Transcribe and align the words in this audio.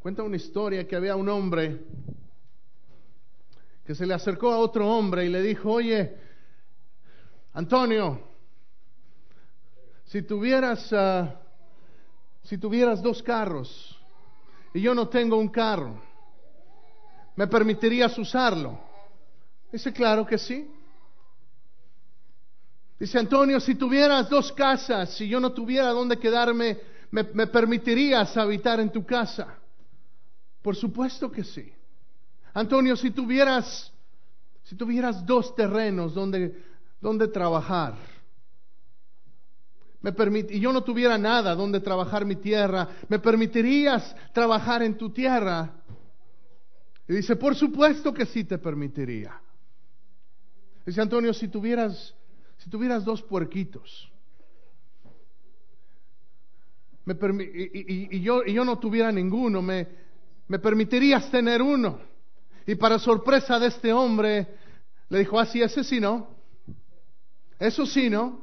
Cuenta 0.00 0.22
una 0.22 0.36
historia 0.36 0.86
que 0.86 0.94
había 0.94 1.16
un 1.16 1.28
hombre 1.28 1.80
que 3.84 3.94
se 3.94 4.06
le 4.06 4.14
acercó 4.14 4.52
a 4.52 4.58
otro 4.58 4.88
hombre 4.88 5.24
y 5.24 5.28
le 5.28 5.42
dijo, 5.42 5.72
oye, 5.72 6.14
Antonio, 7.54 8.20
si 10.04 10.22
tuvieras, 10.22 10.92
ah, 10.92 11.40
si 12.44 12.58
tuvieras 12.58 13.02
dos 13.02 13.22
carros 13.22 13.98
y 14.72 14.82
yo 14.82 14.94
no 14.94 15.08
tengo 15.08 15.36
un 15.36 15.48
carro, 15.48 16.00
¿me 17.34 17.48
permitirías 17.48 18.16
usarlo? 18.18 18.78
Dice, 19.72 19.92
claro 19.92 20.24
que 20.24 20.38
sí. 20.38 20.70
Dice 23.00 23.18
Antonio, 23.18 23.58
si 23.58 23.74
tuvieras 23.74 24.28
dos 24.28 24.52
casas 24.52 25.20
y 25.20 25.28
yo 25.28 25.40
no 25.40 25.52
tuviera 25.52 25.88
dónde 25.88 26.18
quedarme, 26.18 26.78
¿me, 27.10 27.24
me 27.34 27.48
permitirías 27.48 28.36
habitar 28.36 28.78
en 28.78 28.92
tu 28.92 29.04
casa? 29.04 29.57
Por 30.62 30.76
supuesto 30.76 31.30
que 31.30 31.44
sí. 31.44 31.72
Antonio, 32.54 32.96
si 32.96 33.10
tuvieras, 33.10 33.92
si 34.64 34.74
tuvieras 34.74 35.24
dos 35.24 35.54
terrenos 35.54 36.14
donde, 36.14 36.62
donde 37.00 37.28
trabajar, 37.28 37.94
me 40.00 40.12
y 40.50 40.60
yo 40.60 40.72
no 40.72 40.82
tuviera 40.82 41.18
nada 41.18 41.54
donde 41.54 41.80
trabajar 41.80 42.24
mi 42.24 42.36
tierra, 42.36 42.88
¿me 43.08 43.18
permitirías 43.18 44.14
trabajar 44.32 44.82
en 44.82 44.96
tu 44.96 45.10
tierra? 45.10 45.74
Y 47.08 47.14
dice, 47.14 47.36
por 47.36 47.56
supuesto 47.56 48.12
que 48.12 48.26
sí 48.26 48.44
te 48.44 48.58
permitiría. 48.58 49.40
Dice 50.86 51.00
Antonio, 51.00 51.34
si 51.34 51.48
tuvieras, 51.48 52.14
si 52.58 52.70
tuvieras 52.70 53.04
dos 53.04 53.22
puerquitos, 53.22 54.10
me 57.04 57.14
y, 57.44 58.16
y, 58.16 58.20
yo, 58.20 58.42
y 58.44 58.52
yo 58.52 58.64
no 58.64 58.78
tuviera 58.78 59.10
ninguno, 59.10 59.62
me, 59.62 59.88
me 60.48 60.58
permitirías 60.58 61.30
tener 61.30 61.62
uno. 61.62 62.00
Y 62.66 62.74
para 62.74 62.98
sorpresa 62.98 63.58
de 63.58 63.68
este 63.68 63.92
hombre, 63.92 64.46
le 65.08 65.18
dijo, 65.20 65.38
así, 65.38 65.62
ah, 65.62 65.66
ese 65.66 65.84
sí 65.84 66.00
no. 66.00 66.28
Eso 67.58 67.86
sí 67.86 68.10
no. 68.10 68.40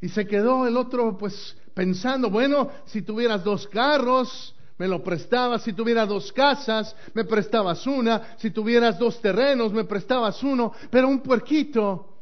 Y 0.00 0.08
se 0.08 0.26
quedó 0.26 0.66
el 0.66 0.76
otro 0.76 1.16
pues 1.16 1.56
pensando, 1.74 2.30
bueno, 2.30 2.70
si 2.86 3.02
tuvieras 3.02 3.44
dos 3.44 3.68
carros, 3.68 4.54
me 4.78 4.88
lo 4.88 5.02
prestabas, 5.02 5.62
si 5.62 5.72
tuvieras 5.72 6.08
dos 6.08 6.32
casas, 6.32 6.96
me 7.14 7.24
prestabas 7.24 7.86
una, 7.86 8.36
si 8.38 8.50
tuvieras 8.50 8.98
dos 8.98 9.20
terrenos, 9.20 9.72
me 9.72 9.84
prestabas 9.84 10.42
uno, 10.42 10.72
pero 10.90 11.08
un 11.08 11.20
puerquito. 11.20 12.18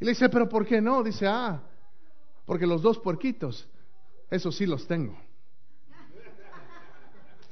Y 0.00 0.04
le 0.04 0.12
dice, 0.12 0.28
pero 0.30 0.48
¿por 0.48 0.66
qué 0.66 0.80
no? 0.80 1.02
Dice, 1.02 1.26
ah, 1.26 1.62
porque 2.46 2.66
los 2.66 2.80
dos 2.80 2.98
puerquitos, 2.98 3.66
esos 4.30 4.56
sí 4.56 4.64
los 4.64 4.86
tengo. 4.86 5.23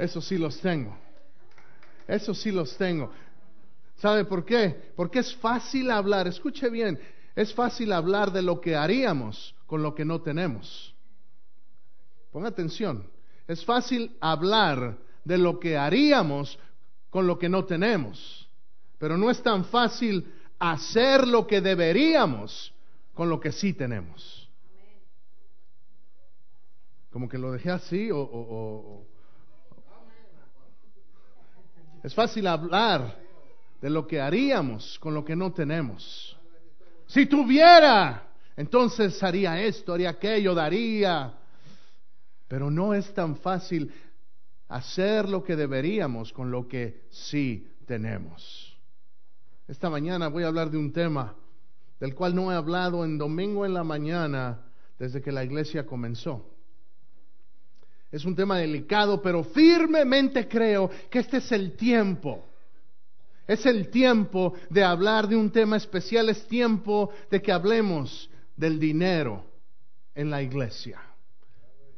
Esos 0.03 0.27
sí 0.27 0.36
los 0.36 0.58
tengo. 0.58 0.97
Eso 2.08 2.34
sí 2.34 2.50
los 2.50 2.77
tengo. 2.77 3.12
¿Sabe 3.98 4.25
por 4.25 4.45
qué? 4.45 4.92
Porque 4.97 5.20
es 5.20 5.33
fácil 5.36 5.92
hablar, 5.92 6.27
escuche 6.27 6.69
bien, 6.70 6.98
es 7.36 7.55
fácil 7.55 7.92
hablar 7.92 8.33
de 8.33 8.42
lo 8.42 8.61
que 8.61 8.75
haríamos 8.75 9.55
con 9.64 9.80
lo 9.80 9.95
que 9.95 10.05
no 10.05 10.20
tenemos. 10.20 10.92
Ponga 12.33 12.48
atención, 12.48 13.08
es 13.47 13.64
fácil 13.64 14.17
hablar 14.20 14.98
de 15.25 15.39
lo 15.39 15.61
que 15.61 15.77
haríamos 15.77 16.58
con 17.08 17.28
lo 17.28 17.39
que 17.39 17.48
no 17.48 17.64
tenemos, 17.64 18.48
pero 18.98 19.17
no 19.17 19.30
es 19.30 19.41
tan 19.41 19.67
fácil 19.67 20.34
hacer 20.58 21.28
lo 21.28 21.47
que 21.47 21.61
deberíamos 21.61 22.75
con 23.14 23.28
lo 23.30 23.39
que 23.39 23.53
sí 23.53 23.73
tenemos. 23.73 24.50
Como 27.12 27.28
que 27.28 27.39
lo 27.39 27.53
dejé 27.53 27.70
así 27.70 28.11
o, 28.11 29.06
es 32.03 32.14
fácil 32.14 32.47
hablar 32.47 33.17
de 33.81 33.91
lo 33.91 34.06
que 34.06 34.20
haríamos 34.20 34.98
con 34.98 35.14
lo 35.14 35.25
que 35.25 35.36
no 35.36 35.53
tenemos. 35.53 36.36
Si 37.07 37.27
tuviera, 37.27 38.29
entonces 38.57 39.23
haría 39.23 39.61
esto, 39.61 39.92
haría 39.92 40.11
aquello, 40.11 40.55
daría. 40.55 41.35
Pero 42.48 42.70
no 42.70 42.95
es 42.95 43.12
tan 43.14 43.36
fácil 43.36 43.92
hacer 44.68 45.29
lo 45.29 45.42
que 45.45 45.57
deberíamos 45.57 46.33
con 46.33 46.51
lo 46.51 46.67
que 46.67 47.07
sí 47.11 47.68
tenemos. 47.86 48.77
Esta 49.68 49.91
mañana 49.91 50.29
voy 50.29 50.45
a 50.45 50.48
hablar 50.48 50.70
de 50.70 50.79
un 50.79 50.92
tema 50.92 51.35
del 52.01 52.14
cual 52.14 52.35
no 52.35 52.51
he 52.51 52.55
hablado 52.55 53.05
en 53.05 53.17
domingo 53.17 53.64
en 53.64 53.74
la 53.74 53.85
mañana 53.85 54.61
desde 54.98 55.23
que 55.23 55.30
la 55.30 55.45
iglesia 55.45 55.86
comenzó. 55.86 56.52
Es 58.12 58.27
un 58.27 58.36
tema 58.36 58.58
delicado, 58.58 59.23
pero 59.23 59.42
firmemente 59.42 60.46
creo 60.46 60.90
que 61.11 61.20
este 61.20 61.39
es 61.39 61.50
el 61.50 61.74
tiempo. 61.74 62.45
Es 63.46 63.64
el 63.64 63.89
tiempo 63.89 64.52
de 64.68 64.84
hablar 64.84 65.27
de 65.27 65.34
un 65.34 65.50
tema 65.50 65.78
especial, 65.78 66.28
es 66.28 66.46
tiempo 66.46 67.11
de 67.30 67.40
que 67.40 67.50
hablemos 67.50 68.30
del 68.55 68.78
dinero 68.78 69.45
en 70.14 70.30
la 70.30 70.42
iglesia. 70.42 71.00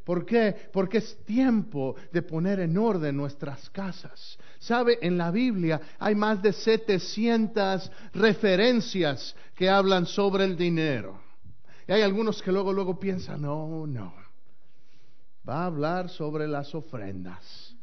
¿Por 0.04 0.24
qué? 0.24 0.54
Porque 0.72 0.98
es 0.98 1.16
tiempo 1.24 1.96
de 2.12 2.22
poner 2.22 2.60
en 2.60 2.78
orden 2.78 3.16
nuestras 3.16 3.68
casas. 3.70 4.38
¿Sabe? 4.60 4.98
En 5.02 5.18
la 5.18 5.32
Biblia 5.32 5.80
hay 5.98 6.14
más 6.14 6.40
de 6.40 6.52
700 6.52 7.90
referencias 8.12 9.34
que 9.56 9.68
hablan 9.68 10.06
sobre 10.06 10.44
el 10.44 10.56
dinero. 10.56 11.20
Y 11.88 11.92
hay 11.92 12.02
algunos 12.02 12.40
que 12.40 12.52
luego, 12.52 12.72
luego 12.72 13.00
piensan, 13.00 13.42
no, 13.42 13.86
no 13.86 14.23
va 15.48 15.62
a 15.62 15.66
hablar 15.66 16.08
sobre 16.08 16.48
las 16.48 16.74
ofrendas 16.74 17.74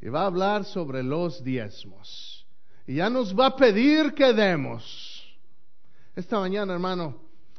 y 0.00 0.08
va 0.08 0.22
a 0.22 0.26
hablar 0.26 0.64
sobre 0.64 1.02
los 1.02 1.44
diezmos. 1.44 2.46
Y 2.86 2.96
ya 2.96 3.10
nos 3.10 3.38
va 3.38 3.46
a 3.46 3.56
pedir 3.56 4.14
que 4.14 4.32
demos. 4.32 5.38
Esta 6.16 6.40
mañana, 6.40 6.72
hermano, 6.72 7.16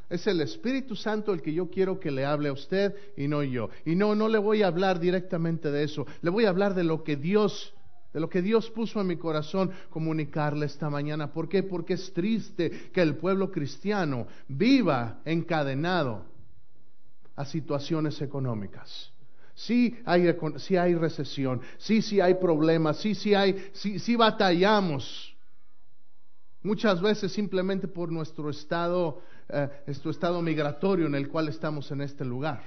es 0.10 0.28
el 0.28 0.42
Espíritu 0.42 0.96
Santo 0.96 1.32
el 1.32 1.42
que 1.42 1.54
yo 1.54 1.70
quiero 1.70 2.00
que 2.00 2.12
le 2.12 2.26
hable 2.26 2.50
a 2.50 2.54
usted 2.54 2.94
y 3.16 3.28
no 3.28 3.44
yo. 3.44 3.70
Y 3.86 3.96
no, 3.96 4.14
no 4.16 4.28
le 4.28 4.40
voy 4.40 4.64
a 4.64 4.68
hablar 4.68 5.00
directamente 5.00 5.72
de 5.72 5.84
eso. 5.84 6.06
Le 6.22 6.30
voy 6.30 6.46
a 6.46 6.50
hablar 6.50 6.74
de 6.74 6.84
lo 6.84 7.04
que 7.04 7.16
Dios, 7.16 7.74
de 8.12 8.20
lo 8.20 8.30
que 8.30 8.42
Dios 8.42 8.70
puso 8.72 9.00
en 9.00 9.08
mi 9.08 9.16
corazón 9.16 9.72
comunicarle 9.90 10.66
esta 10.66 10.90
mañana. 10.90 11.32
¿Por 11.32 11.48
qué? 11.48 11.64
Porque 11.64 11.94
es 11.94 12.12
triste 12.12 12.90
que 12.92 13.02
el 13.02 13.16
pueblo 13.16 13.52
cristiano 13.52 14.28
viva 14.50 15.22
encadenado 15.24 16.26
a 17.36 17.46
situaciones 17.46 18.22
económicas. 18.22 19.11
Sí 19.62 19.96
hay, 20.06 20.36
hay 20.80 20.96
recesión, 20.96 21.62
sí, 21.78 22.02
sí 22.02 22.20
hay 22.20 22.34
problemas, 22.34 22.98
sí, 22.98 23.14
sí 23.14 23.36
hay, 23.36 23.70
sí, 23.74 24.00
sí 24.00 24.16
batallamos. 24.16 25.36
Muchas 26.64 27.00
veces 27.00 27.32
simplemente 27.32 27.88
por 27.88 28.12
nuestro 28.12 28.50
estado, 28.50 29.22
eh, 29.50 29.70
nuestro 29.86 30.10
estado 30.10 30.42
migratorio 30.42 31.06
en 31.06 31.14
el 31.14 31.30
cual 31.30 31.48
estamos 31.48 31.92
en 31.92 32.02
este 32.02 32.26
lugar. 32.26 32.64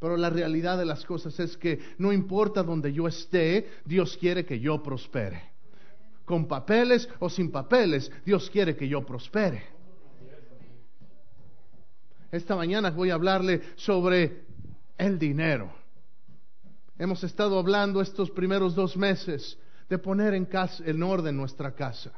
Pero 0.00 0.16
la 0.16 0.28
realidad 0.28 0.76
de 0.76 0.84
las 0.84 1.04
cosas 1.04 1.38
es 1.38 1.56
que 1.56 1.78
no 1.98 2.12
importa 2.12 2.64
donde 2.64 2.92
yo 2.92 3.06
esté, 3.06 3.68
Dios 3.84 4.16
quiere 4.16 4.44
que 4.44 4.58
yo 4.58 4.82
prospere. 4.82 5.52
Con 6.24 6.48
papeles 6.48 7.08
o 7.20 7.30
sin 7.30 7.52
papeles, 7.52 8.10
Dios 8.24 8.50
quiere 8.50 8.74
que 8.74 8.88
yo 8.88 9.06
prospere. 9.06 9.62
Esta 12.32 12.56
mañana 12.56 12.90
voy 12.90 13.10
a 13.10 13.14
hablarle 13.14 13.62
sobre 13.76 14.42
el 14.98 15.20
dinero. 15.20 15.85
Hemos 16.98 17.22
estado 17.24 17.58
hablando 17.58 18.00
estos 18.00 18.30
primeros 18.30 18.74
dos 18.74 18.96
meses 18.96 19.58
de 19.88 19.98
poner 19.98 20.34
en, 20.34 20.46
casa, 20.46 20.82
en 20.86 21.02
orden 21.02 21.36
nuestra 21.36 21.74
casa. 21.74 22.12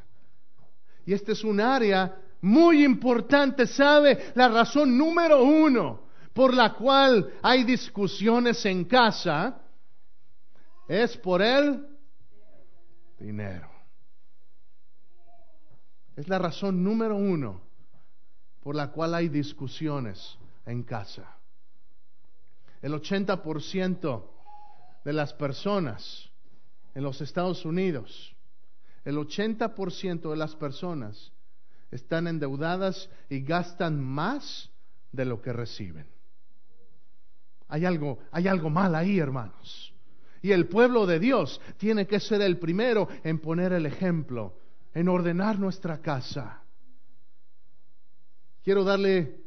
Y 1.05 1.13
este 1.13 1.33
es 1.33 1.43
un 1.43 1.61
área 1.61 2.17
muy 2.41 2.85
importante, 2.85 3.67
¿sabe? 3.67 4.33
La 4.35 4.49
razón 4.49 4.97
número 4.97 5.43
uno 5.43 6.09
por 6.33 6.55
la 6.55 6.75
cual 6.75 7.33
hay 7.43 7.65
discusiones 7.65 8.65
en 8.67 8.85
casa 8.85 9.61
es 10.87 11.17
por 11.17 11.43
el 11.43 11.85
dinero. 13.19 13.69
Es 16.15 16.29
la 16.29 16.39
razón 16.39 16.83
número 16.83 17.17
uno 17.17 17.63
por 18.63 18.77
la 18.77 18.91
cual 18.91 19.15
hay 19.15 19.29
discusiones 19.29 20.39
en 20.67 20.85
casa. 20.85 21.37
El 22.81 22.93
80% 22.93 24.38
de 25.09 25.15
las 25.15 25.33
personas 25.33 26.29
en 26.95 27.03
los 27.03 27.23
Estados 27.23 27.65
Unidos, 27.65 28.37
el 29.07 29.17
80% 29.17 30.29
de 30.29 30.37
las 30.37 30.55
personas 30.55 31.33
están 31.91 32.27
endeudadas 32.27 33.09
y 33.31 33.41
gastan 33.41 34.05
más 34.05 34.71
de 35.11 35.25
lo 35.25 35.41
que 35.41 35.55
reciben. 35.55 36.07
Hay 37.69 37.87
algo, 37.87 38.19
hay 38.31 38.49
algo 38.49 38.69
mal 38.69 38.95
ahí, 38.95 39.19
hermanos. 39.19 39.95
Y 40.43 40.53
el 40.53 40.69
pueblo 40.69 41.07
de 41.07 41.19
Dios 41.19 41.59
tiene 41.79 42.07
que 42.07 42.21
ser 42.21 42.43
el 42.43 42.59
primero 42.59 43.09
en 43.25 43.39
poner 43.39 43.73
el 43.73 43.87
ejemplo, 43.87 44.59
en 44.93 45.09
ordenar 45.09 45.59
nuestra 45.59 46.03
casa. 46.03 46.63
Quiero 48.63 48.85
darle 48.85 49.41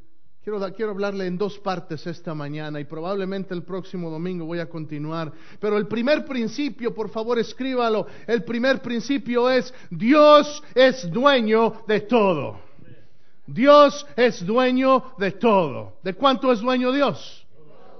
Quiero, 0.43 0.73
quiero, 0.73 0.91
hablarle 0.91 1.27
en 1.27 1.37
dos 1.37 1.59
partes 1.59 2.07
esta 2.07 2.33
mañana 2.33 2.79
y 2.79 2.85
probablemente 2.85 3.53
el 3.53 3.61
próximo 3.61 4.09
domingo 4.09 4.43
voy 4.43 4.57
a 4.57 4.67
continuar. 4.67 5.31
Pero 5.59 5.77
el 5.77 5.87
primer 5.87 6.25
principio, 6.25 6.95
por 6.95 7.09
favor 7.09 7.37
escríbalo, 7.37 8.07
el 8.25 8.43
primer 8.43 8.81
principio 8.81 9.51
es 9.51 9.71
Dios 9.91 10.63
es 10.73 11.11
dueño 11.11 11.83
de 11.87 12.01
todo. 12.01 12.59
Dios 13.45 14.07
es 14.15 14.43
dueño 14.43 15.13
de 15.19 15.33
todo. 15.33 15.97
¿De 16.01 16.15
cuánto 16.15 16.51
es 16.51 16.59
dueño 16.59 16.91
Dios? 16.91 17.45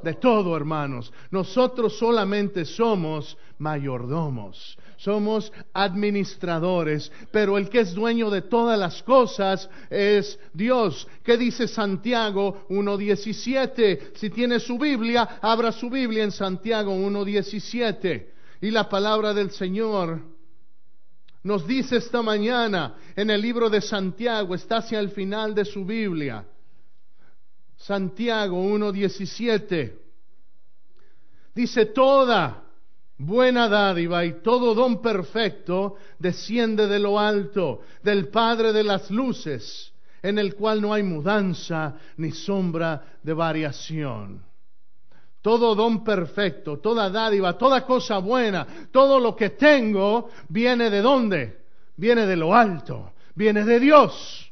De 0.02 0.16
todo, 0.16 0.58
hermanos. 0.58 1.14
Nosotros 1.30 1.96
solamente 2.00 2.66
somos 2.66 3.38
mayordomos 3.60 4.80
somos 5.04 5.52
administradores, 5.74 7.12
pero 7.32 7.58
el 7.58 7.70
que 7.70 7.80
es 7.80 7.94
dueño 7.94 8.30
de 8.30 8.44
todas 8.44 8.78
las 8.78 9.02
cosas 9.02 9.68
es 9.90 10.38
Dios. 10.54 11.08
¿Qué 11.24 11.38
dice 11.38 11.68
Santiago 11.68 12.68
1.17? 12.70 14.12
Si 14.16 14.30
tiene 14.30 14.60
su 14.60 14.78
Biblia, 14.78 15.40
abra 15.42 15.72
su 15.72 15.90
Biblia 15.90 16.24
en 16.24 16.32
Santiago 16.32 16.94
1.17. 16.94 18.28
Y 18.62 18.70
la 18.70 18.88
palabra 18.88 19.34
del 19.34 19.50
Señor 19.50 20.22
nos 21.42 21.66
dice 21.66 21.98
esta 21.98 22.22
mañana 22.22 22.96
en 23.16 23.32
el 23.32 23.42
libro 23.42 23.72
de 23.72 23.82
Santiago, 23.82 24.54
está 24.54 24.78
hacia 24.78 25.00
el 25.00 25.10
final 25.10 25.56
de 25.56 25.66
su 25.66 25.84
Biblia. 25.84 26.46
Santiago 27.76 28.64
1.17. 28.64 29.94
Dice 31.56 31.88
toda 31.88 32.71
buena 33.26 33.70
dádiva 33.70 34.26
y 34.26 34.42
todo 34.42 34.74
don 34.74 35.02
perfecto 35.02 35.96
desciende 36.18 36.88
de 36.88 37.00
lo 37.00 37.20
alto, 37.20 37.82
del 38.04 38.30
Padre 38.30 38.74
de 38.74 38.84
las 38.84 39.12
luces, 39.12 39.94
en 40.22 40.40
el 40.40 40.56
cual 40.56 40.82
no 40.82 40.94
hay 40.94 41.04
mudanza 41.04 41.96
ni 42.18 42.32
sombra 42.32 43.18
de 43.22 43.34
variación. 43.34 44.44
Todo 45.42 45.74
don 45.76 46.04
perfecto, 46.04 46.80
toda 46.80 47.10
dádiva, 47.10 47.58
toda 47.58 47.86
cosa 47.86 48.20
buena, 48.20 48.68
todo 48.92 49.20
lo 49.20 49.36
que 49.36 49.52
tengo, 49.52 50.30
viene 50.50 50.90
de 50.90 51.02
dónde? 51.02 51.62
Viene 51.98 52.26
de 52.26 52.36
lo 52.36 52.54
alto, 52.54 53.14
viene 53.36 53.64
de 53.64 53.80
Dios. 53.80 54.52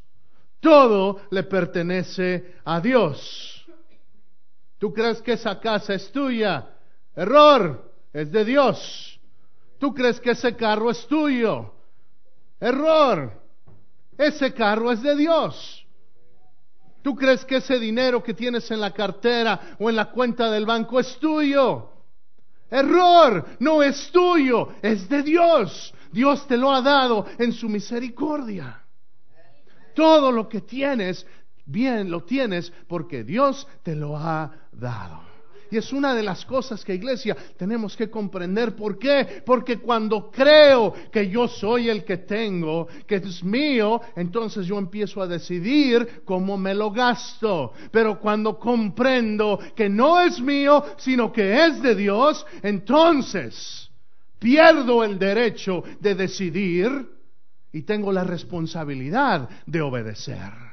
Todo 0.60 1.22
le 1.32 1.44
pertenece 1.44 2.56
a 2.66 2.82
Dios. 2.82 3.66
¿Tú 4.78 4.94
crees 4.94 5.22
que 5.22 5.34
esa 5.34 5.60
casa 5.60 5.94
es 5.94 6.12
tuya? 6.12 6.76
Error 7.16 7.89
es 8.14 8.32
de 8.32 8.46
Dios. 8.46 9.20
Tú 9.80 9.94
crees 9.94 10.20
que 10.20 10.32
ese 10.32 10.56
carro 10.56 10.92
es 10.92 11.08
tuyo. 11.08 11.74
Error. 12.60 13.42
Ese 14.18 14.54
carro 14.54 14.92
es 14.92 15.02
de 15.02 15.16
Dios. 15.16 15.86
Tú 17.02 17.16
crees 17.16 17.46
que 17.46 17.58
ese 17.58 17.80
dinero 17.80 18.22
que 18.22 18.34
tienes 18.34 18.70
en 18.72 18.82
la 18.82 18.92
cartera 18.92 19.78
o 19.80 19.90
en 19.90 19.96
la 19.96 20.12
cuenta 20.12 20.52
del 20.52 20.66
banco 20.66 21.00
es 21.00 21.18
tuyo. 21.18 21.90
Error. 22.70 23.46
No 23.60 23.82
es 23.82 24.12
tuyo. 24.12 24.74
Es 24.82 25.08
de 25.08 25.24
Dios. 25.24 25.94
Dios 26.12 26.46
te 26.48 26.58
lo 26.58 26.72
ha 26.72 26.82
dado 26.82 27.26
en 27.38 27.54
su 27.54 27.70
misericordia. 27.70 28.84
Todo 29.96 30.32
lo 30.32 30.50
que 30.50 30.62
tienes, 30.62 31.26
bien 31.66 32.10
lo 32.12 32.24
tienes 32.24 32.72
porque 32.88 33.24
Dios 33.24 33.68
te 33.84 33.96
lo 33.96 34.18
ha 34.18 34.52
dado. 34.72 35.29
Y 35.72 35.78
es 35.78 35.94
una 35.94 36.16
de 36.16 36.24
las 36.24 36.46
cosas 36.46 36.84
que 36.84 36.96
iglesia 36.96 37.36
tenemos 37.58 37.96
que 37.96 38.10
comprender. 38.10 38.76
¿Por 38.76 38.98
qué? 38.98 39.44
Porque 39.46 39.78
cuando 39.78 40.32
creo 40.32 40.94
que 41.12 41.30
yo 41.30 41.48
soy 41.48 41.90
el 41.90 42.04
que 42.04 42.18
tengo, 42.18 42.88
que 43.06 43.16
es 43.16 43.44
mío, 43.44 44.02
entonces 44.16 44.66
yo 44.66 44.78
empiezo 44.78 45.22
a 45.22 45.28
decidir 45.28 46.24
cómo 46.26 46.58
me 46.58 46.74
lo 46.74 46.92
gasto. 46.92 47.74
Pero 47.92 48.20
cuando 48.20 48.58
comprendo 48.58 49.60
que 49.76 49.90
no 49.90 50.20
es 50.20 50.42
mío, 50.42 50.84
sino 50.98 51.32
que 51.32 51.66
es 51.66 51.82
de 51.82 51.96
Dios, 51.96 52.46
entonces 52.64 53.90
pierdo 54.40 55.04
el 55.04 55.20
derecho 55.20 55.84
de 56.00 56.16
decidir 56.16 57.10
y 57.72 57.84
tengo 57.84 58.12
la 58.12 58.24
responsabilidad 58.24 59.48
de 59.66 59.82
obedecer. 59.82 60.69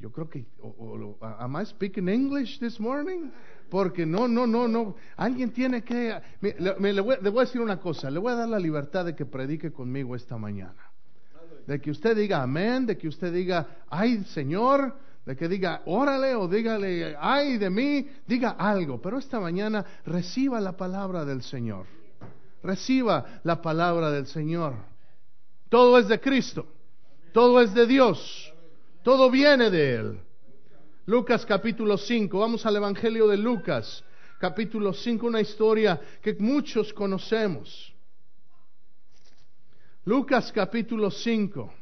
Yo 0.00 0.10
creo 0.10 0.30
que, 0.30 0.46
o, 0.62 1.18
am 1.20 1.60
I 1.60 1.66
speaking 1.66 2.08
English 2.08 2.58
this 2.58 2.80
morning? 2.80 3.30
Porque 3.68 4.06
no, 4.06 4.26
no, 4.26 4.46
no, 4.46 4.66
no. 4.66 4.96
Alguien 5.16 5.52
tiene 5.52 5.84
que. 5.84 6.18
Me, 6.40 6.54
le, 6.92 7.00
voy, 7.02 7.16
a 7.16 7.40
decir 7.40 7.60
una 7.60 7.78
cosa. 7.78 8.10
Le 8.10 8.18
voy 8.18 8.32
a 8.32 8.36
dar 8.36 8.48
la 8.48 8.58
libertad 8.58 9.04
de 9.04 9.14
que 9.14 9.26
predique 9.26 9.70
conmigo 9.70 10.16
esta 10.16 10.38
mañana. 10.38 10.90
De 11.66 11.80
que 11.80 11.90
usted 11.90 12.16
diga 12.16 12.42
amén, 12.42 12.86
de 12.86 12.96
que 12.96 13.08
usted 13.08 13.32
diga, 13.32 13.84
ay 13.90 14.24
Señor, 14.24 14.96
de 15.26 15.36
que 15.36 15.46
diga 15.48 15.82
órale 15.84 16.34
o 16.34 16.48
dígale, 16.48 17.14
ay 17.20 17.58
de 17.58 17.68
mí, 17.68 18.08
diga 18.26 18.50
algo. 18.52 19.00
Pero 19.02 19.18
esta 19.18 19.38
mañana 19.38 19.84
reciba 20.06 20.60
la 20.60 20.76
palabra 20.76 21.26
del 21.26 21.42
Señor. 21.42 21.84
Reciba 22.62 23.40
la 23.44 23.60
palabra 23.60 24.10
del 24.10 24.26
Señor. 24.26 24.74
Todo 25.68 25.98
es 25.98 26.08
de 26.08 26.18
Cristo. 26.18 26.66
Todo 27.32 27.60
es 27.60 27.74
de 27.74 27.86
Dios. 27.86 28.49
Todo 29.02 29.30
viene 29.30 29.70
de 29.70 29.94
Él. 29.94 30.20
Lucas 31.06 31.46
capítulo 31.46 31.96
5, 31.96 32.38
vamos 32.38 32.66
al 32.66 32.76
Evangelio 32.76 33.26
de 33.26 33.36
Lucas, 33.36 34.04
capítulo 34.38 34.92
5, 34.92 35.26
una 35.26 35.40
historia 35.40 36.00
que 36.22 36.34
muchos 36.34 36.92
conocemos. 36.92 37.92
Lucas 40.04 40.52
capítulo 40.52 41.10
5. 41.10 41.74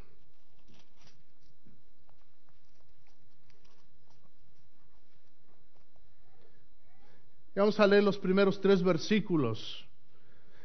Vamos 7.55 7.77
a 7.77 7.85
leer 7.85 8.03
los 8.03 8.17
primeros 8.17 8.61
tres 8.61 8.81
versículos. 8.81 9.85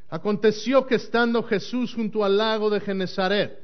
Aconteció 0.08 0.86
que 0.86 0.94
estando 0.94 1.42
Jesús 1.42 1.92
junto 1.92 2.24
al 2.24 2.36
lago 2.36 2.70
de 2.70 2.78
Genezaret, 2.78 3.63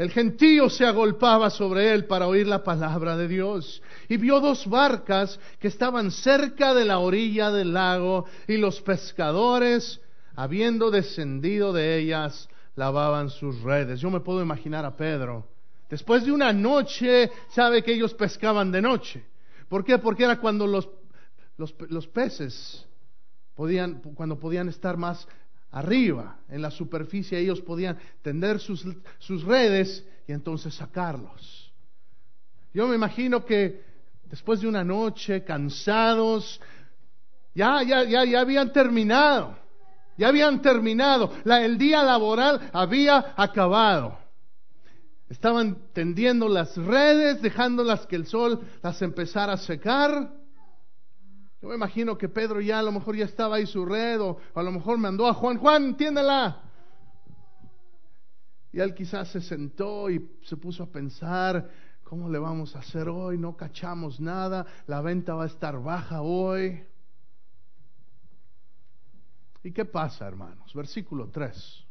el 0.00 0.10
gentío 0.10 0.70
se 0.70 0.86
agolpaba 0.86 1.50
sobre 1.50 1.92
él 1.92 2.06
para 2.06 2.26
oír 2.26 2.46
la 2.46 2.64
palabra 2.64 3.18
de 3.18 3.28
Dios 3.28 3.82
y 4.08 4.16
vio 4.16 4.40
dos 4.40 4.66
barcas 4.66 5.38
que 5.58 5.68
estaban 5.68 6.10
cerca 6.10 6.72
de 6.72 6.86
la 6.86 7.00
orilla 7.00 7.50
del 7.50 7.74
lago 7.74 8.24
y 8.48 8.56
los 8.56 8.80
pescadores, 8.80 10.00
habiendo 10.34 10.90
descendido 10.90 11.74
de 11.74 11.98
ellas, 11.98 12.48
lavaban 12.76 13.28
sus 13.28 13.60
redes. 13.60 14.00
Yo 14.00 14.10
me 14.10 14.20
puedo 14.20 14.40
imaginar 14.40 14.86
a 14.86 14.96
Pedro. 14.96 15.46
Después 15.90 16.24
de 16.24 16.32
una 16.32 16.50
noche, 16.50 17.30
sabe 17.50 17.82
que 17.82 17.92
ellos 17.92 18.14
pescaban 18.14 18.72
de 18.72 18.80
noche. 18.80 19.22
¿Por 19.68 19.84
qué? 19.84 19.98
Porque 19.98 20.24
era 20.24 20.40
cuando 20.40 20.66
los, 20.66 20.88
los, 21.58 21.74
los 21.90 22.06
peces 22.06 22.86
podían, 23.54 24.00
cuando 24.14 24.38
podían 24.38 24.70
estar 24.70 24.96
más 24.96 25.28
arriba, 25.70 26.38
en 26.48 26.62
la 26.62 26.70
superficie, 26.70 27.38
ellos 27.38 27.60
podían 27.60 27.98
tender 28.22 28.58
sus, 28.58 28.84
sus 29.18 29.44
redes 29.44 30.04
y 30.26 30.32
entonces 30.32 30.74
sacarlos. 30.74 31.72
Yo 32.72 32.86
me 32.86 32.94
imagino 32.94 33.44
que 33.44 33.82
después 34.24 34.60
de 34.60 34.68
una 34.68 34.84
noche, 34.84 35.44
cansados, 35.44 36.60
ya, 37.54 37.82
ya, 37.82 38.04
ya, 38.04 38.24
ya 38.24 38.40
habían 38.40 38.72
terminado, 38.72 39.56
ya 40.16 40.28
habían 40.28 40.62
terminado, 40.62 41.32
la, 41.44 41.64
el 41.64 41.78
día 41.78 42.02
laboral 42.02 42.70
había 42.72 43.34
acabado. 43.36 44.18
Estaban 45.28 45.78
tendiendo 45.92 46.48
las 46.48 46.76
redes, 46.76 47.40
dejándolas 47.40 48.04
que 48.06 48.16
el 48.16 48.26
sol 48.26 48.60
las 48.82 49.00
empezara 49.00 49.52
a 49.52 49.56
secar. 49.56 50.39
Yo 51.60 51.68
me 51.68 51.74
imagino 51.74 52.16
que 52.16 52.28
Pedro 52.28 52.60
ya 52.60 52.78
a 52.78 52.82
lo 52.82 52.90
mejor 52.90 53.16
ya 53.16 53.26
estaba 53.26 53.56
ahí 53.56 53.66
su 53.66 53.84
red 53.84 54.20
o, 54.20 54.38
a 54.54 54.62
lo 54.62 54.72
mejor 54.72 54.96
mandó 54.96 55.26
a 55.26 55.34
Juan, 55.34 55.58
Juan, 55.58 55.84
entiéndela. 55.84 56.62
Y 58.72 58.80
él 58.80 58.94
quizás 58.94 59.28
se 59.28 59.40
sentó 59.40 60.08
y 60.08 60.38
se 60.44 60.56
puso 60.56 60.84
a 60.84 60.86
pensar, 60.86 61.68
¿cómo 62.04 62.30
le 62.30 62.38
vamos 62.38 62.76
a 62.76 62.78
hacer 62.78 63.08
hoy? 63.08 63.36
No 63.36 63.56
cachamos 63.56 64.20
nada, 64.20 64.64
la 64.86 65.02
venta 65.02 65.34
va 65.34 65.44
a 65.44 65.48
estar 65.48 65.82
baja 65.82 66.22
hoy. 66.22 66.82
¿Y 69.62 69.72
qué 69.72 69.84
pasa, 69.84 70.26
hermanos? 70.26 70.72
Versículo 70.72 71.28
3. 71.28 71.86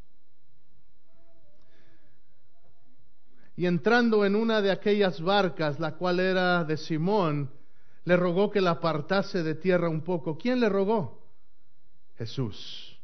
Y 3.58 3.66
entrando 3.68 4.26
en 4.26 4.36
una 4.36 4.62
de 4.62 4.72
aquellas 4.72 5.22
barcas, 5.22 5.80
la 5.80 5.96
cual 5.96 6.22
era 6.22 6.64
de 6.64 6.78
Simón, 6.78 7.52
le 8.10 8.18
rogó 8.18 8.50
que 8.50 8.60
la 8.60 8.72
apartase 8.72 9.44
de 9.44 9.54
tierra 9.54 9.88
un 9.88 10.02
poco. 10.02 10.36
¿Quién 10.36 10.60
le 10.60 10.68
rogó? 10.68 11.22
Jesús. 12.18 13.00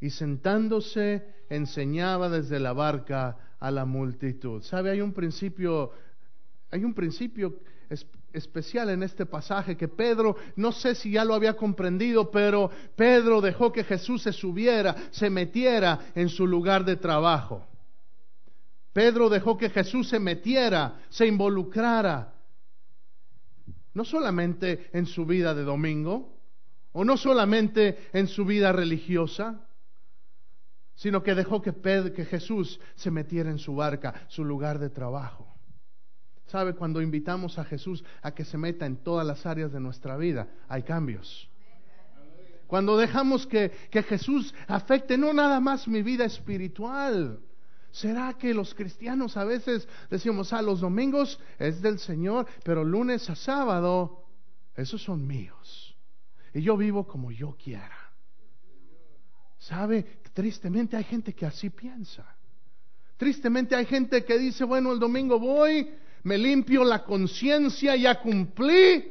Y 0.00 0.08
sentándose 0.08 1.34
enseñaba 1.50 2.30
desde 2.30 2.58
la 2.58 2.72
barca 2.72 3.36
a 3.60 3.70
la 3.70 3.84
multitud. 3.84 4.62
¿Sabe? 4.62 4.90
Hay 4.90 5.02
un 5.02 5.12
principio, 5.12 5.90
hay 6.70 6.82
un 6.82 6.94
principio 6.94 7.56
especial 8.32 8.88
en 8.88 9.02
este 9.02 9.26
pasaje 9.26 9.76
que 9.76 9.88
Pedro, 9.88 10.34
no 10.56 10.72
sé 10.72 10.94
si 10.94 11.10
ya 11.10 11.22
lo 11.22 11.34
había 11.34 11.54
comprendido, 11.54 12.30
pero 12.30 12.70
Pedro 12.96 13.42
dejó 13.42 13.70
que 13.70 13.84
Jesús 13.84 14.22
se 14.22 14.32
subiera, 14.32 14.96
se 15.10 15.28
metiera 15.28 16.12
en 16.14 16.30
su 16.30 16.46
lugar 16.46 16.86
de 16.86 16.96
trabajo. 16.96 17.66
Pedro 18.94 19.28
dejó 19.28 19.58
que 19.58 19.68
Jesús 19.68 20.08
se 20.08 20.18
metiera, 20.18 21.02
se 21.10 21.26
involucrara, 21.26 22.32
no 23.96 24.04
solamente 24.04 24.90
en 24.92 25.06
su 25.06 25.24
vida 25.24 25.54
de 25.54 25.64
domingo, 25.64 26.38
o 26.92 27.02
no 27.02 27.16
solamente 27.16 28.10
en 28.12 28.28
su 28.28 28.44
vida 28.44 28.70
religiosa, 28.70 29.66
sino 30.94 31.22
que 31.22 31.34
dejó 31.34 31.62
que, 31.62 31.72
Jesús 32.26 32.78
se 32.94 33.10
metiera 33.10 33.48
en 33.48 33.58
su 33.58 33.74
barca, 33.74 34.26
su 34.28 34.44
lugar 34.44 34.78
de 34.78 34.90
trabajo. 34.90 35.48
¿Sabe? 36.44 36.74
Cuando 36.74 37.00
invitamos 37.00 37.58
a 37.58 37.64
Jesús 37.64 38.04
a 38.20 38.34
que 38.34 38.44
se 38.44 38.58
meta 38.58 38.84
en 38.84 38.98
todas 38.98 39.26
las 39.26 39.46
áreas 39.46 39.72
de 39.72 39.80
nuestra 39.80 40.18
vida, 40.18 40.46
hay 40.68 40.82
cambios. 40.82 41.48
Cuando 42.66 42.98
dejamos 42.98 43.46
que, 43.46 43.70
que 43.90 44.02
Jesús 44.02 44.54
afecte 44.68 45.16
no 45.16 45.32
nada 45.32 45.58
más 45.58 45.88
mi 45.88 46.02
vida 46.02 46.26
espiritual, 46.26 47.40
¿Será 47.96 48.34
que 48.34 48.52
los 48.52 48.74
cristianos 48.74 49.38
a 49.38 49.44
veces 49.44 49.88
decimos, 50.10 50.52
ah, 50.52 50.60
los 50.60 50.80
domingos 50.80 51.40
es 51.58 51.80
del 51.80 51.98
Señor, 51.98 52.46
pero 52.62 52.84
lunes 52.84 53.30
a 53.30 53.34
sábado, 53.34 54.22
esos 54.74 55.02
son 55.02 55.26
míos? 55.26 55.96
Y 56.52 56.60
yo 56.60 56.76
vivo 56.76 57.06
como 57.06 57.32
yo 57.32 57.56
quiera. 57.56 57.96
¿Sabe? 59.58 60.20
Tristemente 60.34 60.94
hay 60.94 61.04
gente 61.04 61.34
que 61.34 61.46
así 61.46 61.70
piensa. 61.70 62.36
Tristemente 63.16 63.74
hay 63.74 63.86
gente 63.86 64.26
que 64.26 64.36
dice, 64.36 64.64
bueno, 64.64 64.92
el 64.92 64.98
domingo 64.98 65.38
voy, 65.38 65.90
me 66.24 66.36
limpio 66.36 66.84
la 66.84 67.02
conciencia, 67.02 67.96
ya 67.96 68.20
cumplí. 68.20 69.10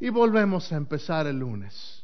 Y 0.00 0.08
volvemos 0.08 0.72
a 0.72 0.76
empezar 0.76 1.28
el 1.28 1.38
lunes. 1.38 1.95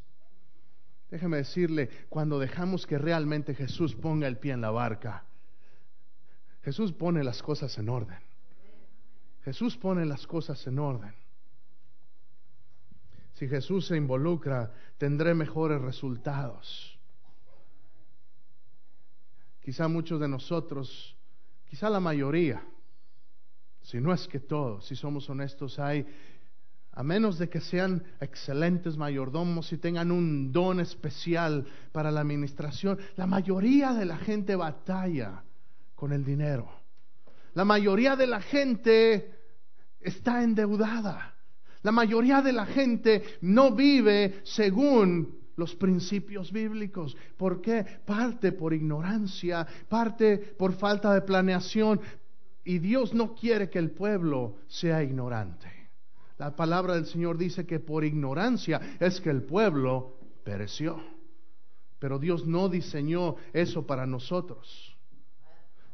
Déjeme 1.12 1.36
decirle, 1.36 1.90
cuando 2.08 2.38
dejamos 2.38 2.86
que 2.86 2.96
realmente 2.96 3.54
Jesús 3.54 3.94
ponga 3.94 4.26
el 4.26 4.38
pie 4.38 4.52
en 4.52 4.62
la 4.62 4.70
barca, 4.70 5.26
Jesús 6.62 6.90
pone 6.90 7.22
las 7.22 7.42
cosas 7.42 7.76
en 7.76 7.90
orden. 7.90 8.18
Jesús 9.44 9.76
pone 9.76 10.06
las 10.06 10.26
cosas 10.26 10.66
en 10.66 10.78
orden. 10.78 11.14
Si 13.34 13.46
Jesús 13.46 13.88
se 13.88 13.96
involucra, 13.98 14.72
tendré 14.96 15.34
mejores 15.34 15.82
resultados. 15.82 16.98
Quizá 19.60 19.88
muchos 19.88 20.18
de 20.18 20.28
nosotros, 20.28 21.14
quizá 21.68 21.90
la 21.90 22.00
mayoría, 22.00 22.64
si 23.82 24.00
no 24.00 24.14
es 24.14 24.26
que 24.26 24.40
todos, 24.40 24.86
si 24.86 24.96
somos 24.96 25.28
honestos, 25.28 25.78
hay 25.78 26.06
a 26.94 27.02
menos 27.02 27.38
de 27.38 27.48
que 27.48 27.60
sean 27.60 28.02
excelentes 28.20 28.96
mayordomos 28.96 29.72
y 29.72 29.78
tengan 29.78 30.12
un 30.12 30.52
don 30.52 30.78
especial 30.78 31.66
para 31.90 32.10
la 32.10 32.20
administración, 32.20 32.98
la 33.16 33.26
mayoría 33.26 33.94
de 33.94 34.04
la 34.04 34.18
gente 34.18 34.54
batalla 34.56 35.42
con 35.94 36.12
el 36.12 36.24
dinero. 36.24 36.70
La 37.54 37.64
mayoría 37.64 38.14
de 38.14 38.26
la 38.26 38.40
gente 38.40 39.38
está 40.00 40.42
endeudada. 40.42 41.34
La 41.82 41.92
mayoría 41.92 42.42
de 42.42 42.52
la 42.52 42.66
gente 42.66 43.22
no 43.40 43.74
vive 43.74 44.40
según 44.44 45.40
los 45.56 45.74
principios 45.74 46.52
bíblicos. 46.52 47.16
¿Por 47.36 47.60
qué? 47.60 47.84
Parte 48.04 48.52
por 48.52 48.74
ignorancia, 48.74 49.66
parte 49.88 50.38
por 50.38 50.74
falta 50.74 51.14
de 51.14 51.22
planeación. 51.22 52.00
Y 52.64 52.78
Dios 52.78 53.14
no 53.14 53.34
quiere 53.34 53.68
que 53.70 53.78
el 53.78 53.90
pueblo 53.90 54.56
sea 54.68 55.02
ignorante. 55.02 55.81
La 56.42 56.56
palabra 56.56 56.94
del 56.94 57.06
Señor 57.06 57.38
dice 57.38 57.64
que 57.64 57.78
por 57.78 58.04
ignorancia 58.04 58.96
es 58.98 59.20
que 59.20 59.30
el 59.30 59.44
pueblo 59.44 60.16
pereció. 60.42 61.00
Pero 62.00 62.18
Dios 62.18 62.48
no 62.48 62.68
diseñó 62.68 63.36
eso 63.52 63.86
para 63.86 64.06
nosotros. 64.06 64.92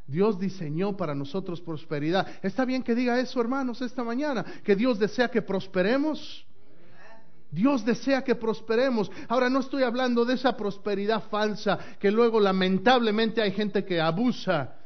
Dios 0.07 0.39
diseñó 0.39 0.97
para 0.97 1.13
nosotros 1.13 1.61
prosperidad. 1.61 2.27
Está 2.41 2.65
bien 2.65 2.81
que 2.81 2.95
diga 2.95 3.19
eso, 3.19 3.39
hermanos, 3.39 3.79
esta 3.83 4.03
mañana, 4.03 4.43
que 4.63 4.75
Dios 4.75 4.97
desea 4.97 5.29
que 5.29 5.43
prosperemos. 5.43 6.47
Dios 7.51 7.85
desea 7.85 8.23
que 8.23 8.33
prosperemos. 8.33 9.11
Ahora 9.27 9.51
no 9.51 9.59
estoy 9.59 9.83
hablando 9.83 10.25
de 10.25 10.33
esa 10.33 10.57
prosperidad 10.57 11.29
falsa 11.29 11.77
que 11.99 12.09
luego 12.09 12.39
lamentablemente 12.39 13.39
hay 13.39 13.51
gente 13.51 13.85
que 13.85 14.01
abusa 14.01 14.77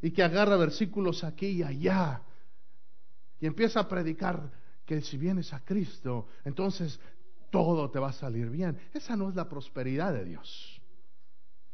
y 0.00 0.12
que 0.12 0.22
agarra 0.22 0.56
versículos 0.56 1.24
aquí 1.24 1.48
y 1.48 1.62
allá 1.62 2.22
y 3.42 3.46
empieza 3.46 3.80
a 3.80 3.88
predicar 3.88 4.48
que 4.84 5.00
si 5.00 5.16
vienes 5.16 5.52
a 5.52 5.64
Cristo, 5.64 6.26
entonces 6.44 7.00
todo 7.50 7.90
te 7.90 7.98
va 7.98 8.08
a 8.08 8.12
salir 8.12 8.48
bien. 8.50 8.78
Esa 8.92 9.16
no 9.16 9.28
es 9.28 9.34
la 9.34 9.48
prosperidad 9.48 10.12
de 10.12 10.24
Dios. 10.24 10.80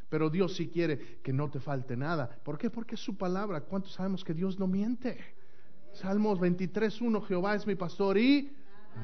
Pero 0.08 0.30
Dios 0.30 0.56
sí 0.56 0.68
quiere 0.68 1.20
que 1.22 1.32
no 1.32 1.50
te 1.50 1.60
falte 1.60 1.96
nada. 1.96 2.28
¿Por 2.42 2.58
qué? 2.58 2.70
Porque 2.70 2.94
es 2.94 3.00
su 3.00 3.16
palabra. 3.16 3.60
¿Cuántos 3.60 3.92
sabemos 3.92 4.24
que 4.24 4.34
Dios 4.34 4.58
no 4.58 4.66
miente? 4.66 5.18
Salmos 5.92 6.40
23.1, 6.40 7.26
Jehová 7.26 7.54
es 7.54 7.66
mi 7.66 7.74
pastor 7.74 8.18
y 8.18 8.52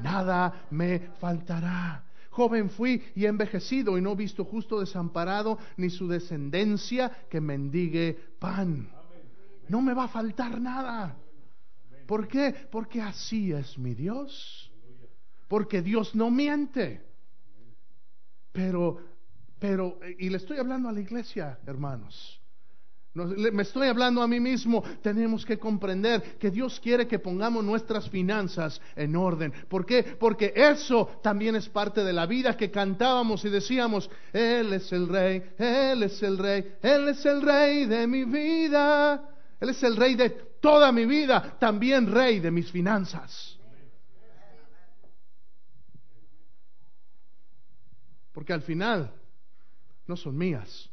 nada 0.01 0.67
me 0.71 0.99
faltará. 1.19 2.03
Joven 2.31 2.69
fui 2.69 3.01
y 3.15 3.25
envejecido 3.25 3.97
y 3.97 4.01
no 4.01 4.15
visto 4.15 4.43
justo 4.43 4.79
desamparado 4.79 5.57
ni 5.77 5.89
su 5.89 6.07
descendencia 6.07 7.09
que 7.29 7.39
mendigue 7.39 8.17
pan. 8.39 8.89
No 9.69 9.81
me 9.81 9.93
va 9.93 10.05
a 10.05 10.09
faltar 10.09 10.59
nada. 10.59 11.15
¿Por 12.05 12.27
qué? 12.27 12.53
Porque 12.71 13.01
así 13.01 13.51
es 13.51 13.77
mi 13.77 13.93
Dios. 13.93 14.71
Porque 15.47 15.81
Dios 15.81 16.15
no 16.15 16.31
miente. 16.31 17.01
Pero, 18.51 18.99
pero, 19.59 19.99
y 20.17 20.29
le 20.29 20.37
estoy 20.37 20.57
hablando 20.57 20.89
a 20.89 20.91
la 20.91 21.01
iglesia, 21.01 21.59
hermanos. 21.65 22.41
me 23.13 23.63
estoy 23.63 23.87
hablando 23.87 24.21
a 24.21 24.27
mí 24.27 24.39
mismo. 24.39 24.83
Tenemos 25.01 25.45
que 25.45 25.59
comprender 25.59 26.37
que 26.37 26.51
Dios 26.51 26.79
quiere 26.79 27.07
que 27.07 27.19
pongamos 27.19 27.63
nuestras 27.63 28.09
finanzas 28.09 28.81
en 28.95 29.15
orden. 29.15 29.51
¿Por 29.67 29.85
qué? 29.85 30.03
Porque 30.03 30.53
eso 30.55 31.19
también 31.21 31.55
es 31.55 31.67
parte 31.69 32.03
de 32.03 32.13
la 32.13 32.25
vida 32.25 32.55
que 32.55 32.71
cantábamos 32.71 33.43
y 33.45 33.49
decíamos, 33.49 34.09
Él 34.31 34.73
es 34.73 34.91
el 34.91 35.07
rey, 35.07 35.43
Él 35.57 36.03
es 36.03 36.23
el 36.23 36.37
rey, 36.37 36.75
Él 36.81 37.09
es 37.09 37.25
el 37.25 37.41
rey 37.41 37.85
de 37.85 38.07
mi 38.07 38.23
vida. 38.23 39.31
Él 39.59 39.69
es 39.69 39.83
el 39.83 39.95
rey 39.95 40.15
de 40.15 40.29
toda 40.65 40.91
mi 40.91 41.05
vida, 41.05 41.59
también 41.59 42.11
rey 42.11 42.39
de 42.39 42.49
mis 42.49 42.71
finanzas. 42.71 43.59
Porque 48.33 48.51
al 48.51 48.63
final 48.63 49.13
no 50.07 50.17
son 50.17 50.35
mías, 50.35 50.89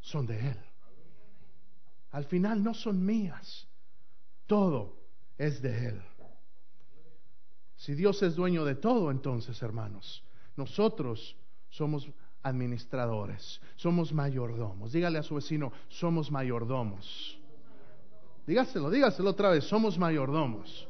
son 0.00 0.26
de 0.26 0.48
Él. 0.50 0.58
Al 2.10 2.24
final 2.24 2.64
no 2.64 2.74
son 2.74 3.06
mías, 3.06 3.68
todo 4.46 4.96
es 5.38 5.62
de 5.62 5.86
Él. 5.90 6.02
Si 7.76 7.94
Dios 7.94 8.20
es 8.24 8.34
dueño 8.34 8.64
de 8.64 8.74
todo, 8.74 9.12
entonces, 9.12 9.62
hermanos, 9.62 10.24
nosotros 10.56 11.36
somos 11.68 12.08
administradores, 12.42 13.60
somos 13.76 14.12
mayordomos. 14.12 14.90
Dígale 14.90 15.18
a 15.18 15.22
su 15.22 15.36
vecino, 15.36 15.70
somos 15.88 16.32
mayordomos. 16.32 17.38
Dígaselo, 18.46 18.90
dígaselo 18.90 19.30
otra 19.30 19.50
vez, 19.50 19.64
somos 19.64 19.98
mayordomos. 19.98 20.86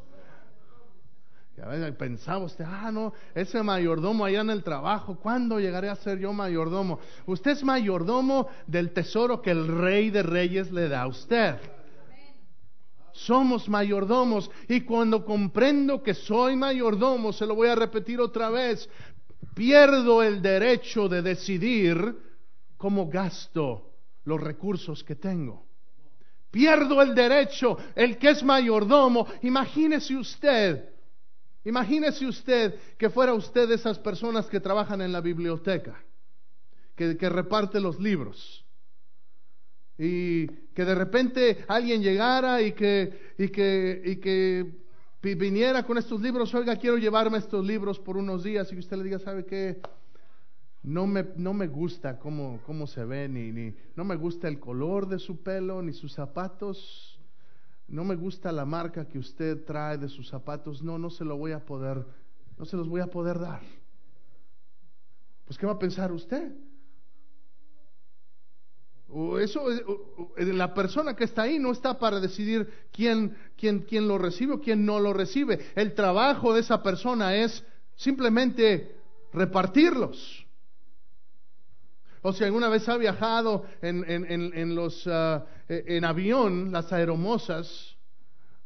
Y 1.56 1.60
a 1.62 1.68
veces 1.68 1.94
pensaba 1.96 2.44
usted, 2.44 2.66
ah, 2.68 2.92
no, 2.92 3.14
ese 3.34 3.62
mayordomo 3.62 4.26
allá 4.26 4.42
en 4.42 4.50
el 4.50 4.62
trabajo, 4.62 5.16
¿cuándo 5.16 5.58
llegaré 5.58 5.88
a 5.88 5.96
ser 5.96 6.18
yo 6.18 6.34
mayordomo? 6.34 6.98
Usted 7.24 7.52
es 7.52 7.64
mayordomo 7.64 8.48
del 8.66 8.92
tesoro 8.92 9.40
que 9.40 9.52
el 9.52 9.66
rey 9.66 10.10
de 10.10 10.22
reyes 10.22 10.70
le 10.70 10.86
da 10.86 11.02
a 11.02 11.06
usted. 11.06 11.56
Somos 13.12 13.70
mayordomos 13.70 14.50
y 14.68 14.82
cuando 14.82 15.24
comprendo 15.24 16.02
que 16.02 16.12
soy 16.12 16.56
mayordomo, 16.56 17.32
se 17.32 17.46
lo 17.46 17.54
voy 17.54 17.68
a 17.68 17.74
repetir 17.74 18.20
otra 18.20 18.50
vez, 18.50 18.90
pierdo 19.54 20.22
el 20.22 20.42
derecho 20.42 21.08
de 21.08 21.22
decidir 21.22 22.18
cómo 22.76 23.08
gasto 23.08 23.94
los 24.24 24.38
recursos 24.38 25.02
que 25.02 25.14
tengo 25.14 25.65
pierdo 26.56 27.02
el 27.02 27.14
derecho, 27.14 27.76
el 27.94 28.16
que 28.16 28.30
es 28.30 28.42
mayordomo. 28.42 29.26
Imagínese 29.42 30.16
usted, 30.16 30.88
imagínese 31.64 32.24
usted 32.24 32.74
que 32.96 33.10
fuera 33.10 33.34
usted 33.34 33.68
de 33.68 33.74
esas 33.74 33.98
personas 33.98 34.46
que 34.46 34.58
trabajan 34.58 35.02
en 35.02 35.12
la 35.12 35.20
biblioteca, 35.20 36.02
que, 36.94 37.18
que 37.18 37.28
reparte 37.28 37.78
los 37.78 38.00
libros. 38.00 38.64
Y 39.98 40.46
que 40.46 40.84
de 40.86 40.94
repente 40.94 41.64
alguien 41.68 42.02
llegara 42.02 42.62
y 42.62 42.72
que, 42.72 43.34
y 43.36 43.48
que, 43.48 44.02
y 44.02 44.16
que 44.16 44.64
viniera 45.20 45.82
con 45.82 45.98
estos 45.98 46.22
libros, 46.22 46.54
oiga, 46.54 46.76
quiero 46.76 46.96
llevarme 46.96 47.36
estos 47.36 47.66
libros 47.66 47.98
por 47.98 48.16
unos 48.16 48.42
días 48.44 48.72
y 48.72 48.78
usted 48.78 48.96
le 48.96 49.04
diga, 49.04 49.18
¿sabe 49.18 49.44
qué? 49.44 49.78
No 50.86 51.04
me, 51.08 51.26
no 51.36 51.52
me 51.52 51.66
gusta 51.66 52.16
cómo, 52.16 52.60
cómo 52.64 52.86
se 52.86 53.04
ve, 53.04 53.28
ni, 53.28 53.50
ni, 53.50 53.74
no 53.96 54.04
me 54.04 54.14
gusta 54.14 54.46
el 54.46 54.60
color 54.60 55.08
de 55.08 55.18
su 55.18 55.42
pelo, 55.42 55.82
ni 55.82 55.92
sus 55.92 56.12
zapatos, 56.12 57.18
no 57.88 58.04
me 58.04 58.14
gusta 58.14 58.52
la 58.52 58.64
marca 58.64 59.08
que 59.08 59.18
usted 59.18 59.64
trae 59.64 59.98
de 59.98 60.08
sus 60.08 60.28
zapatos, 60.28 60.84
no, 60.84 60.96
no 60.96 61.10
se 61.10 61.24
lo 61.24 61.36
voy 61.36 61.50
a 61.50 61.66
poder, 61.66 62.06
no 62.56 62.64
se 62.64 62.76
los 62.76 62.88
voy 62.88 63.00
a 63.00 63.08
poder 63.08 63.40
dar. 63.40 63.62
Pues, 65.44 65.58
¿qué 65.58 65.66
va 65.66 65.72
a 65.72 65.78
pensar 65.78 66.12
usted? 66.12 66.54
O 69.08 69.40
eso, 69.40 69.64
la 70.36 70.72
persona 70.72 71.16
que 71.16 71.24
está 71.24 71.42
ahí 71.42 71.58
no 71.58 71.72
está 71.72 71.98
para 71.98 72.20
decidir 72.20 72.68
quién, 72.92 73.36
quién, 73.56 73.80
quién 73.80 74.06
lo 74.06 74.18
recibe 74.18 74.54
o 74.54 74.60
quién 74.60 74.86
no 74.86 75.00
lo 75.00 75.12
recibe. 75.12 75.66
El 75.74 75.94
trabajo 75.94 76.54
de 76.54 76.60
esa 76.60 76.80
persona 76.80 77.34
es 77.34 77.64
simplemente 77.96 78.96
repartirlos. 79.32 80.45
O 82.26 82.32
si 82.32 82.42
alguna 82.42 82.68
vez 82.68 82.88
ha 82.88 82.96
viajado 82.96 83.66
en, 83.80 84.04
en, 84.04 84.74
los, 84.74 85.06
ah, 85.06 85.46
e, 85.68 85.84
en 85.96 86.04
avión, 86.04 86.72
las 86.72 86.92
aeromosas, 86.92 87.96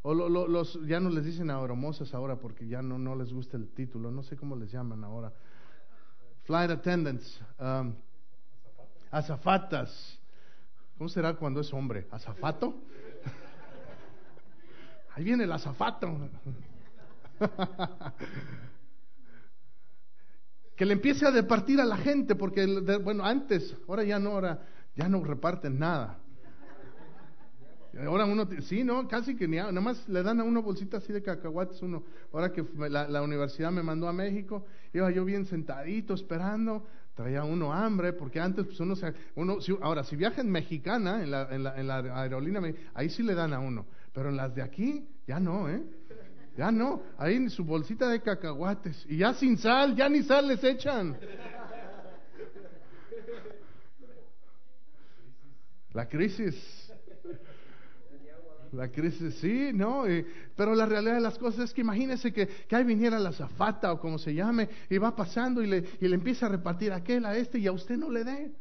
o 0.00 0.14
los, 0.14 0.81
ya 0.87 0.99
no 0.99 1.11
les 1.11 1.26
dicen 1.26 1.50
aeromosas 1.50 2.14
ahora 2.14 2.37
porque 2.37 2.67
ya 2.67 2.81
no, 2.81 2.99
no 2.99 3.14
les 3.14 3.35
gusta 3.35 3.59
el 3.59 3.69
título, 3.69 4.11
no 4.11 4.23
sé 4.23 4.35
cómo 4.35 4.57
les 4.57 4.73
llaman 4.73 5.05
ahora. 5.05 5.31
Flight 6.45 6.71
attendants, 6.71 7.38
um, 7.59 7.93
azafatas. 9.11 10.19
¿Cómo 10.97 11.11
será 11.11 11.35
cuando 11.35 11.61
es 11.61 11.71
hombre? 11.75 12.09
¿Azafato? 12.11 12.75
Ahí 15.14 15.23
viene 15.23 15.45
el 15.45 15.52
azafato. 15.52 16.31
que 20.81 20.87
le 20.87 20.95
empiece 20.95 21.27
a 21.27 21.31
departir 21.31 21.79
a 21.79 21.85
la 21.85 21.99
gente, 21.99 22.35
porque, 22.37 22.65
bueno, 23.05 23.23
antes, 23.23 23.77
ahora 23.87 24.03
ya 24.03 24.19
no, 24.19 24.31
ahora 24.31 24.63
ya 24.97 25.11
no 25.11 25.23
reparten 25.23 25.79
nada. 25.79 26.19
Ahora 28.07 28.25
uno, 28.25 28.49
sí, 28.63 28.83
no, 28.83 29.07
casi 29.07 29.37
que 29.37 29.47
ni, 29.47 29.59
nada 29.59 29.73
más 29.73 30.09
le 30.09 30.23
dan 30.23 30.41
a 30.41 30.45
uno 30.45 30.63
bolsita 30.63 30.97
así 30.97 31.13
de 31.13 31.23
cacahuates 31.23 31.83
uno. 31.83 32.03
Ahora 32.33 32.51
que 32.51 32.65
la, 32.79 33.21
universidad 33.21 33.71
me 33.71 33.83
mandó 33.83 34.09
a 34.09 34.15
México, 34.15 34.65
iba 34.95 35.11
yo 35.11 35.27
bien 35.27 35.45
sentadito 35.45 36.15
esperando, 36.15 36.87
traía 37.15 37.45
uno 37.45 37.75
hambre, 37.75 38.15
porque 38.15 38.41
antes 38.41 38.65
pues 38.65 38.81
uno 38.81 38.97
se, 38.97 39.13
uno, 39.35 39.59
ahora 39.83 40.03
si 40.05 40.17
viaja 40.17 40.41
en 40.41 40.51
mexicana, 40.51 41.23
en 41.23 41.31
la, 41.31 41.55
en 41.55 41.63
la, 41.63 41.79
en 41.79 41.89
la 41.89 42.23
aerolínea, 42.23 42.63
ahí 42.95 43.11
sí 43.11 43.23
le 43.23 43.35
dan 43.35 43.53
a 43.53 43.61
uno, 43.61 43.85
pero 44.15 44.31
en 44.31 44.37
las 44.39 44.55
de 44.55 44.63
aquí, 44.63 45.07
ya 45.27 45.39
no, 45.39 45.69
¿eh? 45.69 45.83
Ya 46.61 46.71
no, 46.71 47.02
ahí 47.17 47.37
en 47.37 47.49
su 47.49 47.64
bolsita 47.64 48.07
de 48.11 48.21
cacahuates. 48.21 49.07
Y 49.09 49.17
ya 49.17 49.33
sin 49.33 49.57
sal, 49.57 49.97
ya 49.97 50.11
ni 50.11 50.23
sal 50.23 50.47
les 50.47 50.62
echan. 50.62 51.17
La 55.95 56.07
crisis. 56.07 56.93
La 58.73 58.88
crisis, 58.93 59.37
sí, 59.37 59.71
no, 59.73 60.05
pero 60.55 60.75
la 60.75 60.85
realidad 60.85 61.14
de 61.14 61.23
las 61.23 61.38
cosas 61.38 61.71
es 61.71 61.73
que 61.73 61.81
imagínese 61.81 62.31
que, 62.31 62.47
que 62.47 62.76
ahí 62.76 62.85
viniera 62.85 63.19
la 63.19 63.33
zafata 63.33 63.90
o 63.95 63.99
como 63.99 64.19
se 64.19 64.35
llame, 64.35 64.69
y 64.90 64.99
va 64.99 65.17
pasando 65.17 65.62
y 65.62 65.67
le, 65.67 65.85
y 65.99 66.09
le 66.09 66.14
empieza 66.14 66.45
a 66.45 66.50
repartir 66.50 66.93
a 66.93 66.97
aquel, 66.97 67.25
a 67.25 67.38
este, 67.38 67.59
y 67.59 67.69
a 67.69 67.73
usted 67.73 67.97
no 67.97 68.11
le 68.11 68.23
dé. 68.23 68.52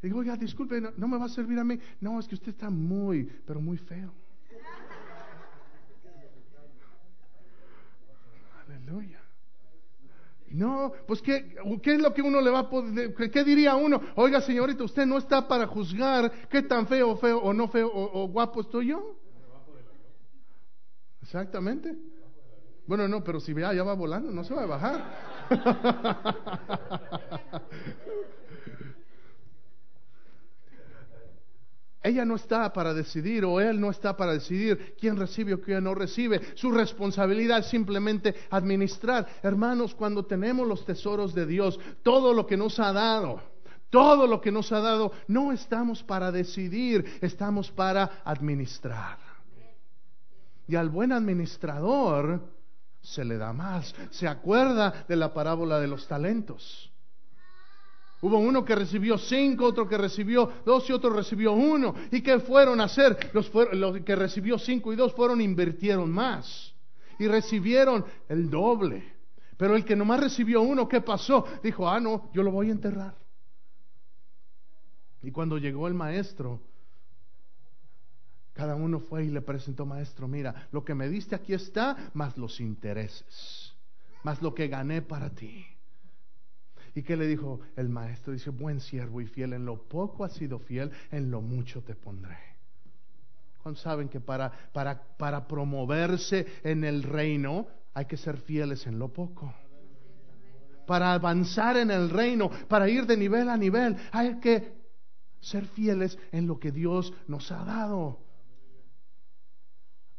digo, 0.00 0.20
oiga, 0.20 0.38
disculpe, 0.38 0.80
no 0.80 1.06
me 1.06 1.18
va 1.18 1.26
a 1.26 1.28
servir 1.28 1.58
a 1.58 1.64
mí. 1.64 1.78
No, 2.00 2.18
es 2.18 2.26
que 2.26 2.34
usted 2.34 2.52
está 2.52 2.70
muy, 2.70 3.30
pero 3.44 3.60
muy 3.60 3.76
feo. 3.76 4.24
Aleluya. 8.66 9.20
Pues 11.06 11.22
¿qué, 11.22 11.56
¿qué, 11.82 11.94
es 11.94 12.00
lo 12.00 12.12
que 12.12 12.22
uno 12.22 12.40
le 12.40 12.50
va 12.50 12.60
a 12.60 12.70
poder, 12.70 13.14
qué, 13.14 13.44
diría 13.44 13.76
uno? 13.76 14.00
Oiga 14.16 14.40
señorita, 14.40 14.84
usted 14.84 15.06
no 15.06 15.18
está 15.18 15.46
para 15.46 15.66
juzgar 15.66 16.30
qué 16.48 16.62
tan 16.62 16.86
feo, 16.86 17.16
feo 17.16 17.38
o 17.38 17.52
no 17.52 17.68
feo 17.68 17.90
o, 17.92 18.28
guapo 18.28 18.60
estoy 18.60 18.88
yo. 18.88 19.16
Exactamente. 21.22 21.96
Bueno, 22.86 23.08
no, 23.08 23.24
pero 23.24 23.40
si 23.40 23.54
vea, 23.54 23.72
ya 23.72 23.82
va 23.82 23.94
volando, 23.94 24.30
no 24.30 24.44
se 24.44 24.54
va 24.54 24.62
a 24.62 24.66
bajar. 24.66 25.24
Ella 32.04 32.26
no 32.26 32.36
está 32.36 32.70
para 32.70 32.92
decidir 32.92 33.46
o 33.46 33.58
él 33.58 33.80
no 33.80 33.90
está 33.90 34.14
para 34.14 34.34
decidir 34.34 34.94
quién 35.00 35.16
recibe 35.16 35.54
o 35.54 35.60
quién 35.62 35.82
no 35.84 35.94
recibe. 35.94 36.38
Su 36.54 36.70
responsabilidad 36.70 37.60
es 37.60 37.66
simplemente 37.66 38.34
administrar. 38.50 39.26
Hermanos, 39.42 39.94
cuando 39.94 40.26
tenemos 40.26 40.68
los 40.68 40.84
tesoros 40.84 41.34
de 41.34 41.46
Dios, 41.46 41.80
todo 42.02 42.34
lo 42.34 42.46
que 42.46 42.58
nos 42.58 42.78
ha 42.78 42.92
dado, 42.92 43.40
todo 43.88 44.26
lo 44.26 44.42
que 44.42 44.52
nos 44.52 44.70
ha 44.70 44.80
dado, 44.80 45.12
no 45.28 45.50
estamos 45.50 46.02
para 46.02 46.30
decidir, 46.30 47.06
estamos 47.22 47.70
para 47.70 48.20
administrar. 48.22 49.16
Y 50.68 50.76
al 50.76 50.90
buen 50.90 51.10
administrador 51.10 52.38
se 53.00 53.24
le 53.24 53.38
da 53.38 53.54
más. 53.54 53.94
Se 54.10 54.28
acuerda 54.28 55.06
de 55.08 55.16
la 55.16 55.32
parábola 55.32 55.80
de 55.80 55.88
los 55.88 56.06
talentos. 56.06 56.92
Hubo 58.24 58.38
uno 58.38 58.64
que 58.64 58.74
recibió 58.74 59.18
cinco, 59.18 59.66
otro 59.66 59.86
que 59.86 59.98
recibió 59.98 60.50
dos 60.64 60.88
y 60.88 60.94
otro 60.94 61.10
recibió 61.10 61.52
uno. 61.52 61.94
¿Y 62.10 62.22
qué 62.22 62.40
fueron 62.40 62.80
a 62.80 62.84
hacer? 62.84 63.30
Los, 63.34 63.50
que 64.02 64.16
recibió 64.16 64.58
cinco 64.58 64.94
y 64.94 64.96
dos 64.96 65.12
fueron 65.12 65.42
invirtieron 65.42 66.10
más 66.10 66.74
y 67.18 67.28
recibieron 67.28 68.02
el 68.30 68.48
doble. 68.48 69.04
Pero 69.58 69.76
el 69.76 69.84
que 69.84 69.94
nomás 69.94 70.20
recibió 70.20 70.62
uno, 70.62 70.88
¿qué 70.88 71.02
pasó? 71.02 71.44
Dijo, 71.62 71.86
ah, 71.86 72.00
no, 72.00 72.30
yo 72.32 72.42
lo 72.42 72.50
voy 72.50 72.70
a 72.70 72.72
enterrar. 72.72 73.14
Y 75.22 75.30
cuando 75.30 75.58
llegó 75.58 75.86
el 75.86 75.92
maestro, 75.92 76.62
cada 78.54 78.74
uno 78.74 79.00
fue 79.00 79.26
y 79.26 79.28
le 79.28 79.42
presentó, 79.42 79.84
maestro, 79.84 80.28
mira, 80.28 80.68
lo 80.72 80.82
que 80.82 80.94
me 80.94 81.10
diste 81.10 81.34
aquí 81.34 81.52
está, 81.52 82.10
más 82.14 82.38
los 82.38 82.58
intereses, 82.58 83.74
más 84.22 84.40
lo 84.40 84.54
que 84.54 84.68
gané 84.68 85.02
para 85.02 85.28
ti. 85.28 85.73
¿Y 86.94 87.02
qué 87.02 87.16
le 87.16 87.26
dijo 87.26 87.60
el 87.76 87.88
maestro? 87.88 88.32
Dice, 88.32 88.50
buen 88.50 88.80
siervo 88.80 89.20
y 89.20 89.26
fiel, 89.26 89.52
en 89.52 89.64
lo 89.64 89.82
poco 89.82 90.24
has 90.24 90.32
sido 90.32 90.58
fiel, 90.60 90.92
en 91.10 91.30
lo 91.30 91.40
mucho 91.40 91.82
te 91.82 91.94
pondré. 91.94 92.38
¿Cuántos 93.62 93.82
saben 93.82 94.08
que 94.08 94.20
para, 94.20 94.52
para, 94.72 95.02
para 95.16 95.48
promoverse 95.48 96.46
en 96.62 96.84
el 96.84 97.02
reino 97.02 97.66
hay 97.94 98.04
que 98.04 98.16
ser 98.16 98.36
fieles 98.36 98.86
en 98.86 98.98
lo 98.98 99.12
poco? 99.12 99.52
Para 100.86 101.14
avanzar 101.14 101.78
en 101.78 101.90
el 101.90 102.10
reino, 102.10 102.50
para 102.68 102.88
ir 102.88 103.06
de 103.06 103.16
nivel 103.16 103.48
a 103.48 103.56
nivel, 103.56 103.96
hay 104.12 104.38
que 104.38 104.74
ser 105.40 105.64
fieles 105.66 106.18
en 106.30 106.46
lo 106.46 106.60
que 106.60 106.70
Dios 106.70 107.12
nos 107.26 107.50
ha 107.50 107.64
dado. 107.64 108.20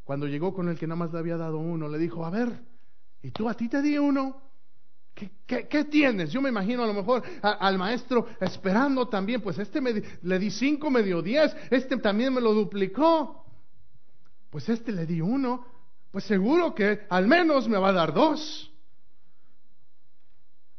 Cuando 0.04 0.28
llegó 0.28 0.54
con 0.54 0.68
el 0.68 0.78
que 0.78 0.88
nada 0.88 0.98
más 0.98 1.14
le 1.14 1.20
había 1.20 1.38
dado 1.38 1.58
uno, 1.58 1.88
le 1.88 1.98
dijo, 1.98 2.26
a 2.26 2.30
ver, 2.30 2.50
¿y 3.22 3.32
tú 3.32 3.48
a 3.48 3.54
ti 3.54 3.70
te 3.70 3.82
di 3.82 3.98
uno? 3.98 4.42
¿Qué, 5.16 5.86
tienes? 5.86 6.32
Yo 6.32 6.42
me 6.42 6.50
imagino 6.50 6.84
a 6.84 6.88
lo 6.88 6.94
mejor 6.94 7.24
al 7.42 7.78
maestro 7.78 8.28
esperando 8.42 9.08
también, 9.08 9.42
pues 9.42 9.58
este 9.58 9.80
me, 9.80 10.04
le 10.22 10.40
di 10.40 10.52
cinco, 10.52 10.92
me 10.92 11.04
dio 11.04 11.22
diez, 11.22 11.56
este 11.72 11.96
también 11.98 12.34
me 12.34 12.42
lo 12.42 12.54
duplicó. 12.54 13.46
Pues 14.50 14.68
este 14.68 14.92
le 14.92 15.06
di 15.06 15.22
uno, 15.22 15.66
pues 16.12 16.26
seguro 16.26 16.76
que 16.76 17.06
al 17.10 17.28
menos 17.28 17.70
me 17.70 17.78
va 17.78 17.90
a 17.90 17.94
dar 17.94 18.14
dos. 18.14 18.72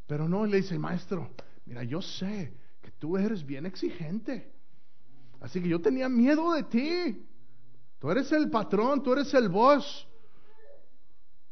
Pero 0.06 0.28
no, 0.28 0.44
le 0.44 0.58
dice, 0.58 0.78
maestro, 0.78 1.30
mira, 1.64 1.82
yo 1.82 2.02
sé 2.02 2.52
que 2.82 2.90
tú 2.90 3.16
eres 3.16 3.44
bien 3.44 3.64
exigente. 3.64 4.52
Así 5.40 5.62
que 5.62 5.68
yo 5.68 5.80
tenía 5.80 6.10
miedo 6.10 6.52
de 6.52 6.62
ti. 6.64 7.26
Tú 7.98 8.10
eres 8.10 8.30
el 8.32 8.50
patrón, 8.50 9.02
tú 9.02 9.14
eres 9.14 9.32
el 9.32 9.48
boss. 9.48 10.06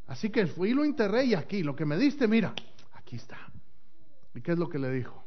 Así 0.07 0.29
que 0.29 0.45
fui 0.45 0.69
y 0.69 0.73
lo 0.73 0.83
enterré 0.83 1.25
y 1.25 1.33
aquí, 1.33 1.63
lo 1.63 1.75
que 1.75 1.85
me 1.85 1.97
diste, 1.97 2.27
mira, 2.27 2.53
aquí 3.05 3.17
está. 3.17 3.37
¿Y 4.33 4.41
qué 4.41 4.53
es 4.53 4.57
lo 4.57 4.67
que 4.67 4.79
le 4.79 4.89
dijo? 4.89 5.23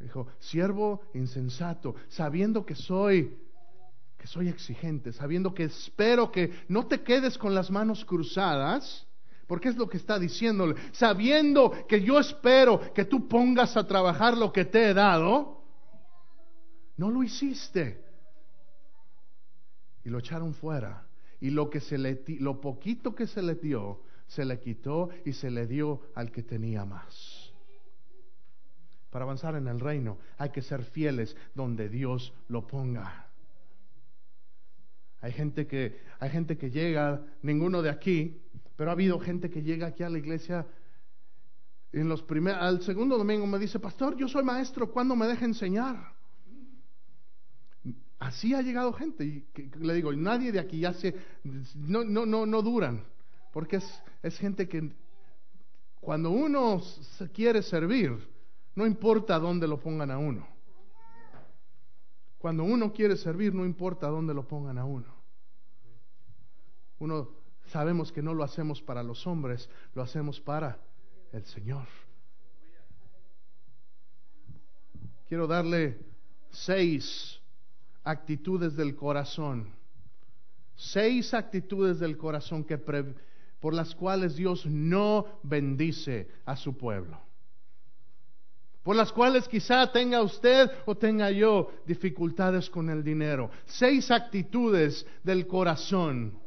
Dijo, 0.00 0.28
siervo 0.38 1.02
insensato, 1.12 1.94
sabiendo 2.08 2.64
que 2.64 2.74
soy, 2.74 3.36
que 4.16 4.26
soy 4.26 4.48
exigente, 4.48 5.12
sabiendo 5.12 5.52
que 5.52 5.64
espero 5.64 6.32
que 6.32 6.50
no 6.68 6.86
te 6.86 7.02
quedes 7.02 7.36
con 7.36 7.54
las 7.54 7.70
manos 7.70 8.06
cruzadas, 8.06 9.06
porque 9.46 9.68
es 9.68 9.76
lo 9.76 9.88
que 9.88 9.98
está 9.98 10.18
diciéndole, 10.18 10.76
sabiendo 10.92 11.72
que 11.86 12.00
yo 12.00 12.18
espero 12.18 12.92
que 12.94 13.04
tú 13.04 13.28
pongas 13.28 13.76
a 13.76 13.86
trabajar 13.86 14.36
lo 14.36 14.50
que 14.50 14.64
te 14.64 14.88
he 14.88 14.94
dado, 14.94 15.62
no 16.96 17.10
lo 17.10 17.22
hiciste. 17.22 18.02
Y 20.04 20.08
lo 20.08 20.20
echaron 20.20 20.54
fuera. 20.54 21.06
Y 21.40 21.50
lo 21.50 21.68
que 21.68 21.80
se 21.80 21.98
le, 21.98 22.24
lo 22.40 22.60
poquito 22.60 23.14
que 23.14 23.26
se 23.26 23.42
le 23.42 23.56
dio, 23.56 24.00
se 24.28 24.44
le 24.44 24.60
quitó 24.60 25.10
y 25.24 25.32
se 25.32 25.50
le 25.50 25.66
dio 25.66 26.00
al 26.14 26.30
que 26.30 26.42
tenía 26.42 26.84
más. 26.84 27.52
Para 29.10 29.24
avanzar 29.24 29.56
en 29.56 29.66
el 29.68 29.80
reino 29.80 30.18
hay 30.36 30.50
que 30.50 30.62
ser 30.62 30.84
fieles 30.84 31.36
donde 31.54 31.88
Dios 31.88 32.32
lo 32.48 32.66
ponga. 32.66 33.26
Hay 35.20 35.32
gente 35.32 35.66
que, 35.66 35.98
hay 36.20 36.30
gente 36.30 36.56
que 36.56 36.70
llega, 36.70 37.20
ninguno 37.42 37.82
de 37.82 37.90
aquí, 37.90 38.40
pero 38.76 38.90
ha 38.90 38.92
habido 38.92 39.18
gente 39.18 39.50
que 39.50 39.62
llega 39.62 39.88
aquí 39.88 40.04
a 40.04 40.10
la 40.10 40.18
iglesia 40.18 40.66
en 41.90 42.08
los 42.08 42.22
primeros, 42.22 42.62
al 42.62 42.82
segundo 42.82 43.16
domingo 43.16 43.46
me 43.46 43.58
dice, 43.58 43.80
pastor, 43.80 44.16
yo 44.16 44.28
soy 44.28 44.44
maestro, 44.44 44.92
¿cuándo 44.92 45.16
me 45.16 45.26
deja 45.26 45.44
enseñar? 45.46 46.12
Así 48.18 48.52
ha 48.52 48.60
llegado 48.60 48.92
gente 48.92 49.24
y 49.24 49.46
le 49.80 49.94
digo, 49.94 50.12
nadie 50.12 50.52
de 50.52 50.60
aquí 50.60 50.80
ya 50.80 50.92
se, 50.92 51.14
no, 51.74 52.04
no, 52.04 52.26
no, 52.26 52.44
no 52.44 52.62
duran. 52.62 53.04
Porque 53.52 53.80
es, 54.22 54.38
gente 54.38 54.68
que 54.68 54.92
cuando 56.00 56.30
uno 56.30 56.80
se 56.80 57.30
quiere 57.30 57.62
servir, 57.62 58.16
no 58.74 58.86
importa 58.86 59.38
dónde 59.38 59.66
lo 59.66 59.80
pongan 59.80 60.10
a 60.10 60.18
uno. 60.18 60.46
Cuando 62.38 62.62
uno 62.64 62.92
quiere 62.92 63.16
servir, 63.16 63.54
no 63.54 63.64
importa 63.64 64.06
dónde 64.08 64.32
lo 64.32 64.46
pongan 64.46 64.78
a 64.78 64.84
uno. 64.84 65.12
Uno 67.00 67.30
sabemos 67.66 68.12
que 68.12 68.22
no 68.22 68.34
lo 68.34 68.44
hacemos 68.44 68.80
para 68.80 69.02
los 69.02 69.26
hombres, 69.26 69.68
lo 69.94 70.02
hacemos 70.02 70.40
para 70.40 70.78
el 71.32 71.44
Señor. 71.44 71.86
Quiero 75.28 75.46
darle 75.46 75.98
seis 76.50 77.38
actitudes 78.02 78.74
del 78.76 78.96
corazón. 78.96 79.68
Seis 80.74 81.34
actitudes 81.34 81.98
del 81.98 82.16
corazón 82.16 82.64
que 82.64 82.78
por 83.60 83.74
las 83.74 83.94
cuales 83.94 84.36
Dios 84.36 84.66
no 84.66 85.40
bendice 85.42 86.28
a 86.44 86.56
su 86.56 86.76
pueblo. 86.76 87.18
Por 88.82 88.96
las 88.96 89.12
cuales 89.12 89.46
quizá 89.48 89.90
tenga 89.92 90.22
usted 90.22 90.70
o 90.86 90.94
tenga 90.96 91.30
yo 91.30 91.70
dificultades 91.86 92.70
con 92.70 92.88
el 92.88 93.04
dinero. 93.04 93.50
Seis 93.66 94.10
actitudes 94.10 95.06
del 95.22 95.46
corazón 95.46 96.38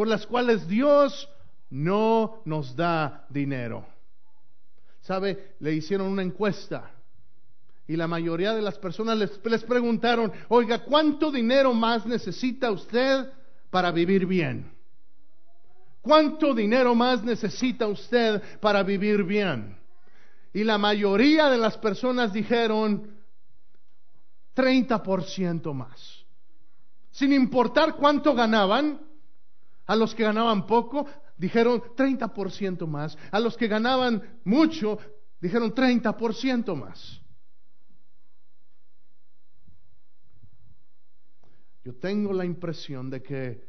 por 0.00 0.08
las 0.08 0.26
cuales 0.26 0.66
Dios 0.66 1.28
no 1.68 2.40
nos 2.46 2.74
da 2.74 3.26
dinero. 3.28 3.86
¿Sabe? 5.02 5.56
Le 5.60 5.74
hicieron 5.74 6.06
una 6.06 6.22
encuesta 6.22 6.90
y 7.86 7.96
la 7.96 8.06
mayoría 8.06 8.54
de 8.54 8.62
las 8.62 8.78
personas 8.78 9.18
les, 9.18 9.40
les, 9.44 9.62
preguntaron, 9.64 10.32
oiga, 10.48 10.84
¿cuánto 10.84 11.30
dinero 11.30 11.74
más 11.74 12.06
necesita 12.06 12.70
usted 12.70 13.30
para 13.70 13.90
vivir 13.90 14.26
bien? 14.26 14.70
¿Cuánto 16.02 16.54
dinero 16.54 16.94
más 16.94 17.22
necesita 17.22 17.86
usted 17.86 18.42
para 18.60 18.82
vivir 18.82 19.22
bien? 19.22 19.78
Y 20.52 20.64
la 20.64 20.78
mayoría 20.78 21.48
de 21.48 21.58
las 21.58 21.76
personas 21.78 22.32
dijeron 22.32 23.18
30% 24.54 25.72
más. 25.72 26.24
Sin 27.10 27.32
importar 27.32 27.96
cuánto 27.96 28.34
ganaban, 28.34 29.00
a 29.86 29.96
los 29.96 30.14
que 30.14 30.22
ganaban 30.22 30.66
poco, 30.66 31.06
dijeron 31.36 31.82
30% 31.96 32.86
más. 32.86 33.16
A 33.30 33.40
los 33.40 33.56
que 33.56 33.68
ganaban 33.68 34.40
mucho, 34.44 34.98
dijeron 35.40 35.74
30% 35.74 36.74
más. 36.74 37.20
Yo 41.84 41.94
tengo 41.94 42.32
la 42.32 42.44
impresión 42.44 43.10
de 43.10 43.22
que 43.22 43.64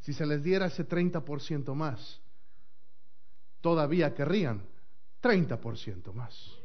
si 0.00 0.12
se 0.12 0.26
les 0.26 0.42
diera 0.42 0.66
ese 0.66 0.88
30% 0.88 1.74
más, 1.74 2.20
todavía 3.60 4.14
querrían 4.14 4.62
30% 5.22 6.12
más. 6.12 6.58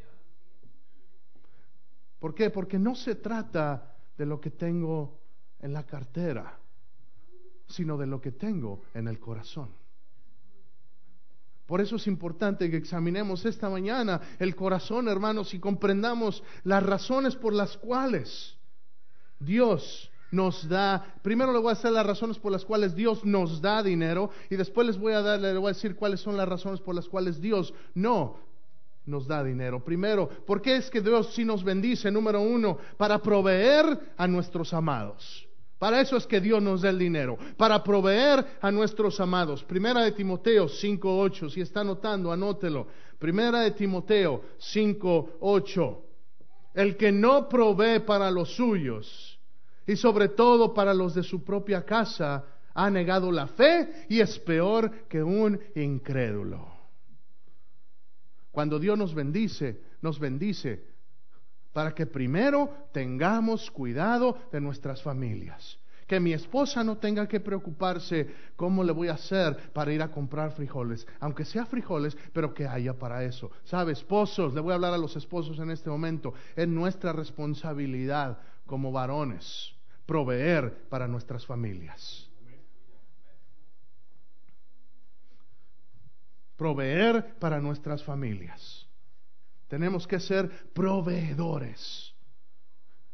¿Por 2.20 2.34
qué? 2.34 2.50
Porque 2.50 2.80
no 2.80 2.96
se 2.96 3.16
trata 3.16 3.96
de 4.18 4.26
lo 4.26 4.40
que 4.40 4.52
tengo 4.52 5.20
en 5.60 5.74
la 5.74 5.86
cartera 5.86 6.60
sino 7.68 7.98
de 7.98 8.08
lo 8.08 8.22
que 8.22 8.32
tengo 8.32 8.84
en 8.94 9.08
el 9.08 9.20
corazón. 9.20 9.70
Por 11.66 11.82
eso 11.82 11.96
es 11.96 12.06
importante 12.06 12.70
que 12.70 12.78
examinemos 12.78 13.44
esta 13.46 13.70
mañana 13.70 14.22
el 14.38 14.56
corazón, 14.56 15.08
hermanos, 15.08 15.54
y 15.54 15.60
comprendamos 15.60 16.44
las 16.64 16.84
razones 16.84 17.36
por 17.36 17.54
las 17.54 17.76
cuales 17.78 18.56
Dios 19.40 20.12
nos 20.32 20.68
da, 20.68 21.16
primero 21.22 21.54
le 21.54 21.60
voy 21.60 21.70
a 21.70 21.74
hacer 21.74 21.92
las 21.92 22.06
razones 22.06 22.38
por 22.38 22.52
las 22.52 22.66
cuales 22.66 22.96
Dios 22.96 23.24
nos 23.24 23.62
da 23.62 23.82
dinero 23.82 24.30
y 24.50 24.56
después 24.56 24.88
les 24.88 24.98
voy 24.98 25.14
a 25.14 25.22
dar, 25.22 25.40
le 25.40 25.58
voy 25.58 25.70
a 25.70 25.74
decir 25.74 25.96
cuáles 25.96 26.20
son 26.20 26.38
las 26.38 26.48
razones 26.48 26.80
por 26.80 26.96
las 26.96 27.08
cuales 27.08 27.40
Dios 27.40 27.74
no 27.94 28.38
nos 29.06 29.28
da 29.28 29.44
dinero. 29.44 29.84
Primero, 29.84 30.28
¿por 30.28 30.62
qué 30.62 30.78
es 30.78 30.90
que 30.90 31.02
Dios 31.02 31.34
sí 31.34 31.46
nos 31.46 31.64
bendice? 31.64 32.12
Número 32.12 32.42
uno, 32.42 32.78
para 32.98 33.20
proveer 33.20 34.14
a 34.18 34.28
nuestros 34.28 34.74
amados. 34.74 35.48
Para 35.78 36.02
eso 36.02 36.16
es 36.18 36.26
que 36.26 36.42
Dios 36.42 36.62
nos 36.62 36.82
da 36.82 36.90
el 36.90 36.98
dinero, 36.98 37.38
para 37.58 37.84
proveer 37.84 38.46
a 38.62 38.72
nuestros 38.72 39.20
amados. 39.20 39.64
Primera 39.64 40.02
de 40.02 40.14
Timoteo 40.14 40.68
5.8, 40.68 41.50
si 41.50 41.62
está 41.62 41.82
anotando, 41.82 42.32
anótelo. 42.32 42.88
Primera 43.20 43.62
de 43.62 43.72
Timoteo 43.72 44.42
5.8. 44.58 45.98
El 46.74 46.98
que 46.98 47.12
no 47.12 47.48
provee 47.48 48.00
para 48.00 48.32
los 48.32 48.56
suyos 48.56 49.25
y 49.88 49.96
sobre 49.96 50.30
todo 50.30 50.74
para 50.74 50.94
los 50.94 51.14
de 51.14 51.24
su 51.24 51.44
propia 51.44 51.86
casa, 51.86 52.44
ha 52.74 52.90
negado 52.90 53.32
la 53.32 53.48
fe 53.48 54.06
y 54.10 54.20
es 54.20 54.38
peor 54.40 55.08
que 55.08 55.24
un 55.24 55.60
incrédulo. 55.76 56.74
Cuando 58.52 58.80
Dios 58.80 58.98
nos 58.98 59.14
bendice, 59.14 59.82
nos 60.02 60.20
bendice 60.20 60.84
para 61.74 61.94
que 61.94 62.06
primero 62.06 62.70
tengamos 62.92 63.72
cuidado 63.72 64.38
de 64.52 64.62
nuestras 64.62 65.02
familias. 65.02 65.78
Que 66.08 66.20
mi 66.20 66.34
esposa 66.34 66.84
no 66.84 66.98
tenga 66.98 67.28
que 67.28 67.40
preocuparse 67.40 68.30
cómo 68.56 68.84
le 68.84 68.92
voy 68.92 69.08
a 69.08 69.14
hacer 69.14 69.74
para 69.74 69.92
ir 69.92 70.02
a 70.02 70.12
comprar 70.12 70.52
frijoles, 70.52 71.08
aunque 71.20 71.44
sea 71.44 71.66
frijoles, 71.66 72.16
pero 72.32 72.54
que 72.54 72.68
haya 72.68 72.94
para 72.94 73.24
eso. 73.24 73.50
¿Sabe, 73.64 73.94
esposos? 73.94 74.54
Le 74.54 74.62
voy 74.62 74.72
a 74.72 74.76
hablar 74.76 74.94
a 74.94 74.98
los 74.98 75.16
esposos 75.16 75.58
en 75.60 75.72
este 75.72 75.90
momento. 75.90 76.34
Es 76.56 76.68
nuestra 76.68 77.12
responsabilidad 77.12 78.38
como 78.66 78.92
varones 78.92 79.75
proveer 80.06 80.88
para 80.90 81.08
nuestras 81.08 81.46
familias. 81.46 82.30
Proveer 86.56 87.36
para 87.40 87.60
nuestras 87.60 88.04
familias. 88.04 88.88
Tenemos 89.68 90.08
que 90.08 90.20
ser 90.20 90.50
proveedores. 90.74 92.14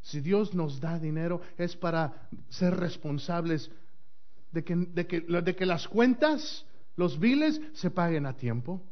Si 0.01 0.19
Dios 0.19 0.53
nos 0.53 0.79
da 0.79 0.99
dinero 0.99 1.41
es 1.57 1.75
para 1.75 2.29
ser 2.49 2.75
responsables 2.75 3.71
de 4.51 4.63
que, 4.63 4.75
de 4.75 5.07
que, 5.07 5.21
de 5.21 5.55
que 5.55 5.65
las 5.65 5.87
cuentas, 5.87 6.65
los 6.95 7.19
biles 7.19 7.61
se 7.73 7.89
paguen 7.89 8.25
a 8.25 8.35
tiempo. 8.35 8.83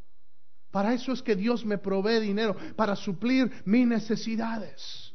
Para 0.71 0.93
eso 0.93 1.11
es 1.11 1.21
que 1.21 1.35
Dios 1.35 1.65
me 1.65 1.77
provee 1.77 2.19
dinero, 2.19 2.55
para 2.75 2.95
suplir 2.95 3.51
mis 3.65 3.87
necesidades. 3.87 5.08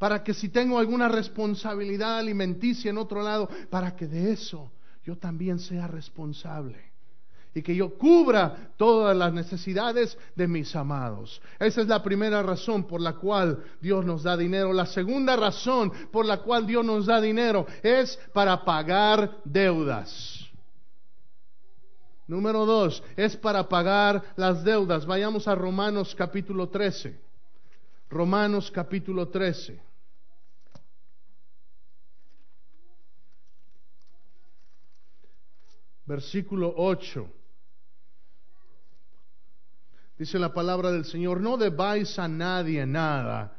Para 0.00 0.24
que 0.24 0.32
si 0.32 0.48
tengo 0.48 0.78
alguna 0.78 1.08
responsabilidad 1.08 2.18
alimenticia 2.18 2.88
en 2.88 2.96
otro 2.96 3.22
lado, 3.22 3.50
para 3.68 3.94
que 3.94 4.06
de 4.06 4.32
eso 4.32 4.72
yo 5.04 5.18
también 5.18 5.58
sea 5.58 5.86
responsable 5.86 6.78
y 7.52 7.60
que 7.60 7.76
yo 7.76 7.98
cubra 7.98 8.72
todas 8.78 9.14
las 9.14 9.30
necesidades 9.30 10.16
de 10.34 10.48
mis 10.48 10.74
amados. 10.74 11.42
Esa 11.58 11.82
es 11.82 11.86
la 11.86 12.02
primera 12.02 12.42
razón 12.42 12.84
por 12.84 13.02
la 13.02 13.12
cual 13.12 13.62
Dios 13.78 14.02
nos 14.06 14.22
da 14.22 14.38
dinero. 14.38 14.72
La 14.72 14.86
segunda 14.86 15.36
razón 15.36 15.92
por 16.10 16.24
la 16.24 16.38
cual 16.38 16.66
Dios 16.66 16.82
nos 16.82 17.04
da 17.04 17.20
dinero 17.20 17.66
es 17.82 18.18
para 18.32 18.64
pagar 18.64 19.36
deudas. 19.44 20.48
Número 22.26 22.64
dos, 22.64 23.02
es 23.16 23.36
para 23.36 23.68
pagar 23.68 24.32
las 24.36 24.64
deudas. 24.64 25.04
Vayamos 25.04 25.46
a 25.46 25.54
Romanos 25.54 26.14
capítulo 26.16 26.70
13. 26.70 27.20
Romanos 28.08 28.70
capítulo 28.70 29.28
13. 29.28 29.89
Versículo 36.06 36.72
8. 36.76 37.28
Dice 40.18 40.38
la 40.38 40.52
palabra 40.52 40.92
del 40.92 41.06
Señor, 41.06 41.40
no 41.40 41.56
debáis 41.56 42.18
a 42.18 42.28
nadie 42.28 42.84
nada, 42.84 43.56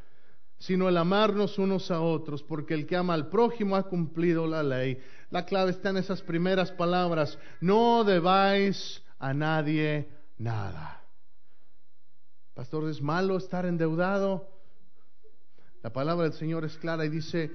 sino 0.59 0.87
el 0.87 0.97
amarnos 0.97 1.57
unos 1.57 1.89
a 1.89 2.01
otros, 2.01 2.43
porque 2.43 2.75
el 2.75 2.85
que 2.85 2.95
ama 2.95 3.15
al 3.15 3.29
prójimo 3.29 3.75
ha 3.75 3.89
cumplido 3.89 4.45
la 4.45 4.61
ley. 4.61 5.01
La 5.31 5.45
clave 5.45 5.71
está 5.71 5.89
en 5.89 5.97
esas 5.97 6.21
primeras 6.21 6.71
palabras, 6.71 7.39
no 7.61 8.03
debáis 8.03 9.01
a 9.17 9.33
nadie 9.33 10.07
nada. 10.37 11.01
Pastor, 12.53 12.89
¿es 12.89 13.01
malo 13.01 13.37
estar 13.37 13.65
endeudado? 13.65 14.47
La 15.81 15.91
palabra 15.91 16.25
del 16.25 16.33
Señor 16.33 16.63
es 16.63 16.77
clara 16.77 17.05
y 17.05 17.09
dice 17.09 17.51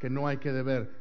que 0.00 0.10
no 0.10 0.26
hay 0.26 0.38
que 0.38 0.50
deber. 0.50 0.99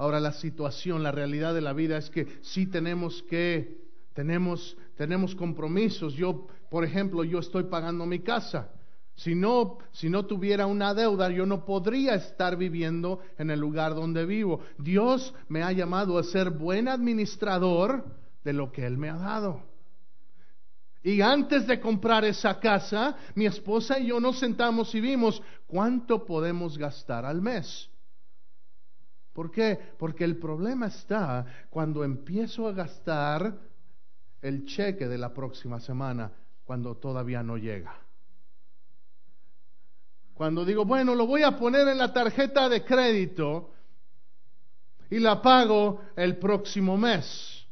Ahora 0.00 0.18
la 0.18 0.32
situación, 0.32 1.02
la 1.02 1.12
realidad 1.12 1.52
de 1.52 1.60
la 1.60 1.74
vida 1.74 1.98
es 1.98 2.08
que 2.08 2.26
sí 2.40 2.66
tenemos 2.66 3.22
que, 3.24 3.82
tenemos, 4.14 4.76
tenemos 4.96 5.34
compromisos. 5.34 6.14
Yo 6.14 6.46
por 6.70 6.84
ejemplo, 6.84 7.24
yo 7.24 7.40
estoy 7.40 7.64
pagando 7.64 8.06
mi 8.06 8.20
casa. 8.20 8.70
Si 9.16 9.34
no, 9.34 9.78
si 9.92 10.08
no 10.08 10.24
tuviera 10.24 10.66
una 10.66 10.94
deuda, 10.94 11.28
yo 11.28 11.44
no 11.44 11.66
podría 11.66 12.14
estar 12.14 12.56
viviendo 12.56 13.20
en 13.36 13.50
el 13.50 13.60
lugar 13.60 13.94
donde 13.94 14.24
vivo. 14.24 14.60
Dios 14.78 15.34
me 15.48 15.62
ha 15.62 15.72
llamado 15.72 16.16
a 16.16 16.22
ser 16.22 16.50
buen 16.50 16.88
administrador 16.88 18.04
de 18.44 18.52
lo 18.52 18.72
que 18.72 18.86
Él 18.86 18.96
me 18.96 19.10
ha 19.10 19.16
dado. 19.16 19.64
Y 21.02 21.20
antes 21.20 21.66
de 21.66 21.80
comprar 21.80 22.24
esa 22.24 22.58
casa, 22.60 23.16
mi 23.34 23.46
esposa 23.46 23.98
y 23.98 24.06
yo 24.06 24.20
nos 24.20 24.38
sentamos 24.38 24.94
y 24.94 25.00
vimos 25.00 25.42
cuánto 25.66 26.24
podemos 26.24 26.78
gastar 26.78 27.24
al 27.24 27.42
mes. 27.42 27.89
¿Por 29.40 29.50
qué? 29.50 29.78
Porque 29.98 30.22
el 30.24 30.36
problema 30.36 30.88
está 30.88 31.46
cuando 31.70 32.04
empiezo 32.04 32.68
a 32.68 32.72
gastar 32.72 33.58
el 34.42 34.66
cheque 34.66 35.08
de 35.08 35.16
la 35.16 35.32
próxima 35.32 35.80
semana 35.80 36.30
cuando 36.62 36.98
todavía 36.98 37.42
no 37.42 37.56
llega. 37.56 37.94
Cuando 40.34 40.62
digo, 40.62 40.84
bueno, 40.84 41.14
lo 41.14 41.26
voy 41.26 41.42
a 41.42 41.56
poner 41.56 41.88
en 41.88 41.96
la 41.96 42.12
tarjeta 42.12 42.68
de 42.68 42.84
crédito 42.84 43.72
y 45.08 45.18
la 45.18 45.40
pago 45.40 46.02
el 46.16 46.36
próximo 46.36 46.98
mes. 46.98 47.66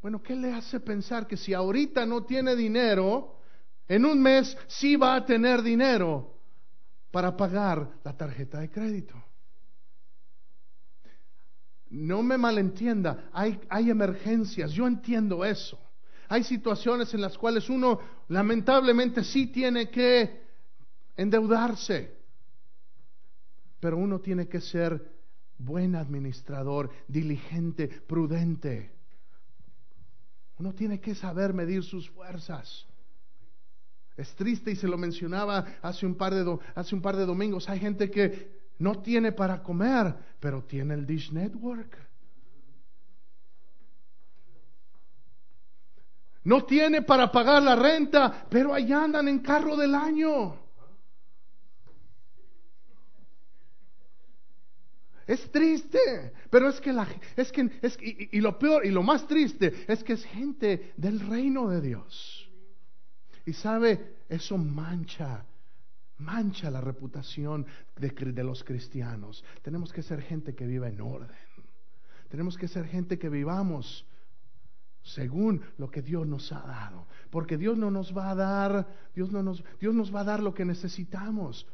Bueno, 0.00 0.22
¿qué 0.22 0.36
le 0.36 0.52
hace 0.52 0.78
pensar 0.78 1.26
que 1.26 1.36
si 1.36 1.52
ahorita 1.52 2.06
no 2.06 2.22
tiene 2.22 2.54
dinero, 2.54 3.40
en 3.88 4.04
un 4.04 4.22
mes 4.22 4.56
sí 4.68 4.94
va 4.94 5.16
a 5.16 5.26
tener 5.26 5.62
dinero 5.62 6.38
para 7.10 7.36
pagar 7.36 7.90
la 8.04 8.16
tarjeta 8.16 8.60
de 8.60 8.70
crédito? 8.70 9.23
No 11.94 12.24
me 12.24 12.36
malentienda, 12.36 13.30
hay, 13.32 13.60
emergencias, 13.88 14.72
yo 14.72 14.84
entiendo 14.84 15.44
eso. 15.44 15.78
Hay 16.28 16.42
situaciones 16.42 17.14
en 17.14 17.20
las 17.20 17.38
cuales 17.38 17.70
uno 17.70 18.00
lamentablemente 18.28 19.22
sí 19.22 19.46
tiene 19.46 19.88
que 19.90 20.42
endeudarse, 21.16 22.16
pero 23.78 23.96
uno 23.96 24.18
tiene 24.18 24.48
que 24.48 24.60
ser 24.60 25.08
buen 25.56 25.94
administrador, 25.94 26.90
diligente, 27.06 27.86
prudente. 27.86 28.90
Uno 30.58 30.74
tiene 30.74 31.00
que 31.00 31.14
saber 31.14 31.54
medir 31.54 31.84
sus 31.84 32.10
fuerzas. 32.10 32.86
Es 34.16 34.34
triste 34.34 34.72
y 34.72 34.76
se 34.76 34.88
lo 34.88 34.98
mencionaba 34.98 35.64
hace 35.80 36.06
un 36.06 36.16
par 36.16 36.34
de 36.34 37.26
domingos. 37.26 37.68
Hay 37.68 37.78
gente 37.78 38.10
que 38.10 38.63
no 38.78 39.00
tiene 39.02 39.32
para 39.32 39.62
comer, 39.62 40.14
pero 40.40 40.64
tiene 40.64 40.94
el 40.94 41.06
Dish 41.06 41.32
Network. 41.32 41.96
No 46.44 46.64
tiene 46.64 47.02
para 47.02 47.32
pagar 47.32 47.62
la 47.62 47.74
renta, 47.74 48.46
pero 48.50 48.74
allá 48.74 49.04
andan 49.04 49.28
en 49.28 49.38
carro 49.38 49.76
del 49.76 49.94
año. 49.94 50.62
Es 55.26 55.50
triste, 55.50 56.34
pero 56.50 56.68
es 56.68 56.78
que 56.82 56.92
la 56.92 57.08
es 57.34 57.50
que 57.50 57.70
es 57.80 57.96
y, 58.02 58.40
lo 58.40 58.58
peor 58.58 58.84
y 58.84 58.90
lo 58.90 59.02
más 59.02 59.26
triste 59.26 59.86
es 59.88 60.04
que 60.04 60.12
es 60.12 60.24
gente 60.26 60.92
del 60.98 61.20
reino 61.20 61.68
de 61.68 61.80
Dios. 61.80 62.50
Y 63.46 63.54
sabe, 63.54 64.16
eso 64.28 64.58
mancha 64.58 65.46
mancha 66.18 66.70
la 66.70 66.80
reputación 66.80 67.66
de, 67.96 68.10
de, 68.10 68.44
los 68.44 68.64
cristianos. 68.64 69.44
Tenemos 69.62 69.92
que 69.92 70.02
ser 70.02 70.22
gente 70.22 70.54
que 70.54 70.66
viva 70.66 70.88
en 70.88 71.00
orden. 71.00 71.36
Tenemos 72.28 72.56
que 72.56 72.68
ser 72.68 72.86
gente 72.86 73.18
que 73.18 73.28
vivamos 73.28 74.06
según 75.02 75.60
lo 75.76 75.90
que 75.90 76.02
Dios 76.02 76.26
nos 76.26 76.50
ha 76.50 76.60
dado, 76.60 77.06
porque 77.30 77.58
Dios 77.58 77.76
no 77.76 77.90
nos 77.90 78.16
va 78.16 78.30
a 78.30 78.34
dar, 78.34 78.88
Dios 79.14 79.30
no 79.30 79.42
nos 79.42 79.62
Dios 79.78 79.94
nos 79.94 80.14
va 80.14 80.20
a 80.20 80.24
dar 80.24 80.42
lo 80.42 80.54
que 80.54 80.64
necesitamos. 80.64 81.66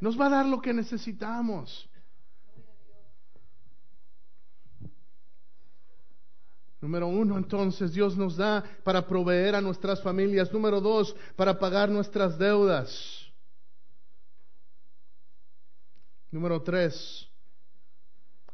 Nos 0.00 0.20
va 0.20 0.26
a 0.26 0.30
dar 0.30 0.46
lo 0.46 0.60
que 0.60 0.72
necesitamos. 0.72 1.88
Número 6.80 7.08
uno, 7.08 7.36
entonces 7.36 7.92
Dios 7.92 8.16
nos 8.16 8.36
da 8.36 8.62
para 8.84 9.06
proveer 9.06 9.56
a 9.56 9.60
nuestras 9.60 10.00
familias. 10.00 10.52
Número 10.52 10.80
dos, 10.80 11.14
para 11.34 11.58
pagar 11.58 11.88
nuestras 11.88 12.38
deudas. 12.38 13.26
Número 16.30 16.62
tres, 16.62 17.28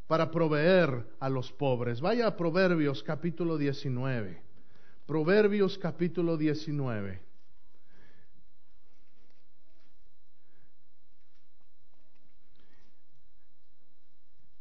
para 0.07 0.31
proveer 0.31 1.07
a 1.21 1.29
los 1.29 1.53
pobres. 1.53 2.01
Vaya 2.01 2.27
a 2.29 2.37
Proverbios 2.37 3.03
capítulo 3.03 3.59
19. 3.59 4.43
Proverbios 5.07 5.77
capítulo 5.77 6.37
19. 6.37 7.34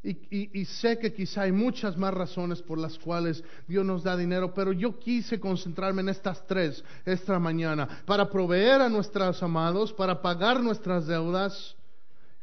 Y, 0.05 0.65
sé 0.65 0.99
que 0.99 1.13
quizá 1.13 1.43
hay 1.43 1.53
muchas 1.53 1.95
más 1.95 2.13
razones 2.13 2.61
por 2.61 2.77
las 2.77 2.99
cuales 2.99 3.41
Dios 3.65 3.85
nos 3.85 4.03
da 4.03 4.17
dinero, 4.17 4.53
pero 4.53 4.73
yo 4.73 4.99
quise 4.99 5.39
concentrarme 5.39 6.01
en 6.01 6.09
estas 6.09 6.45
tres 6.45 6.83
esta 7.05 7.39
mañana, 7.39 7.87
para 8.05 8.29
proveer 8.29 8.81
a 8.81 8.89
nuestros 8.89 9.41
amados, 9.41 9.93
para 9.93 10.21
pagar 10.21 10.61
nuestras 10.61 11.07
deudas, 11.07 11.77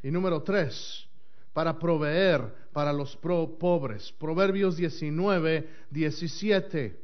y 0.01 0.09
número 0.09 0.41
tres, 0.41 1.07
para 1.53 1.77
proveer 1.77 2.41
para 2.73 2.91
los 2.91 3.15
pobres. 3.15 4.11
Proverbios 4.13 4.75
19, 4.75 5.69
17. 5.91 6.99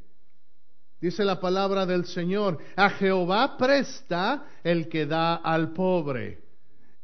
Dice 0.99 1.23
la 1.23 1.39
palabra 1.39 1.85
del 1.85 2.05
Señor, 2.05 2.57
a 2.75 2.89
Jehová 2.89 3.57
presta 3.59 4.47
el 4.63 4.89
que 4.89 5.05
da 5.05 5.35
al 5.35 5.71
pobre 5.73 6.46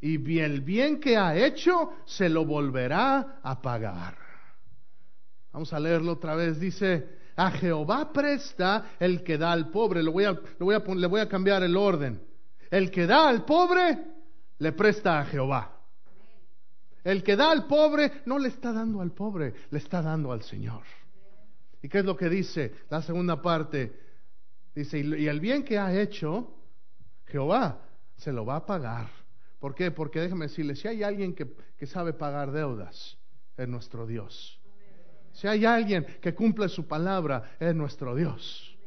y 0.06 0.40
el 0.40 0.60
bien 0.60 1.00
que 1.00 1.16
ha 1.16 1.34
hecho 1.34 1.94
se 2.06 2.28
lo 2.28 2.46
volverá 2.46 3.40
a 3.42 3.62
pagar. 3.62 4.18
Vamos 5.54 5.72
a 5.72 5.80
leerlo 5.80 6.12
otra 6.12 6.36
vez. 6.36 6.60
Dice, 6.60 7.08
a 7.38 7.52
Jehová 7.52 8.12
presta 8.12 8.96
el 9.00 9.24
que 9.24 9.38
da 9.38 9.54
al 9.54 9.70
pobre. 9.70 10.04
Lo 10.04 10.12
voy 10.12 10.26
a, 10.26 10.34
le 10.34 11.08
voy 11.08 11.22
a 11.22 11.30
cambiar 11.30 11.64
el 11.64 11.78
orden. 11.78 12.22
El 12.70 12.92
que 12.92 13.08
da 13.08 13.30
al 13.30 13.46
pobre, 13.46 13.98
le 14.58 14.74
presta 14.74 15.20
a 15.20 15.26
Jehová. 15.26 15.72
El 17.02 17.24
que 17.24 17.38
da 17.38 17.52
al 17.52 17.66
pobre, 17.66 18.24
no 18.26 18.38
le 18.38 18.50
está 18.50 18.74
dando 18.74 19.00
al 19.00 19.12
pobre, 19.12 19.54
le 19.70 19.78
está 19.78 20.02
dando 20.02 20.34
al 20.34 20.42
Señor. 20.42 20.84
¿Y 21.82 21.88
qué 21.88 22.00
es 22.00 22.06
lo 22.06 22.18
que 22.18 22.28
dice 22.28 22.74
la 22.90 23.02
segunda 23.02 23.42
parte? 23.42 24.02
Dice, 24.76 25.00
y 25.00 25.28
el 25.28 25.40
bien 25.40 25.64
que 25.64 25.78
ha 25.78 25.98
hecho, 25.98 26.56
Jehová 27.26 27.80
se 28.18 28.34
lo 28.34 28.46
va 28.46 28.58
a 28.58 28.66
pagar. 28.66 29.23
¿Por 29.64 29.76
qué? 29.76 29.92
Porque 29.92 30.20
déjeme 30.20 30.48
decirle, 30.48 30.76
si 30.76 30.90
hay 30.90 31.04
alguien 31.04 31.34
que, 31.34 31.86
sabe 31.86 32.12
pagar 32.12 32.52
deudas, 32.52 33.18
es 33.56 33.66
nuestro 33.66 34.06
Dios. 34.06 34.60
Si 35.32 35.48
hay 35.48 35.64
alguien 35.64 36.06
que 36.22 36.36
cumple 36.36 36.68
su 36.68 36.86
palabra, 36.86 37.56
es 37.62 37.74
nuestro 37.74 38.14
Dios. 38.14 38.78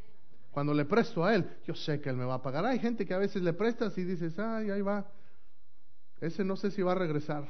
Cuando 0.51 0.75
le 0.75 0.85
presto 0.85 1.25
a 1.25 1.35
Él, 1.35 1.49
yo 1.65 1.75
sé 1.75 2.03
que 2.03 2.11
Él 2.11 2.17
me 2.19 2.27
va 2.27 2.35
a 2.35 2.43
pagar. 2.43 2.67
Hay 2.67 2.79
gente 2.79 3.07
que 3.07 3.15
a 3.15 3.19
veces 3.19 3.41
le 3.41 3.55
prestas 3.55 3.97
y 3.97 4.05
dices, 4.05 4.39
ay, 4.39 4.69
ahí 4.69 4.83
va. 4.83 5.11
Ese 6.21 6.45
no 6.45 6.57
sé 6.57 6.71
si 6.71 6.83
va 6.83 6.93
a 6.93 6.97
regresar. 6.97 7.49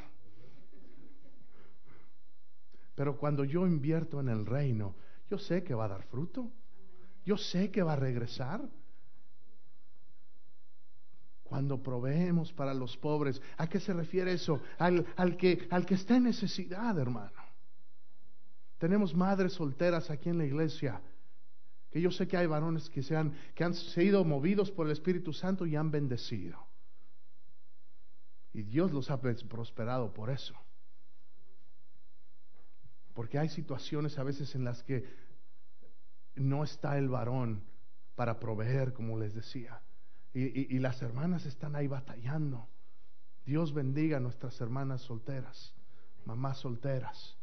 Pero 2.95 3.19
cuando 3.19 3.43
yo 3.43 3.67
invierto 3.67 4.21
en 4.21 4.29
el 4.29 4.47
reino, 4.47 4.95
yo 5.29 5.37
sé 5.37 5.65
que 5.65 5.75
va 5.75 5.87
a 5.87 5.89
dar 5.89 6.05
fruto. 6.05 6.53
Yo 7.25 7.37
sé 7.37 7.73
que 7.73 7.83
va 7.83 7.95
a 7.95 7.97
regresar 7.97 8.61
cuando 11.49 11.83
proveemos 11.83 12.53
para 12.53 12.75
los 12.75 12.97
pobres. 12.97 13.41
¿A 13.57 13.69
qué 13.69 13.81
se 13.81 13.93
refiere 13.93 14.33
eso? 14.33 14.61
Al, 14.79 15.37
que, 15.37 15.67
al 15.71 15.87
que 15.87 15.95
está 15.95 16.17
en 16.17 16.25
necesidad, 16.25 16.99
hermano. 16.99 17.47
Tenemos 18.79 19.15
madres 19.15 19.55
solteras 19.55 20.11
aquí 20.11 20.29
en 20.29 20.39
la 20.39 20.45
iglesia, 20.45 21.01
que 21.91 22.01
yo 22.01 22.11
sé 22.11 22.29
que 22.29 22.37
hay 22.37 22.47
varones 22.47 22.91
que, 22.91 23.03
se 23.03 23.17
han, 23.17 23.33
que 23.55 23.65
han 23.65 23.75
sido 23.75 24.25
movidos 24.25 24.71
por 24.71 24.87
el 24.87 24.93
Espíritu 24.93 25.33
Santo 25.33 25.65
y 25.65 25.77
han 25.77 25.91
bendecido. 25.91 26.59
Y 28.53 28.63
Dios 28.63 28.93
los 28.93 29.11
ha 29.11 29.21
prosperado 29.21 30.13
por 30.13 30.31
eso. 30.31 30.55
Porque 33.15 33.39
hay 33.39 33.49
situaciones 33.49 34.19
a 34.19 34.25
veces 34.25 34.55
en 34.55 34.65
las 34.65 34.83
que 34.83 35.05
no 36.35 36.65
está 36.65 36.99
el 36.99 37.09
varón 37.09 37.63
para 38.15 38.39
proveer, 38.39 38.93
como 38.93 39.19
les 39.19 39.35
decía. 39.35 39.81
Y, 40.39 40.79
las 40.81 41.01
hermanas 41.01 41.47
están 41.47 41.77
ahí 41.77 41.87
batallando. 41.87 42.69
Dios 43.47 43.73
bendiga 43.73 44.19
a 44.19 44.21
nuestras 44.21 44.61
hermanas 44.61 45.01
solteras, 45.01 45.75
mamás 46.27 46.59
solteras. 46.59 47.39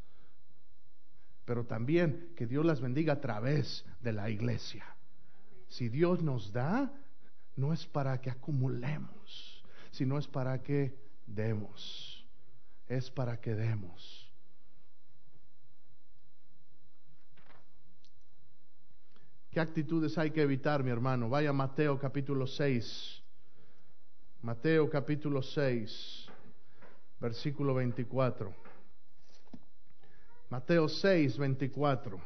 Pero 1.44 1.66
también 1.66 2.34
que 2.36 2.46
Dios 2.46 2.64
las 2.64 2.82
bendiga 2.82 3.14
a 3.14 3.20
través 3.20 3.84
de 4.02 4.14
la 4.14 4.30
iglesia. 4.30 4.86
Si 5.70 5.90
Dios 5.90 6.22
nos 6.22 6.54
da, 6.54 6.94
no 7.56 7.74
es 7.74 7.88
para 7.88 8.22
que 8.22 8.30
acumulemos, 8.30 9.64
sino 9.90 10.20
es 10.20 10.28
para 10.28 10.62
que 10.62 10.96
demos. 11.26 12.28
Es 12.88 13.10
para 13.10 13.42
que 13.42 13.56
demos. 13.56 14.23
¿Qué 19.54 19.60
actitudes 19.60 20.18
hay 20.18 20.32
que 20.32 20.42
evitar, 20.42 20.84
mi 20.84 20.90
hermano? 20.90 21.30
Vaya 21.30 21.52
a 21.52 21.54
Mateo 21.54 22.00
capítulo 22.00 22.48
6. 22.48 23.22
Mateo 24.42 24.90
capítulo 24.90 25.44
6, 25.44 26.26
versículo 27.20 27.76
24. 27.76 28.52
Mateo 30.50 30.90
6, 30.90 31.38
24. 31.38 32.20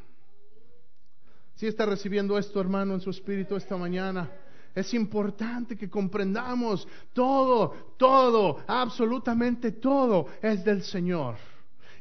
Si 1.55 1.67
está 1.67 1.85
recibiendo 1.85 2.37
esto, 2.37 2.61
hermano, 2.61 2.93
en 2.93 3.01
su 3.01 3.09
espíritu 3.09 3.57
esta 3.57 3.75
mañana, 3.75 4.31
es 4.73 4.93
importante 4.93 5.75
que 5.75 5.89
comprendamos 5.89 6.87
todo, 7.11 7.93
todo, 7.97 8.63
absolutamente 8.65 9.73
todo 9.73 10.27
es 10.41 10.63
del 10.63 10.81
Señor. 10.81 11.35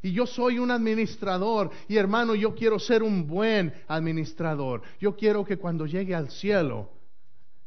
Y 0.06 0.12
yo 0.12 0.24
soy 0.24 0.60
un 0.60 0.70
administrador. 0.70 1.68
Y 1.88 1.96
hermano, 1.96 2.36
yo 2.36 2.54
quiero 2.54 2.78
ser 2.78 3.02
un 3.02 3.26
buen 3.26 3.74
administrador. 3.88 4.82
Yo 5.00 5.16
quiero 5.16 5.44
que 5.44 5.56
cuando 5.56 5.84
llegue 5.84 6.14
al 6.14 6.30
cielo, 6.30 6.90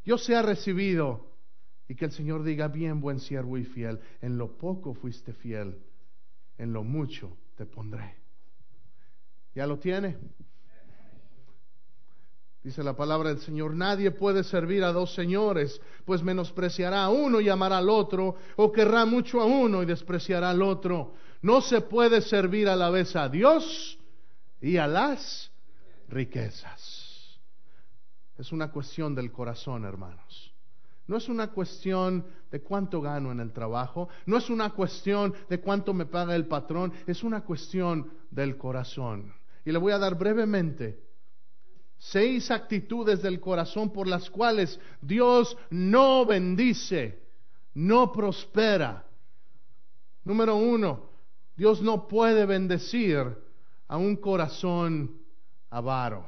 yo 0.05 0.17
sea 0.17 0.41
recibido 0.41 1.27
Y 1.89 1.95
que 1.95 2.05
el 2.05 2.11
Señor 2.11 2.43
diga, 2.43 2.69
bien, 2.69 3.01
buen 3.01 3.19
siervo 3.19 3.57
y 3.57 3.65
fiel, 3.65 3.99
en 4.21 4.37
lo 4.37 4.57
poco 4.57 4.93
fuiste 4.93 5.33
fiel, 5.33 5.79
en 6.57 6.71
lo 6.71 6.83
mucho 6.83 7.35
te 7.57 7.65
pondré. 7.65 8.15
¿Ya 9.55 9.65
lo 9.65 9.79
tiene? 9.79 10.15
Dice 12.63 12.83
la 12.83 12.95
palabra 12.95 13.29
del 13.29 13.39
Señor, 13.39 13.73
nadie 13.73 14.11
puede 14.11 14.43
servir 14.43 14.83
a 14.83 14.93
dos 14.93 15.15
señores, 15.15 15.81
pues 16.05 16.21
menospreciará 16.21 17.03
a 17.03 17.09
uno 17.09 17.41
y 17.41 17.49
amará 17.49 17.79
al 17.79 17.89
otro, 17.89 18.35
o 18.55 18.71
querrá 18.71 19.05
mucho 19.05 19.41
a 19.41 19.45
uno 19.45 19.81
y 19.81 19.85
despreciará 19.87 20.51
al 20.51 20.61
otro. 20.61 21.15
No 21.41 21.61
se 21.61 21.81
puede 21.81 22.21
servir 22.21 22.67
a 22.67 22.75
la 22.75 22.89
vez 22.89 23.15
a 23.15 23.29
Dios 23.29 23.97
y 24.61 24.77
a 24.77 24.87
las 24.87 25.51
riquezas. 26.09 27.39
Es 28.37 28.51
una 28.51 28.71
cuestión 28.71 29.15
del 29.15 29.31
corazón, 29.31 29.85
hermanos. 29.85 30.53
No 31.07 31.17
es 31.17 31.27
una 31.27 31.51
cuestión 31.51 32.25
de 32.51 32.61
cuánto 32.61 33.01
gano 33.01 33.31
en 33.31 33.39
el 33.39 33.51
trabajo, 33.51 34.09
no 34.25 34.37
es 34.37 34.49
una 34.49 34.69
cuestión 34.71 35.33
de 35.49 35.59
cuánto 35.59 35.93
me 35.93 36.05
paga 36.05 36.35
el 36.35 36.45
patrón, 36.45 36.93
es 37.07 37.23
una 37.23 37.41
cuestión 37.41 38.11
del 38.29 38.57
corazón. 38.57 39.33
Y 39.65 39.71
le 39.71 39.79
voy 39.79 39.91
a 39.91 39.97
dar 39.97 40.15
brevemente 40.15 41.03
seis 41.97 42.49
actitudes 42.49 43.21
del 43.21 43.39
corazón 43.39 43.91
por 43.91 44.07
las 44.07 44.29
cuales 44.29 44.79
Dios 45.01 45.57
no 45.69 46.25
bendice, 46.25 47.23
no 47.73 48.11
prospera. 48.11 49.05
Número 50.23 50.55
uno, 50.55 51.08
Dios 51.59 51.81
no 51.81 52.07
puede 52.07 52.45
bendecir 52.45 53.35
a 53.89 53.97
un 53.97 54.15
corazón 54.15 55.19
avaro. 55.69 56.25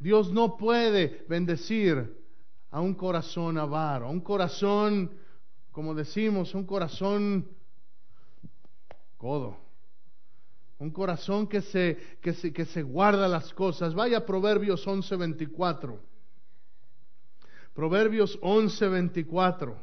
Dios 0.00 0.32
no 0.32 0.56
puede 0.56 1.24
bendecir 1.28 2.12
a 2.72 2.80
un 2.80 2.94
corazón 2.94 3.56
avaro, 3.56 4.06
a 4.06 4.10
un 4.10 4.20
corazón, 4.20 5.12
como 5.70 5.94
decimos, 5.94 6.56
un 6.56 6.66
corazón 6.66 7.48
codo. 9.16 9.58
Un 10.80 10.90
corazón 10.90 11.46
que 11.46 11.62
se, 11.62 12.18
que 12.20 12.34
se, 12.34 12.52
que 12.52 12.64
se 12.64 12.82
guarda 12.82 13.28
las 13.28 13.54
cosas. 13.54 13.94
Vaya 13.94 14.18
a 14.18 14.26
Proverbios 14.26 14.84
11:24. 14.88 16.00
Proverbios 17.72 18.40
11:24. 18.40 19.76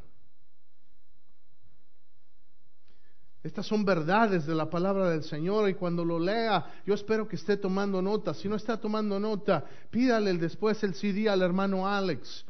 Estas 3.43 3.65
son 3.65 3.84
verdades 3.84 4.45
de 4.45 4.56
la 4.56 4.69
palabra 4.69 5.10
del 5.10 5.23
Señor 5.23 5.69
y 5.69 5.73
cuando 5.73 6.06
lo 6.06 6.17
lea, 6.17 6.65
yo 6.86 6.93
espero 6.93 7.27
que 7.27 7.36
esté 7.36 7.58
tomando 7.58 8.01
nota. 8.01 8.34
Si 8.34 8.47
no 8.47 8.56
está 8.56 8.77
tomando 8.77 9.19
nota, 9.19 9.65
pídale 9.91 10.34
después 10.36 10.82
el 10.84 10.93
CD 10.95 11.27
al 11.27 11.41
hermano 11.41 11.86
Alex. 11.86 12.45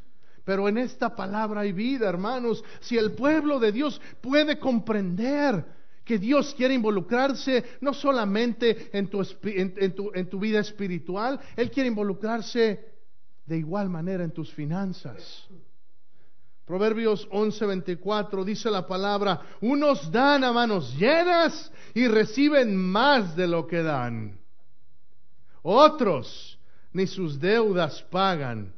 Pero 0.45 0.69
en 0.69 0.77
esta 0.77 1.15
palabra 1.15 1.61
hay 1.61 1.71
vida, 1.71 2.07
hermanos. 2.07 2.63
Si 2.81 2.95
el 2.95 3.13
pueblo 3.13 3.59
de 3.59 3.71
Dios 3.71 3.99
puede 4.21 4.59
comprender 4.59 5.65
que 6.03 6.19
Dios 6.19 6.53
quiere 6.55 6.75
involucrarse 6.75 7.63
no 7.81 7.93
solamente 7.93 8.95
en 8.95 9.07
tu, 9.07 9.25
en, 9.43 10.29
tu, 10.29 10.39
vida 10.39 10.59
espiritual, 10.59 11.39
Él 11.55 11.71
quiere 11.71 11.87
involucrarse 11.87 12.93
de 13.45 13.57
igual 13.57 13.89
manera 13.89 14.23
en 14.23 14.31
tus 14.31 14.53
finanzas. 14.53 15.47
Proverbios 16.65 17.27
11:24 17.29 18.43
dice 18.45 18.71
la 18.71 18.87
palabra, 18.87 19.41
unos 19.61 20.11
dan 20.11 20.43
a 20.43 20.53
manos 20.53 20.95
llenas 20.97 21.71
y 21.93 22.07
reciben 22.07 22.75
más 22.75 23.35
de 23.35 23.47
lo 23.47 23.67
que 23.67 23.83
dan. 23.83 24.39
Otros 25.61 26.57
ni 26.93 27.07
sus 27.07 27.39
deudas 27.39 28.01
pagan 28.03 28.73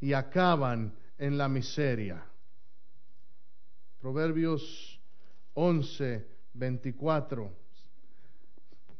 y 0.00 0.12
acaban 0.12 0.94
en 1.18 1.38
la 1.38 1.48
miseria. 1.48 2.24
Proverbios 4.00 5.00
11, 5.54 6.26
24. 6.54 7.52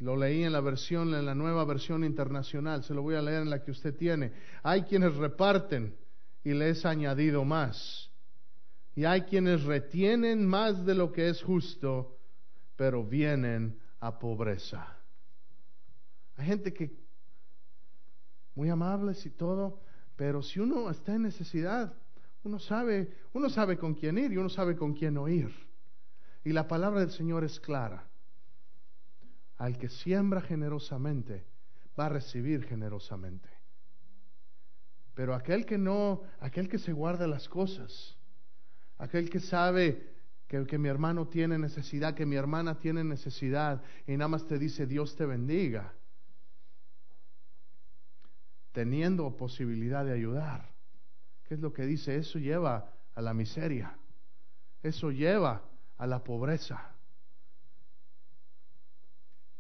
Lo 0.01 0.17
leí 0.17 0.45
en 0.45 0.53
la 0.53 0.61
versión, 0.61 1.13
en 1.15 1.27
la 1.27 1.35
nueva 1.35 1.65
versión 1.65 2.05
internacional, 2.05 2.85
se 2.85 2.95
lo 2.95 3.03
voy 3.03 3.17
a 3.17 3.23
leer 3.23 3.43
en 3.43 3.51
la 3.51 3.65
que 3.65 3.73
usted 3.73 3.97
tiene. 3.97 4.33
Hay 4.63 4.83
quienes 4.83 5.15
reparten 5.17 5.97
y 6.45 6.53
les 6.53 6.85
añadido 6.85 7.45
más. 7.45 8.08
Y 8.99 9.05
hay 9.05 9.23
quienes 9.23 9.63
retienen 9.63 10.45
más 10.45 10.85
de 10.85 10.93
lo 10.93 11.13
que 11.13 11.29
es 11.29 11.41
justo, 11.41 12.19
pero 12.75 13.05
vienen 13.05 13.79
a 14.01 14.19
pobreza. 14.19 14.89
Hay 16.35 16.47
gente 16.47 16.75
que 16.75 16.91
muy 18.57 18.69
amables 18.71 19.25
y 19.25 19.31
todo, 19.31 19.85
pero 20.17 20.43
si 20.43 20.59
uno 20.59 20.91
está 20.91 21.15
en 21.15 21.23
necesidad, 21.23 21.95
uno 22.43 22.59
sabe, 22.59 23.15
uno 23.35 23.49
sabe 23.49 23.79
con 23.79 23.95
quién 23.95 24.19
ir 24.19 24.33
y 24.33 24.37
uno 24.37 24.49
sabe 24.49 24.75
con 24.75 24.95
quién 24.95 25.17
oír. 25.17 25.55
Y 26.43 26.51
la 26.51 26.67
palabra 26.67 26.99
del 26.99 27.13
Señor 27.13 27.45
es 27.45 27.61
clara. 27.61 28.05
Al 29.59 29.79
que 29.79 29.91
siembra 29.91 30.41
generosamente, 30.41 31.47
va 31.97 32.07
a 32.07 32.09
recibir 32.09 32.65
generosamente. 32.65 33.49
Pero 35.15 35.37
aquel 35.37 35.67
que 35.67 35.79
no, 35.79 36.23
aquel 36.41 36.69
que 36.69 36.81
se 36.81 36.93
guarda 36.93 37.29
las 37.29 37.49
cosas, 37.49 38.18
aquel 38.99 39.31
que 39.31 39.41
sabe 39.41 40.17
que, 40.47 40.67
que 40.67 40.79
mi 40.79 40.89
hermano 40.89 41.29
tiene 41.29 41.59
necesidad, 41.59 42.15
que 42.15 42.27
mi 42.27 42.37
hermana 42.37 42.79
tiene 42.79 43.05
necesidad, 43.05 43.83
y 44.07 44.13
nada 44.13 44.29
más 44.29 44.47
te 44.47 44.59
dice 44.59 44.87
Dios 44.87 45.17
te 45.17 45.27
bendiga, 45.27 45.93
teniendo 48.73 49.37
posibilidad 49.37 50.05
de 50.05 50.13
ayudar. 50.13 50.69
¿Qué 51.45 51.55
es 51.55 51.61
lo 51.61 51.73
que 51.73 51.87
dice? 51.87 52.17
Eso 52.17 52.39
lleva 52.39 52.93
a 53.15 53.23
la 53.23 53.33
miseria. 53.33 53.97
Eso 54.83 55.11
lleva 55.11 55.63
a 55.97 56.07
la 56.07 56.23
pobreza. 56.23 56.95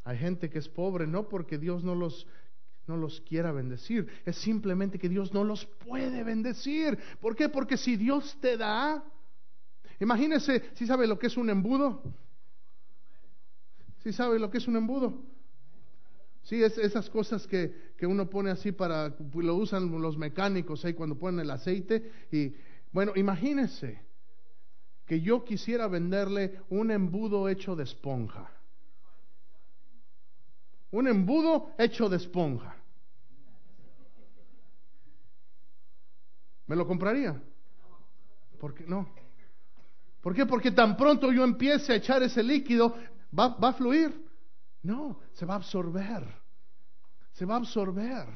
Hay 0.04 0.16
gente 0.18 0.48
que 0.48 0.58
es 0.58 0.68
pobre 0.68 1.06
no 1.06 1.28
porque 1.28 1.58
Dios 1.58 1.84
no 1.84 1.94
los, 1.94 2.26
no 2.86 2.96
los 2.96 3.20
quiera 3.22 3.52
bendecir, 3.52 4.08
es 4.24 4.36
simplemente 4.36 4.98
que 4.98 5.08
Dios 5.08 5.34
no 5.34 5.44
los 5.44 5.66
puede 5.66 6.24
bendecir. 6.24 6.98
¿Por 7.20 7.36
qué? 7.36 7.48
Porque 7.48 7.76
si 7.76 7.96
Dios 7.96 8.38
te 8.40 8.56
da, 8.56 9.04
imagínese, 10.00 10.70
si 10.74 10.86
sabe 10.86 11.06
lo 11.06 11.18
que 11.18 11.28
es 11.28 11.36
un 11.36 11.50
embudo? 11.50 12.02
Si 14.02 14.12
sabe 14.12 14.38
lo 14.38 14.50
que 14.50 14.58
es 14.58 14.68
un 14.68 14.76
embudo? 14.76 15.22
Sí, 16.42 16.62
es 16.62 16.78
esas 16.78 17.10
cosas 17.10 17.46
que, 17.46 17.92
que, 17.98 18.06
uno 18.06 18.30
pone 18.30 18.50
así 18.50 18.72
para, 18.72 19.14
lo 19.34 19.54
usan 19.56 19.90
los 20.00 20.16
mecánicos 20.16 20.84
ahí 20.84 20.94
cuando 20.94 21.18
ponen 21.18 21.40
el 21.40 21.50
aceite. 21.50 22.10
Y 22.32 22.54
bueno, 22.90 23.12
imagínese 23.16 24.00
que 25.04 25.20
yo 25.20 25.44
quisiera 25.44 25.88
venderle 25.88 26.60
un 26.70 26.90
embudo 26.90 27.48
hecho 27.48 27.76
de 27.76 27.84
esponja. 27.84 28.50
Un 30.90 31.08
embudo 31.08 31.72
hecho 31.78 32.08
de 32.08 32.16
esponja. 32.16 32.76
¿Me 36.66 36.76
lo 36.76 36.86
compraría? 36.86 37.40
¿Por 38.60 38.74
qué 38.74 38.86
no? 38.86 39.17
¿Por 40.28 40.34
qué? 40.34 40.44
Porque 40.44 40.72
tan 40.72 40.94
pronto 40.94 41.32
yo 41.32 41.42
empiece 41.42 41.90
a 41.90 41.96
echar 41.96 42.22
ese 42.22 42.42
líquido, 42.42 42.94
va, 43.32 43.56
a 43.58 43.72
fluir. 43.72 44.26
No, 44.82 45.20
se 45.32 45.46
va 45.46 45.54
a 45.54 45.56
absorber. 45.56 46.22
Se 47.32 47.46
va 47.46 47.54
a 47.54 47.56
absorber. 47.56 48.26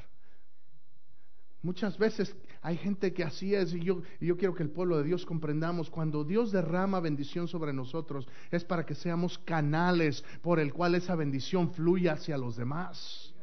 Muchas 1.61 1.99
veces 1.99 2.35
hay 2.63 2.79
gente 2.79 3.13
que 3.13 3.25
así 3.25 3.55
es 3.55 3.75
y 3.75 3.81
yo, 3.81 4.01
yo 4.23 4.39
quiero 4.39 4.55
que 4.55 4.63
el 4.63 4.71
pueblo 4.71 4.97
de 4.97 5.05
Dios 5.05 5.27
comprendamos, 5.27 5.91
cuando 5.91 6.25
Dios 6.25 6.51
derrama 6.51 6.99
bendición 6.99 7.47
sobre 7.47 7.75
nosotros 7.75 8.27
es 8.51 8.65
para 8.65 8.87
que 8.87 8.95
seamos 8.95 9.37
canales 9.41 10.25
por 10.41 10.61
el 10.61 10.73
cual 10.73 10.95
esa 10.95 11.15
bendición 11.15 11.75
fluye 11.75 12.09
hacia 12.09 12.39
los 12.39 12.57
demás. 12.57 13.35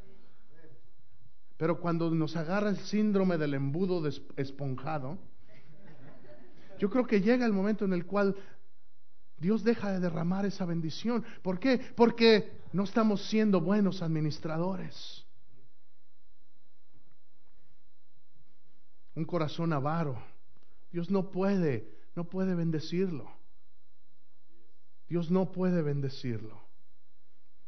Pero 1.55 1.79
cuando 1.79 2.09
nos 2.09 2.35
agarra 2.35 2.71
el 2.71 2.77
síndrome 2.77 3.37
del 3.37 3.53
embudo 3.53 4.01
esponjado, 4.37 5.19
yo 6.79 6.89
creo 6.89 7.05
que 7.05 7.21
llega 7.21 7.45
el 7.45 7.53
momento 7.53 7.85
en 7.85 7.93
el 7.93 8.05
cual 8.05 8.35
Dios 9.37 9.63
deja 9.63 9.91
de 9.91 9.99
derramar 9.99 10.45
esa 10.45 10.65
bendición. 10.65 11.23
¿Por 11.43 11.59
qué? 11.59 11.79
Porque 11.95 12.51
no 12.73 12.83
estamos 12.83 13.25
siendo 13.29 13.61
buenos 13.61 14.01
administradores. 14.01 15.25
un 19.19 19.25
corazón 19.25 19.73
avaro. 19.73 20.17
Dios 20.91 21.11
no 21.11 21.29
puede, 21.29 21.91
no 22.15 22.23
puede 22.23 22.55
bendecirlo. 22.55 23.29
Dios 25.09 25.29
no 25.29 25.51
puede 25.51 25.81
bendecirlo. 25.81 26.61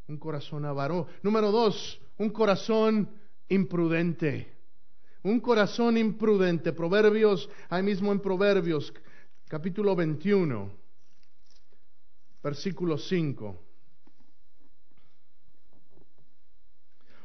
Un 0.07 0.17
corazón 0.17 0.65
avaro. 0.65 1.07
Número 1.21 1.51
dos, 1.51 2.01
un 2.17 2.29
corazón 2.29 3.09
imprudente. 3.49 4.60
Un 5.23 5.39
corazón 5.39 5.97
imprudente. 5.97 6.73
Proverbios, 6.73 7.49
ahí 7.69 7.83
mismo 7.83 8.11
en 8.11 8.19
Proverbios, 8.19 8.93
capítulo 9.47 9.95
21, 9.95 10.71
versículo 12.43 12.97
5. 12.97 13.71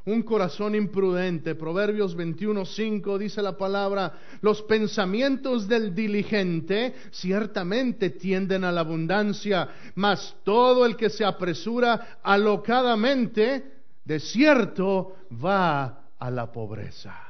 un 0.06 0.22
corazón 0.22 0.74
imprudente. 0.74 1.54
Proverbios 1.54 2.16
21:5 2.16 3.18
dice 3.18 3.42
la 3.42 3.56
palabra, 3.56 4.14
los 4.40 4.62
pensamientos 4.62 5.66
del 5.66 5.94
diligente 5.94 6.94
ciertamente 7.10 8.10
tienden 8.10 8.64
a 8.64 8.72
la 8.72 8.82
abundancia, 8.82 9.68
mas 9.96 10.36
todo 10.44 10.86
el 10.86 10.96
que 10.96 11.10
se 11.10 11.24
apresura 11.24 12.20
alocadamente, 12.22 13.64
de 14.04 14.20
cierto 14.20 15.16
va 15.44 16.10
a 16.18 16.30
la 16.30 16.52
pobreza. 16.52 17.25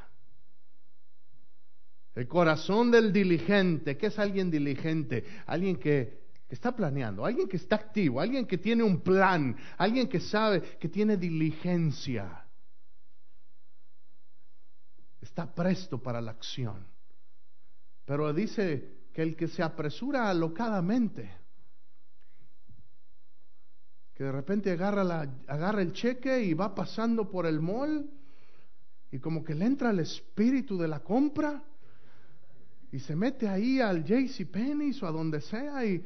El 2.17 2.27
corazón 2.27 2.89
del 2.89 3.13
diligente, 3.13 3.95
¿qué 3.95 4.07
es 4.07 4.17
alguien 4.17 4.49
diligente? 4.49 5.23
Alguien 5.45 5.75
que 5.75 6.31
está 6.49 6.75
planeando, 6.75 7.23
alguien 7.23 7.47
que 7.47 7.57
está 7.57 7.75
activo, 7.75 8.19
alguien 8.19 8.47
que 8.47 8.57
tiene 8.57 8.81
un 8.81 9.01
plan, 9.01 9.55
alguien 9.77 10.09
que 10.09 10.19
sabe, 10.19 10.63
que 10.79 10.89
tiene 10.89 11.15
diligencia. 11.15 12.43
Está 15.21 15.53
presto 15.53 16.01
para 16.01 16.19
la 16.19 16.31
acción. 16.31 16.87
Pero 18.03 18.33
dice 18.33 19.09
que 19.13 19.21
el 19.21 19.35
que 19.35 19.47
se 19.47 19.61
apresura 19.61 20.27
alocadamente, 20.27 21.29
que 24.15 24.23
de 24.23 24.31
repente 24.31 24.71
agarra, 24.71 25.03
la, 25.03 25.31
agarra 25.45 25.83
el 25.83 25.93
cheque 25.93 26.41
y 26.41 26.55
va 26.55 26.73
pasando 26.73 27.29
por 27.29 27.45
el 27.45 27.59
mall 27.61 28.09
y 29.11 29.19
como 29.19 29.43
que 29.43 29.53
le 29.53 29.65
entra 29.65 29.91
el 29.91 29.99
espíritu 29.99 30.79
de 30.79 30.87
la 30.87 31.01
compra 31.01 31.63
y 32.91 32.99
se 32.99 33.15
mete 33.15 33.47
ahí 33.47 33.79
al 33.79 34.03
JC 34.03 34.47
o 35.01 35.05
a 35.05 35.11
donde 35.11 35.41
sea 35.41 35.85
y 35.85 36.03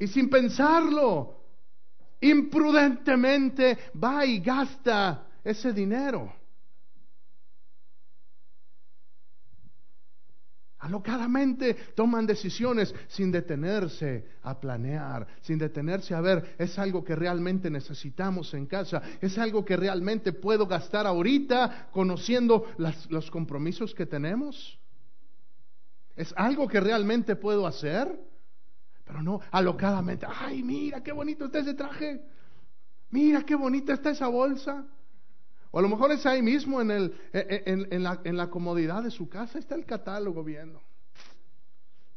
y 0.00 0.06
sin 0.08 0.30
pensarlo, 0.30 1.44
imprudentemente 2.22 3.76
va 4.02 4.24
y 4.24 4.40
gasta 4.40 5.26
ese 5.44 5.74
dinero. 5.74 6.32
Alocadamente 10.78 11.74
toman 11.94 12.24
decisiones 12.24 12.94
sin 13.08 13.30
detenerse 13.30 14.24
a 14.42 14.58
planear, 14.58 15.26
sin 15.42 15.58
detenerse 15.58 16.14
a 16.14 16.22
ver, 16.22 16.56
es 16.58 16.78
algo 16.78 17.04
que 17.04 17.14
realmente 17.14 17.68
necesitamos 17.68 18.54
en 18.54 18.64
casa, 18.64 19.02
es 19.20 19.36
algo 19.36 19.62
que 19.62 19.76
realmente 19.76 20.32
puedo 20.32 20.66
gastar 20.66 21.06
ahorita 21.06 21.90
conociendo 21.92 22.72
los 23.10 23.30
compromisos 23.30 23.94
que 23.94 24.06
tenemos. 24.06 24.79
Es 26.20 26.34
algo 26.36 26.68
que 26.68 26.80
realmente 26.80 27.34
puedo 27.34 27.66
hacer. 27.66 28.20
Pero 29.06 29.22
no 29.22 29.40
alocadamente, 29.50 30.26
ay, 30.28 30.62
mira 30.62 31.02
qué 31.02 31.12
bonito 31.12 31.46
está 31.46 31.60
ese 31.60 31.72
traje, 31.72 32.20
mira 33.10 33.42
qué 33.42 33.54
bonita 33.54 33.94
está 33.94 34.10
esa 34.10 34.28
bolsa. 34.28 34.86
O 35.70 35.78
a 35.78 35.82
lo 35.82 35.88
mejor 35.88 36.12
es 36.12 36.26
ahí 36.26 36.42
mismo 36.42 36.80
en, 36.82 36.90
el, 36.90 37.14
en, 37.32 38.02
la, 38.02 38.20
en 38.22 38.36
la 38.36 38.50
comodidad 38.50 39.02
de 39.02 39.10
su 39.10 39.30
casa, 39.30 39.58
está 39.58 39.74
el 39.74 39.86
catálogo 39.86 40.44
viendo. 40.44 40.82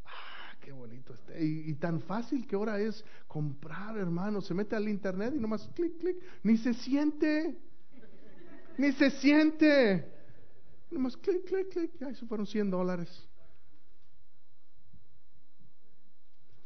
Ah, 0.05 0.55
qué 0.59 0.73
bonito 0.73 1.13
está. 1.13 1.39
Y, 1.39 1.73
tan 1.75 2.01
fácil 2.01 2.45
que 2.45 2.55
ahora 2.55 2.79
es 2.79 3.05
comprar, 3.25 3.97
hermano. 3.97 4.41
Se 4.41 4.53
mete 4.53 4.75
al 4.75 4.89
internet 4.89 5.33
y 5.33 5.39
nomás 5.39 5.69
clic, 5.73 5.97
clic. 5.97 6.17
Ni 6.43 6.57
se 6.57 6.73
siente. 6.73 7.57
Ni 8.77 8.91
se 8.91 9.11
siente. 9.11 10.11
Nomás 10.91 11.15
clic, 11.15 11.45
clic, 11.45 11.69
clic. 11.69 11.91
Ay, 12.01 12.11
eso 12.11 12.27
fueron 12.27 12.45
100 12.45 12.69
dólares. 12.69 13.29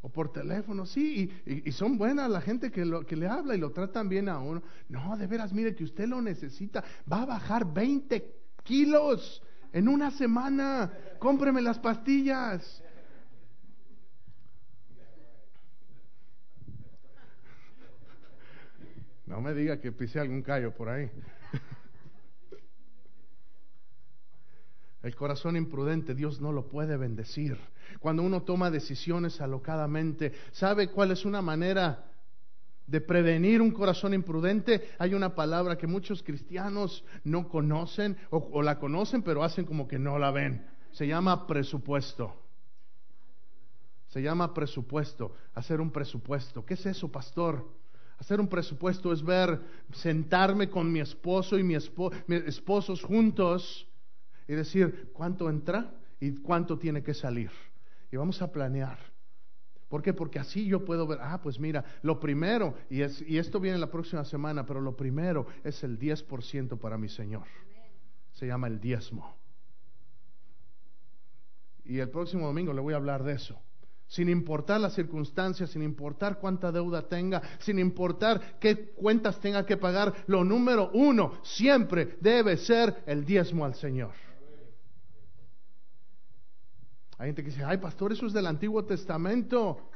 O 0.08 0.10
por 0.10 0.32
teléfono, 0.32 0.86
sí, 0.86 1.30
y, 1.46 1.70
son 1.74 1.98
buenas 1.98 2.30
la 2.30 2.40
gente 2.40 2.72
que, 2.72 2.86
lo, 2.86 3.06
que 3.06 3.18
le 3.18 3.28
habla 3.28 3.56
y 3.56 3.60
lo 3.60 3.72
tratan 3.72 4.08
bien 4.08 4.30
a 4.30 4.40
uno. 4.40 4.64
No, 4.88 5.18
de 5.18 5.28
veras, 5.28 5.52
mire 5.52 5.76
que 5.76 5.84
usted 5.84 6.08
lo 6.08 6.22
necesita, 6.22 6.82
va 7.12 7.24
a 7.24 7.26
bajar 7.26 7.74
20 7.74 8.34
kilos 8.64 9.44
en 9.74 9.90
una 9.90 10.10
semana, 10.12 10.94
cómpreme 11.20 11.62
las 11.62 11.78
pastillas. 11.78 12.82
No 19.26 19.42
me 19.42 19.54
diga 19.54 19.82
que 19.82 19.92
pise 19.92 20.22
algún 20.22 20.42
callo 20.42 20.74
por 20.74 20.88
ahí. 20.88 21.12
El 25.08 25.16
corazón 25.16 25.56
imprudente 25.56 26.14
Dios 26.14 26.42
no 26.42 26.52
lo 26.52 26.68
puede 26.68 26.98
bendecir. 26.98 27.58
Cuando 28.02 28.24
uno 28.24 28.44
toma 28.44 28.70
decisiones 28.70 29.40
alocadamente, 29.40 30.34
¿sabe 30.52 30.90
cuál 30.90 31.12
es 31.12 31.24
una 31.24 31.42
manera 31.42 32.12
de 32.86 33.00
prevenir 33.00 33.62
un 33.62 33.72
corazón 33.72 34.14
imprudente? 34.14 34.90
Hay 35.00 35.14
una 35.14 35.34
palabra 35.34 35.78
que 35.78 35.88
muchos 35.88 36.22
cristianos 36.22 37.06
no 37.24 37.48
conocen 37.48 38.18
o, 38.32 38.62
la 38.62 38.80
conocen 38.80 39.22
pero 39.22 39.44
hacen 39.44 39.64
como 39.64 39.88
que 39.88 39.98
no 39.98 40.20
la 40.20 40.30
ven. 40.32 40.68
Se 40.92 41.08
llama 41.08 41.48
presupuesto. 41.48 42.44
Se 44.10 44.22
llama 44.22 44.54
presupuesto, 44.54 45.36
hacer 45.54 45.80
un 45.80 45.92
presupuesto. 45.92 46.66
¿Qué 46.66 46.74
es 46.74 46.86
eso, 46.86 47.10
pastor? 47.10 47.66
Hacer 48.18 48.42
un 48.42 48.50
presupuesto 48.50 49.14
es 49.14 49.24
ver, 49.24 49.58
sentarme 49.94 50.70
con 50.70 50.92
mi 50.92 51.00
esposo 51.00 51.58
y 51.58 51.64
mi, 51.64 51.78
mi 52.28 52.36
esposos 52.36 53.02
juntos 53.02 53.87
y 54.48 54.54
decir 54.54 55.12
cuánto 55.14 55.50
entra 55.50 55.94
y 56.20 56.36
cuánto 56.36 56.78
tiene 56.78 57.04
que 57.04 57.14
salir. 57.14 57.52
Y 58.12 58.18
vamos 58.18 58.42
a 58.42 58.52
planear. 58.52 58.98
¿Por 59.90 60.02
qué? 60.02 60.14
Porque 60.14 60.40
así 60.40 60.66
yo 60.66 60.84
puedo 60.84 61.08
ver, 61.08 61.20
ah, 61.22 61.40
pues 61.42 61.60
mira, 61.60 61.84
lo 62.02 62.20
primero, 62.20 62.76
y, 62.90 63.02
es, 63.02 63.22
y 63.22 63.38
esto 63.38 63.60
viene 63.60 63.78
la 63.78 63.90
próxima 63.90 64.26
semana, 64.26 64.66
pero 64.66 64.82
lo 64.82 64.96
primero 64.96 65.48
es 65.64 65.84
el 65.84 65.98
10% 65.98 66.78
para 66.78 66.98
mi 66.98 67.08
Señor. 67.08 67.46
Se 68.34 68.46
llama 68.48 68.68
el 68.68 68.80
diezmo. 68.80 69.36
Y 71.86 72.00
el 72.00 72.10
próximo 72.10 72.48
domingo 72.48 72.74
le 72.74 72.82
voy 72.82 72.94
a 72.94 72.98
hablar 72.98 73.24
de 73.24 73.34
eso. 73.34 73.58
Sin 74.08 74.30
importar 74.30 74.80
las 74.80 74.94
circunstancias, 74.94 75.72
sin 75.72 75.84
importar 75.84 76.40
cuánta 76.40 76.72
deuda 76.72 77.08
tenga, 77.08 77.42
sin 77.60 77.80
importar 77.80 78.58
qué 78.60 78.92
cuentas 78.92 79.40
tenga 79.40 79.66
que 79.66 79.78
pagar, 79.78 80.14
lo 80.28 80.44
número 80.44 80.90
uno 80.94 81.40
siempre 81.44 82.18
debe 82.22 82.58
ser 82.58 83.04
el 83.06 83.26
diezmo 83.26 83.66
al 83.66 83.76
Señor. 83.76 84.12
Hay 87.18 87.28
gente 87.28 87.44
que 87.44 87.50
dice, 87.50 87.64
ay 87.64 87.78
pastor, 87.78 88.12
eso 88.12 88.28
es 88.28 88.34
del 88.34 88.46
Antiguo 88.46 88.84
Testamento. 88.86 89.90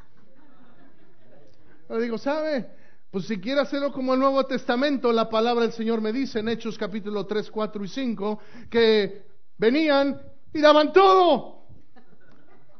Le 1.89 2.01
digo, 2.01 2.17
¿sabe? 2.17 2.67
Pues 3.11 3.25
si 3.25 3.39
quiere 3.39 3.61
hacerlo 3.61 3.91
como 3.91 4.13
el 4.13 4.19
Nuevo 4.19 4.45
Testamento, 4.45 5.11
la 5.11 5.29
palabra 5.29 5.63
del 5.63 5.73
Señor 5.73 5.99
me 6.01 6.13
dice 6.13 6.39
en 6.39 6.47
Hechos 6.47 6.77
capítulo 6.77 7.25
3, 7.25 7.51
4 7.51 7.83
y 7.83 7.87
5, 7.87 8.39
que 8.69 9.25
venían 9.57 10.19
y 10.53 10.61
daban 10.61 10.93
todo. 10.93 11.65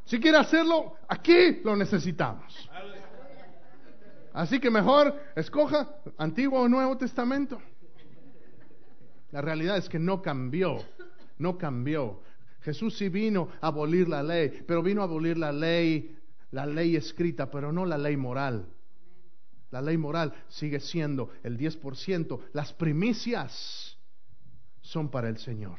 Si 0.06 0.20
quiere 0.20 0.38
hacerlo, 0.38 0.96
aquí 1.08 1.60
lo 1.64 1.76
necesitamos. 1.76 2.70
Así 4.34 4.60
que 4.60 4.70
mejor 4.70 5.14
escoja 5.36 5.98
Antiguo 6.18 6.62
o 6.62 6.70
Nuevo 6.70 6.98
Testamento. 6.98 7.62
La 9.32 9.42
realidad 9.42 9.78
es 9.78 9.88
que 9.88 10.00
no 10.00 10.22
cambió, 10.22 10.78
no 11.38 11.58
cambió. 11.58 12.22
Jesús 12.62 12.98
sí 12.98 13.10
vino 13.10 13.50
a 13.60 13.68
abolir 13.68 14.08
la 14.08 14.22
ley, 14.22 14.64
pero 14.68 14.84
vino 14.84 15.02
a 15.02 15.06
abolir 15.06 15.38
la 15.38 15.52
ley, 15.52 16.18
la 16.52 16.66
ley 16.66 16.96
escrita, 16.96 17.50
pero 17.50 17.72
no 17.72 17.86
la 17.86 17.98
ley 17.98 18.16
moral. 18.18 18.68
La 19.72 19.82
ley 19.82 19.98
moral 19.98 20.34
sigue 20.50 20.80
siendo 20.80 21.30
el 21.44 21.58
10%. 21.58 22.40
Las 22.54 22.74
primicias 22.74 23.98
son 24.82 25.10
para 25.10 25.30
el 25.30 25.38
Señor. 25.38 25.78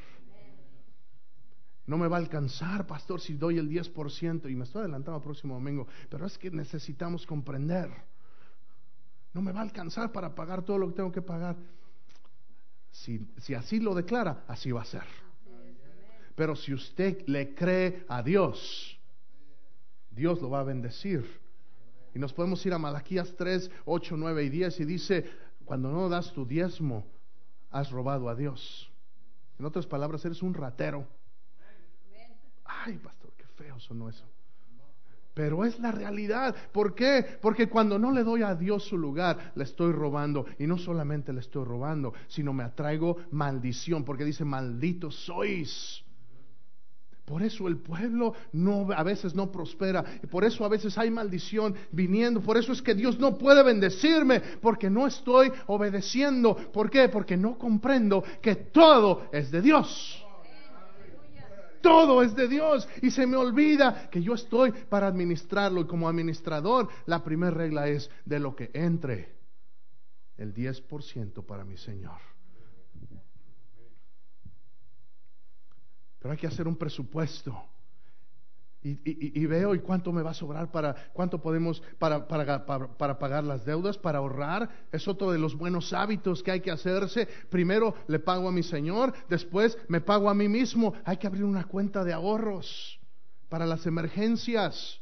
No 1.87 1.99
me 1.99 2.09
va 2.09 2.17
a 2.17 2.21
alcanzar, 2.21 2.87
pastor, 2.87 3.21
si 3.21 3.35
doy 3.35 3.59
el 3.59 3.69
10%. 3.69 4.51
Y 4.51 4.57
me 4.57 4.65
estoy 4.65 4.81
adelantando 4.81 5.17
al 5.17 5.23
próximo 5.23 5.55
domingo. 5.55 5.87
Pero 6.09 6.27
es 6.27 6.39
que 6.39 6.51
necesitamos 6.51 7.27
comprender. 7.27 7.91
No 9.35 9.43
me 9.43 9.53
va 9.53 9.61
a 9.61 9.65
alcanzar 9.65 10.11
para 10.11 10.35
pagar 10.35 10.63
todo 10.65 10.79
lo 10.79 10.89
que 10.89 10.95
tengo 10.95 11.13
que 11.13 11.23
pagar. 11.23 11.57
Si, 12.91 13.29
si 13.39 13.55
así 13.55 13.79
lo 13.79 13.95
declara, 13.95 14.45
así 14.49 14.73
va 14.73 14.83
a 14.83 14.87
ser. 14.87 15.22
Pero 16.35 16.57
si 16.57 16.73
usted 16.73 17.27
le 17.27 17.55
cree 17.55 18.05
a 18.09 18.23
Dios, 18.23 18.99
Dios 20.11 20.41
lo 20.41 20.51
va 20.51 20.61
a 20.61 20.65
bendecir. 20.65 21.25
Y 22.15 22.19
nos 22.19 22.33
podemos 22.33 22.65
ir 22.67 22.73
a 22.75 22.79
Malaquías 22.79 23.35
3, 23.37 23.71
8, 23.85 24.17
9 24.17 24.45
y 24.45 24.49
10 24.51 24.81
y 24.81 24.85
dice, 24.85 25.31
cuando 25.65 25.91
no 25.91 26.09
das 26.09 26.33
tu 26.33 26.47
diezmo, 26.47 27.07
has 27.71 27.91
robado 27.91 28.29
a 28.29 28.35
Dios. 28.35 28.91
En 29.59 29.65
otras 29.65 29.87
palabras, 29.87 30.25
eres 30.25 30.43
un 30.43 30.55
ratero. 30.55 31.07
Ay, 32.65 32.99
pastor, 32.99 33.33
qué 33.37 33.47
feo 33.47 33.79
sonó 33.79 34.09
eso. 34.09 34.25
Pero 35.35 35.65
es 35.65 35.79
la 35.79 35.93
realidad. 35.93 36.55
¿Por 36.73 36.95
qué? 36.95 37.39
Porque 37.41 37.69
cuando 37.69 37.99
no 37.99 38.13
le 38.13 38.23
doy 38.23 38.43
a 38.43 38.55
Dios 38.55 38.85
su 38.85 38.99
lugar, 38.99 39.53
le 39.55 39.65
estoy 39.65 39.93
robando. 39.93 40.45
Y 40.59 40.67
no 40.67 40.77
solamente 40.77 41.33
le 41.33 41.41
estoy 41.41 41.65
robando, 41.65 42.13
sino 42.29 42.53
me 42.53 42.65
atraigo 42.65 43.17
maldición. 43.31 44.05
Porque 44.05 44.25
dice, 44.25 44.45
malditos 44.45 45.15
sois 45.25 46.05
Por 47.25 47.43
eso 47.43 47.69
el 47.69 47.77
pueblo 47.77 48.35
no, 48.53 48.89
a 48.95 49.03
veces 49.05 49.35
no 49.35 49.53
prospera. 49.53 50.05
Por 50.31 50.45
eso 50.45 50.65
a 50.65 50.69
veces 50.69 50.99
hay 50.99 51.11
maldición 51.11 51.75
viniendo. 51.93 52.41
Por 52.41 52.57
eso 52.57 52.73
es 52.73 52.83
que 52.83 52.95
Dios 52.95 53.19
no 53.19 53.39
puede 53.39 53.63
bendecirme. 53.63 54.41
Porque 54.61 54.91
no 54.91 55.07
estoy 55.07 55.53
obedeciendo. 55.67 56.57
¿Por 56.57 56.91
qué? 56.91 57.09
Porque 57.09 57.37
no 57.37 57.57
comprendo 57.57 58.25
que 58.41 58.57
todo 58.57 59.29
es 59.33 59.51
de 59.51 59.63
Dios. 59.63 60.25
Todo 61.81 62.23
es 62.23 62.35
de 62.35 62.49
Dios. 62.49 62.89
Y 63.03 63.11
se 63.11 63.27
me 63.27 63.37
olvida 63.37 64.09
que 64.11 64.21
yo 64.21 64.35
estoy 64.35 64.73
para 64.73 65.07
administrarlo. 65.07 65.81
Y 65.81 65.87
como 65.87 66.09
administrador, 66.09 66.89
la 67.07 67.23
primera 67.23 67.53
regla 67.53 67.89
es 67.89 68.11
de 68.25 68.41
lo 68.41 68.57
que 68.57 68.71
entre. 68.75 69.37
El 70.37 70.53
10% 70.53 71.47
para 71.47 71.65
mi 71.65 71.77
Señor. 71.77 72.32
Pero 76.23 76.33
hay 76.33 76.39
que 76.39 76.47
hacer 76.47 76.69
un 76.69 76.77
presupuesto. 76.77 77.61
Y, 78.85 79.47
veo 79.47 79.77
y 79.77 79.79
cuánto 79.79 80.13
me 80.13 80.23
va 80.23 80.33
a 80.33 80.35
sobrar 80.35 80.73
para 80.73 81.13
cuánto 81.13 81.41
podemos 81.41 81.81
para, 82.01 82.27
para, 82.27 82.67
para, 82.67 83.17
pagar 83.17 83.45
las 83.45 83.65
deudas, 83.65 83.97
para 83.97 84.19
ahorrar. 84.19 84.69
Es 84.91 85.07
otro 85.07 85.31
de 85.31 85.39
los 85.39 85.57
buenos 85.57 85.93
hábitos 85.93 86.43
que 86.43 86.51
hay 86.51 86.61
que 86.61 86.73
hacerse. 86.73 87.29
Primero 87.49 87.95
le 88.09 88.19
pago 88.19 88.49
a 88.49 88.53
mi 88.53 88.65
Señor, 88.65 89.13
después 89.29 89.79
me 89.87 90.01
pago 90.01 90.29
a 90.29 90.35
mí 90.35 90.49
mismo. 90.49 90.95
Hay 91.05 91.17
que 91.17 91.29
abrir 91.29 91.45
una 91.45 91.65
cuenta 91.65 92.03
de 92.03 92.13
ahorros 92.13 92.99
para 93.49 93.67
las 93.67 93.87
emergencias. 93.87 95.01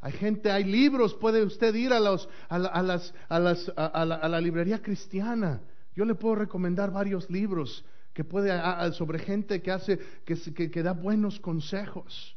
Hay 0.00 0.12
gente, 0.12 0.50
hay 0.50 0.64
libros, 0.64 1.14
puede 1.14 1.44
usted 1.44 1.74
ir 1.76 1.92
a, 1.92 2.00
los, 2.00 2.28
a, 2.48 2.58
las, 2.58 3.14
a, 3.28 3.38
las, 3.38 3.72
a 3.76 4.28
la 4.28 4.40
librería 4.40 4.82
cristiana. 4.82 5.60
Yo 5.94 6.04
le 6.04 6.16
puedo 6.16 6.36
recomendar 6.36 6.90
varios 6.90 7.28
libros 7.30 7.84
que 8.18 8.24
puede 8.24 8.50
sobre 8.94 9.20
gente 9.20 9.62
que 9.62 9.70
hace 9.70 9.96
que, 10.24 10.72
que, 10.72 10.82
da 10.82 10.92
buenos 10.92 11.38
consejos. 11.38 12.36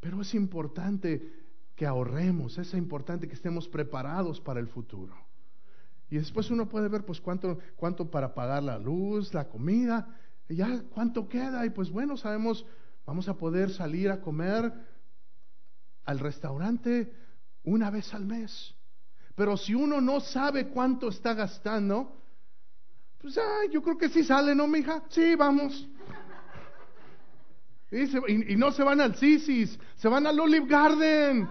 Pero 0.00 0.22
es 0.22 0.32
importante 0.32 1.30
que 1.76 1.84
ahorremos, 1.84 2.56
es 2.56 2.72
importante 2.72 3.28
que 3.28 3.34
estemos 3.34 3.68
preparados 3.68 4.40
para 4.40 4.58
el 4.58 4.68
futuro. 4.68 5.14
Y 6.08 6.16
después 6.16 6.50
uno 6.50 6.66
puede 6.66 6.88
ver 6.88 7.04
pues 7.04 7.20
cuánto, 7.20 7.58
cuánto 7.76 8.10
para 8.10 8.32
pagar 8.32 8.62
la 8.62 8.78
luz, 8.78 9.34
la 9.34 9.50
comida, 9.50 10.16
y 10.48 10.56
ya 10.56 10.84
cuánto 10.88 11.28
queda. 11.28 11.66
Y 11.66 11.68
pues 11.68 11.90
bueno, 11.90 12.16
sabemos, 12.16 12.64
vamos 13.04 13.28
a 13.28 13.36
poder 13.36 13.68
salir 13.68 14.10
a 14.10 14.22
comer 14.22 14.72
al 16.06 16.18
restaurante 16.20 17.12
una 17.64 17.90
vez 17.90 18.14
al 18.14 18.24
mes. 18.24 18.74
Pero 19.34 19.58
si 19.58 19.74
uno 19.74 20.00
no 20.00 20.20
sabe 20.20 20.68
cuánto 20.68 21.10
está 21.10 21.34
gastando, 21.34 22.18
pues 23.20 23.36
ah, 23.38 23.62
yo 23.70 23.82
creo 23.82 23.98
que 23.98 24.08
sí 24.08 24.22
sale, 24.24 24.54
¿no, 24.54 24.66
mija? 24.66 25.02
Sí, 25.08 25.34
vamos. 25.34 25.88
Y, 27.90 28.56
no 28.56 28.70
se 28.70 28.82
van 28.82 29.00
al 29.00 29.16
Sisis, 29.16 29.78
se 29.96 30.08
van 30.08 30.26
al 30.26 30.38
Olive 30.38 30.66
Garden. 30.66 31.48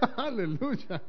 Aleluya. 0.16 1.02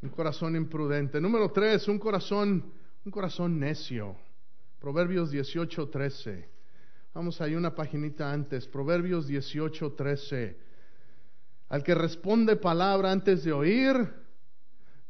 Un 0.00 0.10
corazón 0.10 0.54
imprudente. 0.54 1.20
Número 1.20 1.50
tres, 1.50 1.88
un 1.88 1.98
corazón, 1.98 2.72
un 3.04 3.10
corazón 3.10 3.58
necio. 3.58 4.16
Proverbios 4.78 5.32
18, 5.32 5.88
13. 5.88 6.48
Vamos 7.14 7.40
ahí 7.40 7.56
una 7.56 7.74
paginita 7.74 8.32
antes. 8.32 8.68
Proverbios 8.68 9.26
18, 9.26 9.92
13. 9.94 10.67
Al 11.68 11.82
que 11.82 11.94
responde 11.94 12.56
palabra 12.56 13.12
antes 13.12 13.44
de 13.44 13.52
oír, 13.52 13.96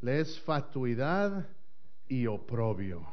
le 0.00 0.20
es 0.20 0.40
fatuidad 0.40 1.46
y 2.08 2.26
oprobio. 2.26 3.06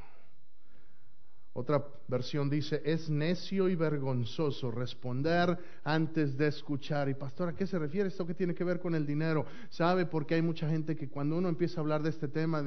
Otra 1.54 1.86
versión 2.08 2.50
dice, 2.50 2.82
es 2.84 3.10
necio 3.10 3.70
y 3.70 3.76
vergonzoso 3.76 4.72
responder 4.72 5.58
antes 5.84 6.38
de 6.38 6.48
escuchar. 6.48 7.08
Y 7.08 7.14
pastor, 7.14 7.50
¿a 7.50 7.56
qué 7.56 7.66
se 7.66 7.80
refiere 7.80 8.10
esto 8.10 8.28
que 8.28 8.34
tiene 8.34 8.54
que 8.54 8.66
ver 8.66 8.80
con 8.80 8.93
el 8.93 9.06
dinero? 9.06 9.46
¿Sabe? 9.70 10.06
Porque 10.06 10.36
hay 10.36 10.41
mucha 10.41 10.68
gente 10.68 10.98
que 10.98 11.08
cuando 11.08 11.38
uno 11.38 11.48
empieza 11.48 11.80
a 11.80 11.84
hablar 11.84 12.04
de 12.04 12.10
este 12.10 12.28
tema, 12.28 12.62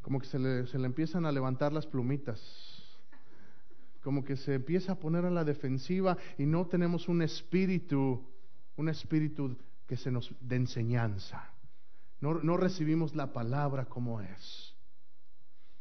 como 0.00 0.18
que 0.18 0.26
se 0.26 0.38
le, 0.38 0.66
se 0.66 0.78
le 0.78 0.86
empiezan 0.86 1.26
a 1.26 1.32
levantar 1.32 1.72
las 1.72 1.86
plumitas. 1.86 2.40
Como 4.02 4.24
que 4.24 4.36
se 4.36 4.54
empieza 4.54 4.92
a 4.92 4.98
poner 4.98 5.24
a 5.24 5.30
la 5.30 5.44
defensiva 5.44 6.16
y 6.38 6.44
no 6.44 6.66
tenemos 6.66 7.08
un 7.08 7.22
espíritu, 7.22 8.20
un 8.76 8.88
espíritu 8.88 9.56
que 9.92 9.98
se 9.98 10.10
nos 10.10 10.34
de 10.40 10.56
enseñanza. 10.56 11.50
No, 12.22 12.42
no 12.42 12.56
recibimos 12.56 13.14
la 13.14 13.30
palabra 13.30 13.84
como 13.84 14.22
es. 14.22 14.74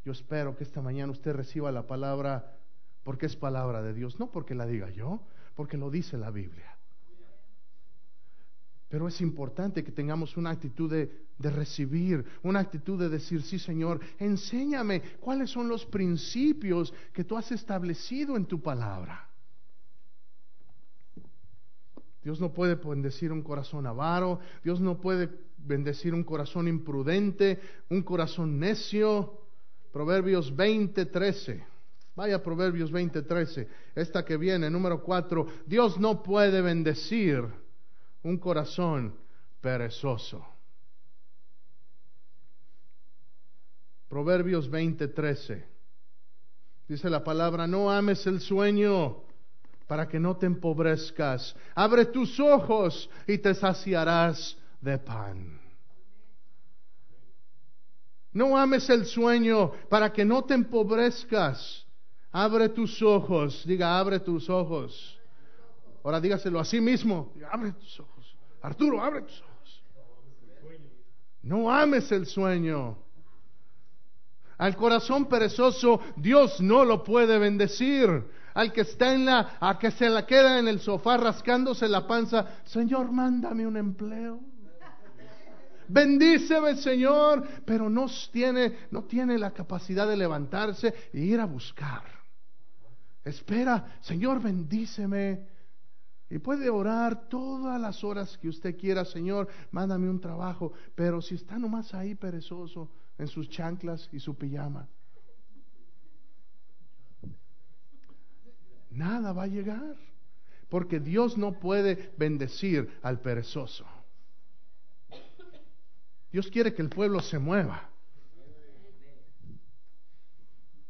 Yo 0.04 0.12
espero 0.12 0.58
que 0.58 0.66
esta 0.66 0.82
mañana 0.82 1.14
usted 1.14 1.32
reciba 1.32 1.72
la 1.72 1.88
palabra 1.88 2.58
porque 3.04 3.28
es 3.28 3.38
palabra 3.38 3.82
de 3.82 3.94
Dios, 3.94 4.20
no 4.20 4.30
porque 4.30 4.54
la 4.54 4.66
diga 4.66 4.90
yo, 4.90 5.22
porque 5.56 5.78
lo 5.78 5.90
dice 5.90 6.18
la 6.18 6.30
Biblia. 6.30 6.78
Pero 8.90 9.08
es 9.08 9.22
importante 9.22 9.82
que 9.82 9.94
tengamos 9.94 10.36
una 10.36 10.50
actitud 10.50 10.92
de, 10.92 11.28
de, 11.38 11.50
recibir, 11.50 12.26
una 12.44 12.60
actitud 12.60 13.00
de 13.00 13.08
decir, 13.08 13.42
sí 13.44 13.60
Señor, 13.60 14.02
enséñame 14.20 15.02
cuáles 15.22 15.52
son 15.52 15.70
los 15.70 15.86
principios 15.86 16.94
que 17.14 17.24
tú 17.24 17.38
has 17.38 17.50
establecido 17.54 18.36
en 18.36 18.46
tu 18.46 18.62
palabra. 18.62 19.31
Dios 22.24 22.40
no 22.40 22.54
puede 22.54 22.76
bendecir 22.76 23.32
un 23.32 23.42
corazón 23.42 23.88
avaro, 23.88 24.40
Dios 24.64 24.80
no 24.80 25.00
puede 25.00 25.30
bendecir 25.58 26.14
un 26.14 26.24
corazón 26.24 26.68
imprudente, 26.68 27.60
un 27.90 28.04
corazón 28.04 28.60
necio. 28.60 29.40
Proverbios 29.92 30.56
20, 30.56 31.06
13. 31.08 31.66
Vaya 32.16 32.44
Proverbios 32.44 32.92
20, 32.92 33.24
13. 33.24 33.68
Esta 33.96 34.24
que 34.24 34.38
viene, 34.38 34.70
número 34.70 35.02
4. 35.02 35.48
Dios 35.66 36.00
no 36.00 36.22
puede 36.22 36.62
bendecir 36.62 37.44
un 38.24 38.38
corazón 38.38 39.16
perezoso. 39.60 40.46
Proverbios 44.08 44.70
20, 44.70 45.08
13. 45.08 45.66
Dice 46.88 47.10
la 47.10 47.24
palabra, 47.24 47.66
no 47.66 47.90
ames 47.90 48.28
el 48.28 48.42
sueño 48.42 49.24
para 49.92 50.08
que 50.08 50.22
no 50.22 50.38
te 50.38 50.46
empobrezcas. 50.46 51.54
Abre 51.76 52.06
tus 52.06 52.40
ojos 52.40 53.10
y 53.28 53.38
te 53.40 53.54
saciarás 53.54 54.58
de 54.80 54.98
pan. 54.98 55.60
No 58.32 58.58
ames 58.58 58.90
el 58.90 59.06
sueño 59.06 59.74
para 59.90 60.14
que 60.14 60.24
no 60.24 60.46
te 60.46 60.54
empobrezcas. 60.54 61.86
Abre 62.32 62.70
tus 62.70 63.02
ojos. 63.02 63.66
Diga, 63.66 64.00
abre 64.00 64.22
tus 64.22 64.50
ojos. 64.50 65.20
Ahora 66.06 66.22
dígaselo 66.22 66.62
a 66.62 66.64
sí 66.64 66.80
mismo. 66.80 67.34
abre 67.52 67.74
tus 67.74 68.00
ojos. 68.00 68.34
Arturo, 68.62 69.04
abre 69.04 69.24
tus 69.24 69.42
ojos. 69.42 69.84
No 71.42 71.70
ames 71.70 72.10
el 72.14 72.28
sueño. 72.28 72.98
Al 74.58 74.74
corazón 74.78 75.26
perezoso 75.26 76.00
Dios 76.16 76.62
no 76.62 76.86
lo 76.86 77.04
puede 77.04 77.38
bendecir 77.38 78.40
al 78.54 78.72
que 78.72 78.82
está 78.82 79.14
en 79.14 79.26
la, 79.26 79.58
a 79.60 79.78
que 79.78 79.92
se 79.92 80.10
la 80.10 80.26
queda 80.26 80.60
en 80.60 80.68
el 80.68 80.80
sofá 80.80 81.18
rascándose 81.18 81.88
la 81.88 82.08
panza, 82.08 82.62
Señor, 82.66 83.12
mándame 83.12 83.66
un 83.66 83.78
empleo. 83.78 84.40
Bendíceme, 85.88 86.76
Señor, 86.76 87.46
pero 87.66 87.90
no 87.90 88.06
tiene, 88.32 88.88
no 88.92 89.04
tiene 89.04 89.38
la 89.38 89.52
capacidad 89.52 90.08
de 90.08 90.16
levantarse 90.16 90.94
e 91.12 91.20
ir 91.20 91.40
a 91.40 91.46
buscar. 91.46 92.04
Espera, 93.24 93.98
Señor, 94.00 94.42
bendíceme. 94.42 95.48
Y 96.30 96.40
puede 96.40 96.70
orar 96.70 97.28
todas 97.28 97.80
las 97.80 98.06
horas 98.06 98.38
que 98.38 98.48
usted 98.48 98.78
quiera, 98.78 99.04
Señor, 99.04 99.50
mándame 99.72 100.10
un 100.10 100.22
trabajo. 100.22 100.72
Pero 100.96 101.22
si 101.22 101.36
está 101.36 101.60
nomás 101.60 101.94
ahí 101.94 102.16
perezoso 102.16 102.90
en 103.18 103.28
sus 103.28 103.50
chanclas 103.50 104.08
y 104.14 104.20
su 104.20 104.38
pijama, 104.38 104.88
nada 108.92 109.34
va 109.34 109.44
a 109.44 109.48
llegar. 109.48 109.96
Porque 110.70 111.00
Dios 111.00 111.38
no 111.38 111.60
puede 111.60 112.14
bendecir 112.18 112.98
al 113.02 113.20
perezoso. 113.20 113.86
Dios 116.32 116.48
quiere 116.48 116.74
que 116.74 116.82
el 116.82 116.90
pueblo 116.90 117.20
se 117.20 117.40
mueva. 117.40 117.90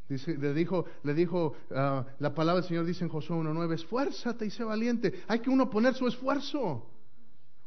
Dice, 0.07 0.37
le 0.37 0.53
dijo, 0.53 0.85
le 1.03 1.13
dijo 1.13 1.55
ah, 1.71 2.05
la 2.19 2.35
palabra 2.35 2.61
del 2.61 2.67
Señor 2.67 2.85
dice 2.85 3.05
en 3.05 3.09
Josué 3.09 3.37
1.9, 3.37 3.73
esfuérzate 3.73 4.45
y 4.45 4.51
sé 4.51 4.63
valiente. 4.63 5.23
Hay 5.27 5.39
que 5.39 5.49
uno 5.49 5.69
poner 5.69 5.95
su 5.95 6.05
esfuerzo. 6.05 6.85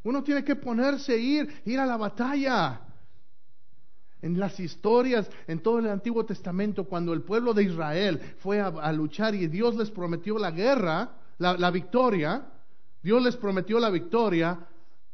Uno 0.02 0.22
tiene 0.22 0.44
que 0.44 0.54
ponerse, 0.54 1.16
ir, 1.16 1.62
ir 1.64 1.80
a 1.80 1.86
la 1.86 1.96
batalla 1.96 2.93
en 4.24 4.40
las 4.40 4.58
historias, 4.58 5.30
en 5.46 5.60
todo 5.60 5.78
el 5.78 5.86
Antiguo 5.86 6.24
Testamento, 6.24 6.84
cuando 6.84 7.12
el 7.12 7.20
pueblo 7.20 7.52
de 7.52 7.64
Israel 7.64 8.18
fue 8.38 8.58
a, 8.58 8.90
luchar 8.90 9.34
y 9.34 9.48
Dios 9.48 9.76
les 9.76 9.90
prometió 9.90 10.38
la 10.38 10.50
guerra, 10.50 11.10
la, 11.36 11.70
victoria, 11.70 12.46
Dios 13.02 13.22
les 13.22 13.36
prometió 13.36 13.78
la 13.78 13.90
victoria, 13.90 14.66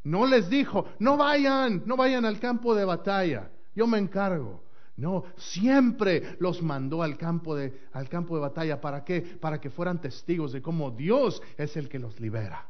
no 0.05 0.27
les 0.27 0.49
dijo, 0.49 0.87
no 1.01 1.17
vayan, 1.17 1.83
no 1.87 1.97
vayan 1.97 2.25
al 2.25 2.39
campo 2.39 2.73
de 2.73 2.85
batalla. 2.85 3.51
yo 3.75 3.89
me 3.89 3.99
encargo. 3.99 4.63
No, 4.97 5.25
siempre 5.37 6.37
los 6.39 6.63
mandó 6.63 7.03
al 7.03 7.17
campo 7.17 7.57
de, 7.57 7.89
al 7.93 8.09
campo 8.09 8.37
de 8.37 8.43
batalla. 8.43 8.81
¿Para 8.81 9.03
qué? 9.03 9.23
Para 9.23 9.61
que 9.61 9.71
fueran 9.71 10.01
testigos 10.01 10.53
de 10.53 10.63
cómo 10.63 10.91
Dios 10.91 11.43
es 11.57 11.77
el 11.77 11.89
que 11.89 11.99
los 11.99 12.21
libera. 12.21 12.69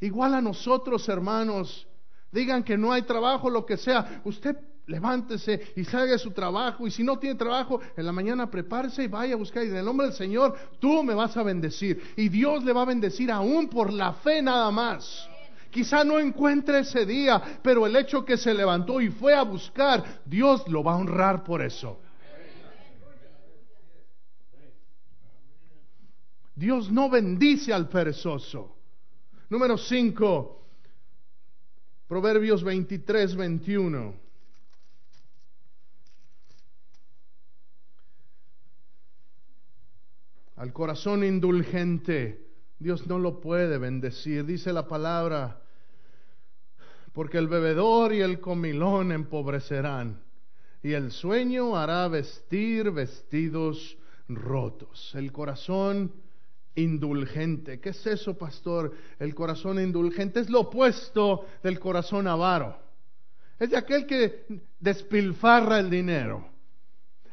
Igual 0.00 0.34
a 0.34 0.40
nosotros, 0.40 1.06
hermanos, 1.08 1.86
digan 2.30 2.62
que 2.62 2.78
no 2.78 2.92
hay 2.92 3.02
trabajo, 3.02 3.50
lo 3.50 3.66
que 3.66 3.76
sea. 3.76 4.22
Usted 4.24 4.56
levántese 4.86 5.72
y 5.76 5.84
salga 5.84 6.12
de 6.12 6.18
su 6.18 6.30
trabajo. 6.30 6.86
Y 6.86 6.90
si 6.90 7.02
no 7.02 7.18
tiene 7.18 7.36
trabajo, 7.36 7.80
en 7.96 8.06
la 8.06 8.12
mañana 8.12 8.50
prepárese 8.50 9.04
y 9.04 9.08
vaya 9.08 9.34
a 9.34 9.38
buscar. 9.38 9.64
Y 9.64 9.68
en 9.68 9.76
el 9.76 9.84
nombre 9.84 10.06
del 10.08 10.16
Señor, 10.16 10.56
tú 10.78 11.02
me 11.02 11.14
vas 11.14 11.36
a 11.36 11.42
bendecir. 11.42 12.02
Y 12.16 12.28
Dios 12.28 12.64
le 12.64 12.72
va 12.72 12.82
a 12.82 12.86
bendecir 12.86 13.30
aún 13.30 13.68
por 13.68 13.92
la 13.92 14.12
fe 14.14 14.42
nada 14.42 14.70
más. 14.70 15.28
Quizá 15.70 16.04
no 16.04 16.20
encuentre 16.20 16.80
ese 16.80 17.04
día, 17.04 17.60
pero 17.62 17.84
el 17.86 17.96
hecho 17.96 18.24
que 18.24 18.36
se 18.36 18.54
levantó 18.54 19.00
y 19.00 19.10
fue 19.10 19.34
a 19.34 19.42
buscar, 19.42 20.22
Dios 20.24 20.68
lo 20.68 20.84
va 20.84 20.92
a 20.92 20.96
honrar 20.96 21.42
por 21.42 21.62
eso. 21.62 22.00
Dios 26.54 26.92
no 26.92 27.10
bendice 27.10 27.72
al 27.72 27.88
perezoso. 27.88 28.76
Número 29.50 29.76
5, 29.76 30.62
Proverbios 32.06 32.62
23, 32.62 33.34
21. 33.34 34.23
Al 40.56 40.72
corazón 40.72 41.24
indulgente, 41.24 42.46
Dios 42.78 43.06
no 43.06 43.18
lo 43.18 43.40
puede 43.40 43.78
bendecir. 43.78 44.44
Dice 44.44 44.72
la 44.72 44.86
palabra, 44.86 45.60
porque 47.12 47.38
el 47.38 47.48
bebedor 47.48 48.12
y 48.12 48.20
el 48.20 48.40
comilón 48.40 49.10
empobrecerán, 49.12 50.22
y 50.82 50.92
el 50.92 51.10
sueño 51.10 51.76
hará 51.76 52.06
vestir 52.08 52.90
vestidos 52.90 53.96
rotos. 54.28 55.12
El 55.14 55.32
corazón 55.32 56.12
indulgente. 56.74 57.80
¿Qué 57.80 57.90
es 57.90 58.06
eso, 58.06 58.36
pastor? 58.36 58.92
El 59.18 59.34
corazón 59.34 59.80
indulgente 59.80 60.40
es 60.40 60.50
lo 60.50 60.60
opuesto 60.60 61.46
del 61.62 61.78
corazón 61.80 62.26
avaro. 62.26 62.76
Es 63.58 63.70
de 63.70 63.76
aquel 63.76 64.06
que 64.06 64.44
despilfarra 64.78 65.78
el 65.78 65.88
dinero. 65.88 66.53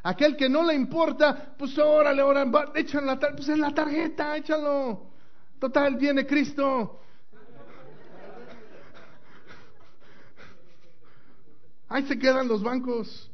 Aquel 0.04 0.36
que 0.36 0.48
no 0.48 0.64
le 0.64 0.74
importa, 0.74 1.54
pues 1.56 1.78
órale, 1.78 2.22
órale, 2.22 2.50
échalo 2.74 3.06
la, 3.06 3.18
pues 3.18 3.48
en 3.48 3.60
la 3.60 3.72
tarjeta, 3.72 4.36
échalo. 4.36 5.12
Total, 5.60 5.96
viene 5.96 6.26
Cristo. 6.26 7.00
Ahí 11.88 12.04
se 12.06 12.18
quedan 12.18 12.48
los 12.48 12.62
bancos. 12.62 13.30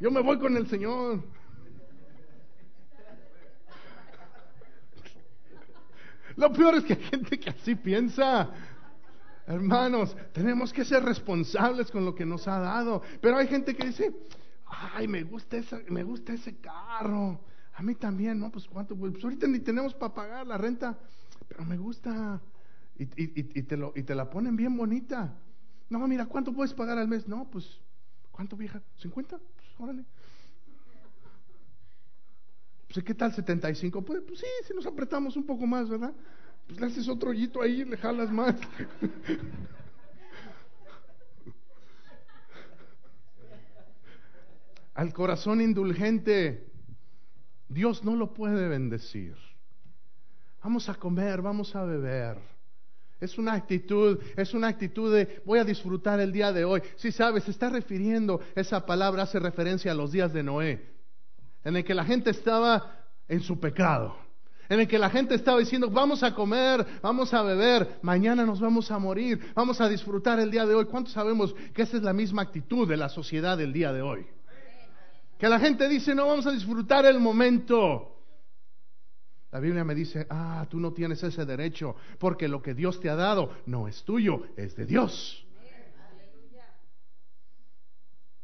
Yo 0.00 0.10
me 0.10 0.20
voy 0.20 0.38
con 0.38 0.56
el 0.56 0.66
Señor. 0.68 1.22
Lo 6.36 6.52
peor 6.52 6.74
es 6.74 6.84
que 6.84 6.94
hay 6.94 7.02
gente 7.04 7.38
que 7.38 7.50
así 7.50 7.74
piensa. 7.74 8.50
Hermanos, 9.46 10.16
tenemos 10.32 10.72
que 10.72 10.84
ser 10.84 11.04
responsables 11.04 11.90
con 11.90 12.04
lo 12.04 12.14
que 12.14 12.26
nos 12.26 12.46
ha 12.48 12.58
dado. 12.58 13.02
Pero 13.20 13.36
hay 13.38 13.46
gente 13.46 13.74
que 13.74 13.86
dice, 13.86 14.12
ay, 14.94 15.08
me 15.08 15.22
gusta, 15.22 15.56
ese, 15.56 15.84
me 15.88 16.02
gusta 16.02 16.32
ese 16.32 16.56
carro. 16.56 17.40
A 17.74 17.82
mí 17.82 17.94
también, 17.94 18.38
¿no? 18.38 18.50
Pues 18.50 18.66
cuánto, 18.66 18.96
pues 18.96 19.22
ahorita 19.22 19.46
ni 19.46 19.60
tenemos 19.60 19.94
para 19.94 20.14
pagar 20.14 20.46
la 20.46 20.58
renta, 20.58 20.98
pero 21.48 21.64
me 21.64 21.76
gusta. 21.76 22.40
Y, 22.98 23.06
te 23.06 23.76
lo, 23.76 23.92
y 23.96 24.02
te 24.02 24.14
la 24.14 24.30
ponen 24.30 24.54
bien 24.54 24.76
bonita. 24.76 25.36
No, 25.88 26.06
mira, 26.06 26.26
¿cuánto 26.26 26.52
puedes 26.52 26.74
pagar 26.74 26.98
al 26.98 27.08
mes? 27.08 27.26
No, 27.26 27.48
pues 27.50 27.80
¿Cuánto 28.32 28.56
vieja? 28.56 28.82
¿50? 29.00 29.28
Pues 29.28 29.40
órale. 29.78 30.04
Pues 32.92 33.04
¿qué 33.04 33.14
tal 33.14 33.32
75? 33.32 34.02
Pues, 34.02 34.22
pues 34.26 34.40
sí, 34.40 34.46
si 34.66 34.74
nos 34.74 34.86
apretamos 34.86 35.36
un 35.36 35.44
poco 35.44 35.66
más, 35.66 35.88
¿verdad? 35.88 36.12
Pues 36.66 36.80
le 36.80 36.86
haces 36.86 37.08
otro 37.08 37.30
hoyito 37.30 37.62
ahí 37.62 37.82
y 37.82 37.84
le 37.84 37.96
jalas 37.96 38.32
más. 38.32 38.56
Al 44.94 45.12
corazón 45.12 45.60
indulgente, 45.60 46.70
Dios 47.68 48.04
no 48.04 48.16
lo 48.16 48.34
puede 48.34 48.68
bendecir. 48.68 49.34
Vamos 50.62 50.88
a 50.88 50.94
comer, 50.94 51.40
vamos 51.40 51.74
a 51.74 51.84
beber. 51.84 52.38
Es 53.20 53.38
una 53.38 53.54
actitud, 53.54 54.18
es 54.36 54.52
una 54.52 54.68
actitud 54.68 55.14
de 55.14 55.42
voy 55.46 55.60
a 55.60 55.64
disfrutar 55.64 56.20
el 56.20 56.32
día 56.32 56.52
de 56.52 56.64
hoy. 56.64 56.82
Si 56.96 57.12
sabes, 57.12 57.44
se 57.44 57.52
está 57.52 57.70
refiriendo, 57.70 58.40
esa 58.54 58.84
palabra 58.84 59.22
hace 59.22 59.38
referencia 59.38 59.92
a 59.92 59.94
los 59.94 60.12
días 60.12 60.32
de 60.32 60.42
Noé, 60.42 60.90
en 61.64 61.76
el 61.76 61.84
que 61.84 61.94
la 61.94 62.04
gente 62.04 62.30
estaba 62.30 63.06
en 63.28 63.40
su 63.40 63.60
pecado, 63.60 64.16
en 64.68 64.80
el 64.80 64.88
que 64.88 64.98
la 64.98 65.08
gente 65.08 65.36
estaba 65.36 65.60
diciendo, 65.60 65.88
vamos 65.88 66.22
a 66.22 66.34
comer, 66.34 66.84
vamos 67.00 67.32
a 67.32 67.42
beber, 67.42 68.00
mañana 68.02 68.44
nos 68.44 68.60
vamos 68.60 68.90
a 68.90 68.98
morir, 68.98 69.52
vamos 69.54 69.80
a 69.80 69.88
disfrutar 69.88 70.40
el 70.40 70.50
día 70.50 70.66
de 70.66 70.74
hoy. 70.74 70.84
¿Cuántos 70.86 71.12
sabemos 71.12 71.54
que 71.72 71.82
esa 71.82 71.96
es 71.96 72.02
la 72.02 72.12
misma 72.12 72.42
actitud 72.42 72.88
de 72.88 72.96
la 72.96 73.08
sociedad 73.08 73.56
del 73.56 73.72
día 73.72 73.92
de 73.92 74.02
hoy? 74.02 74.26
Que 75.42 75.48
la 75.48 75.58
gente 75.58 75.88
dice, 75.88 76.14
no 76.14 76.28
vamos 76.28 76.46
a 76.46 76.52
disfrutar 76.52 77.04
el 77.04 77.18
momento. 77.18 78.14
La 79.50 79.58
Biblia 79.58 79.82
me 79.82 79.92
dice, 79.92 80.24
ah, 80.30 80.64
tú 80.70 80.78
no 80.78 80.92
tienes 80.92 81.20
ese 81.24 81.44
derecho, 81.44 81.96
porque 82.20 82.46
lo 82.46 82.62
que 82.62 82.74
Dios 82.74 83.00
te 83.00 83.10
ha 83.10 83.16
dado 83.16 83.50
no 83.66 83.88
es 83.88 84.04
tuyo, 84.04 84.44
es 84.56 84.76
de 84.76 84.86
Dios. 84.86 85.44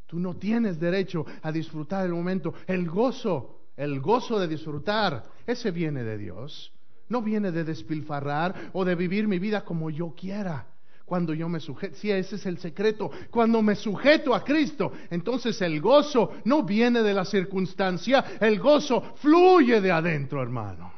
Tú 0.08 0.18
no 0.18 0.34
tienes 0.38 0.80
derecho 0.80 1.24
a 1.42 1.52
disfrutar 1.52 2.04
el 2.04 2.12
momento. 2.12 2.54
El 2.66 2.88
gozo, 2.88 3.60
el 3.76 4.00
gozo 4.00 4.40
de 4.40 4.48
disfrutar, 4.48 5.22
ese 5.46 5.70
viene 5.70 6.02
de 6.02 6.18
Dios. 6.18 6.72
No 7.08 7.22
viene 7.22 7.52
de 7.52 7.62
despilfarrar 7.62 8.72
o 8.72 8.84
de 8.84 8.96
vivir 8.96 9.28
mi 9.28 9.38
vida 9.38 9.64
como 9.64 9.88
yo 9.88 10.16
quiera. 10.16 10.66
Cuando 11.08 11.32
yo 11.32 11.48
me 11.48 11.58
sujeto, 11.58 11.96
sí, 11.96 12.10
ese 12.10 12.36
es 12.36 12.44
el 12.44 12.58
secreto. 12.58 13.10
Cuando 13.30 13.62
me 13.62 13.74
sujeto 13.74 14.34
a 14.34 14.44
Cristo, 14.44 14.92
entonces 15.08 15.58
el 15.62 15.80
gozo 15.80 16.34
no 16.44 16.64
viene 16.64 17.02
de 17.02 17.14
la 17.14 17.24
circunstancia, 17.24 18.36
el 18.38 18.58
gozo 18.58 19.14
fluye 19.16 19.80
de 19.80 19.90
adentro, 19.90 20.42
hermano. 20.42 20.92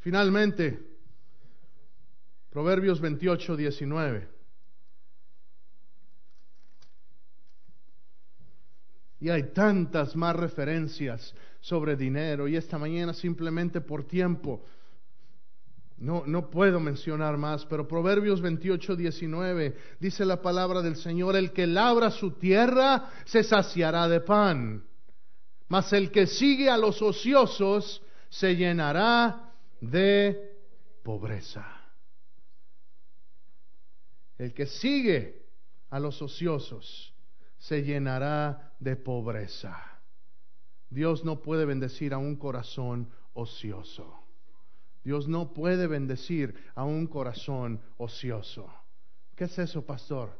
Finalmente, 0.00 0.78
Proverbios 2.50 3.00
28, 3.00 3.56
19. 3.56 4.28
Y 9.20 9.30
hay 9.30 9.44
tantas 9.54 10.14
más 10.14 10.36
referencias 10.36 11.34
sobre 11.60 11.96
dinero 11.96 12.46
y 12.46 12.56
esta 12.56 12.76
mañana 12.76 13.14
simplemente 13.14 13.80
por 13.80 14.04
tiempo 14.04 14.62
no, 16.00 16.50
puedo 16.50 16.78
mencionar 16.78 17.36
más, 17.36 17.66
pero 17.66 17.88
Proverbios 17.88 18.40
28, 18.40 18.94
19 18.94 19.76
dice 19.98 20.24
la 20.24 20.40
palabra 20.40 20.80
del 20.80 20.94
Señor, 20.94 21.34
el 21.34 21.52
que 21.52 21.66
labra 21.66 22.10
su 22.10 22.32
tierra 22.32 23.10
se 23.24 23.42
saciará 23.42 24.06
de 24.08 24.20
pan, 24.20 24.84
mas 25.66 25.92
el 25.92 26.12
que 26.12 26.28
sigue 26.28 26.70
a 26.70 26.76
los 26.76 27.02
ociosos 27.02 28.00
se 28.28 28.54
llenará 28.54 29.52
de 29.80 30.56
pobreza. 31.02 31.66
El 34.38 34.54
que 34.54 34.66
sigue 34.66 35.46
a 35.90 35.98
los 35.98 36.22
ociosos 36.22 37.12
se 37.58 37.82
llenará 37.82 38.72
de 38.78 38.94
pobreza. 38.94 39.76
Dios 40.90 41.24
no 41.24 41.42
puede 41.42 41.64
bendecir 41.64 42.14
a 42.14 42.18
un 42.18 42.36
corazón 42.36 43.10
ocioso. 43.34 44.27
Dios 45.08 45.26
no 45.26 45.54
puede 45.54 45.86
bendecir 45.86 46.54
a 46.74 46.84
un 46.84 47.06
corazón 47.06 47.80
ocioso. 47.96 48.70
¿Qué 49.34 49.44
es 49.44 49.58
eso, 49.58 49.80
pastor? 49.86 50.38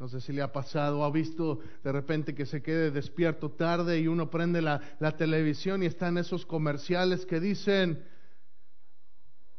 No 0.00 0.08
sé 0.08 0.20
si 0.20 0.32
le 0.32 0.42
ha 0.42 0.50
pasado, 0.50 1.04
ha 1.04 1.12
visto 1.12 1.60
de 1.84 1.92
repente 1.92 2.34
que 2.34 2.44
se 2.44 2.60
quede 2.60 2.90
despierto 2.90 3.52
tarde 3.52 4.00
y 4.00 4.08
uno 4.08 4.28
prende 4.28 4.60
la, 4.60 4.80
televisión 5.16 5.80
y 5.80 5.86
están 5.86 6.18
esos 6.18 6.44
comerciales 6.44 7.24
que 7.24 7.38
dicen, 7.38 8.04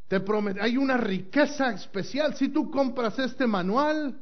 te 0.09 0.21
hay 0.59 0.75
una 0.75 0.97
riqueza 0.97 1.71
especial 1.71 2.35
si 2.35 2.49
tú 2.49 2.69
compras 2.69 3.17
este 3.19 3.47
manual. 3.47 4.19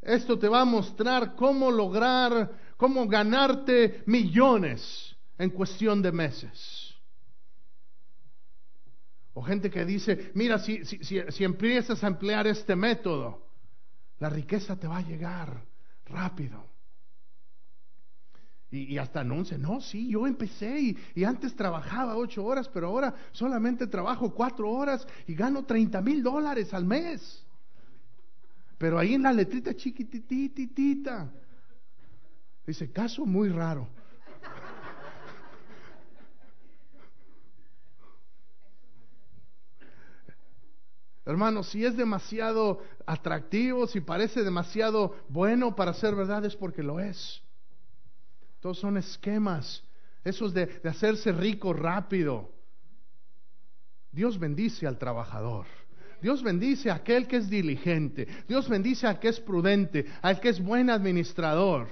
Esto 0.00 0.38
te 0.38 0.46
va 0.46 0.60
a 0.60 0.64
mostrar 0.64 1.34
cómo 1.34 1.72
lograr, 1.72 2.52
cómo 2.76 3.08
ganarte 3.08 4.04
millones 4.06 5.16
en 5.38 5.50
cuestión 5.50 6.00
de 6.00 6.12
meses. 6.12 6.85
O 9.38 9.42
gente 9.42 9.68
que 9.68 9.84
dice, 9.84 10.30
mira, 10.32 10.58
si, 10.58 10.82
si, 10.86 10.96
si 11.02 11.44
empiezas 11.44 12.02
a 12.02 12.06
emplear 12.06 12.46
este 12.46 12.74
método, 12.74 13.46
la 14.18 14.30
riqueza 14.30 14.76
te 14.76 14.88
va 14.88 14.96
a 14.96 15.02
llegar 15.02 15.62
rápido. 16.06 16.64
Y, 18.70 18.96
hasta 18.96 19.20
anuncia, 19.20 19.58
no, 19.58 19.82
sí, 19.82 20.08
yo 20.08 20.26
empecé 20.26 20.96
y, 21.14 21.24
antes 21.24 21.54
trabajaba 21.54 22.16
ocho 22.16 22.42
horas, 22.46 22.66
pero 22.70 22.86
ahora 22.86 23.14
solamente 23.32 23.86
trabajo 23.86 24.34
cuatro 24.34 24.70
horas 24.70 25.06
y 25.26 25.34
gano 25.34 25.66
30 25.66 26.00
mil 26.00 26.22
dólares 26.22 26.72
al 26.72 26.86
mes. 26.86 27.44
Pero 28.78 28.98
ahí 28.98 29.12
en 29.12 29.22
la 29.22 29.34
letrita 29.34 29.76
chiquitititita, 29.76 31.30
dice, 32.66 32.90
caso 32.90 33.26
muy 33.26 33.50
raro. 33.50 33.86
Hermano, 41.26 41.64
si 41.64 41.84
es 41.84 41.96
demasiado 41.96 42.80
atractivo, 43.04 43.88
si 43.88 44.00
parece 44.00 44.44
demasiado 44.44 45.16
bueno 45.28 45.74
para 45.74 45.92
ser 45.92 46.14
verdad, 46.14 46.44
es 46.44 46.54
porque 46.54 46.84
lo 46.84 47.00
es. 47.00 47.42
Todos 48.60 48.78
son 48.78 48.96
esquemas, 48.96 49.82
esos 50.22 50.54
de, 50.54 50.66
de 50.66 50.88
hacerse 50.88 51.32
rico 51.32 51.72
rápido. 51.72 52.52
Dios 54.12 54.38
bendice 54.38 54.86
al 54.86 54.98
trabajador. 54.98 55.66
Dios 56.22 56.44
bendice 56.44 56.90
a 56.90 56.94
aquel 56.94 57.26
que 57.26 57.38
es 57.38 57.50
diligente. 57.50 58.26
Dios 58.46 58.68
bendice 58.68 59.08
a 59.08 59.10
aquel 59.10 59.20
que 59.20 59.28
es 59.28 59.40
prudente, 59.40 60.06
al 60.22 60.40
que 60.40 60.50
es 60.50 60.62
buen 60.62 60.88
administrador. 60.90 61.88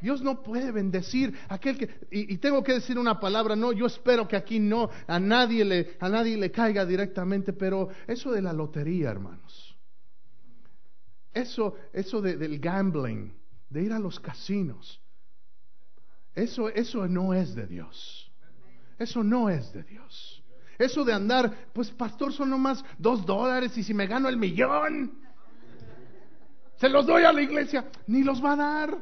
Dios 0.00 0.22
no 0.22 0.42
puede 0.42 0.72
bendecir 0.72 1.34
a 1.48 1.54
aquel 1.54 1.78
que 1.78 1.88
y, 2.10 2.36
tengo 2.38 2.62
que 2.62 2.74
decir 2.74 2.98
una 2.98 3.18
palabra, 3.18 3.56
no, 3.56 3.72
yo 3.72 3.86
espero 3.86 4.28
que 4.28 4.36
aquí 4.36 4.58
no 4.58 4.90
a 5.06 5.18
nadie 5.18 5.64
le 5.64 5.96
a 6.00 6.08
nadie 6.08 6.36
le 6.36 6.50
caiga 6.50 6.84
directamente, 6.84 7.52
pero 7.52 7.88
eso 8.06 8.30
de 8.30 8.42
la 8.42 8.52
lotería, 8.52 9.10
hermanos. 9.10 9.76
Eso 11.32 11.76
eso 11.92 12.20
del 12.20 12.58
gambling, 12.58 13.32
de 13.70 13.82
ir 13.82 13.92
a 13.92 13.98
los 13.98 14.20
casinos. 14.20 15.00
Eso 16.34 16.68
eso 16.68 17.06
no 17.08 17.32
es 17.32 17.54
de 17.54 17.66
Dios. 17.66 18.30
Eso 18.98 19.22
no 19.22 19.50
es 19.50 19.72
de 19.72 19.82
Dios. 19.82 20.42
Eso 20.78 21.04
de 21.04 21.12
andar, 21.12 21.68
pues 21.72 21.90
pastor, 21.90 22.32
son 22.32 22.50
nomás 22.50 22.84
dos 22.98 23.24
dólares 23.24 23.76
y 23.78 23.82
si 23.82 23.94
me 23.94 24.06
gano 24.06 24.28
el 24.28 24.36
millón, 24.36 25.18
se 26.76 26.88
los 26.88 27.06
doy 27.06 27.24
a 27.24 27.32
la 27.32 27.40
iglesia, 27.40 27.88
ni 28.06 28.22
los 28.22 28.44
va 28.44 28.52
a 28.52 28.56
dar. 28.56 28.98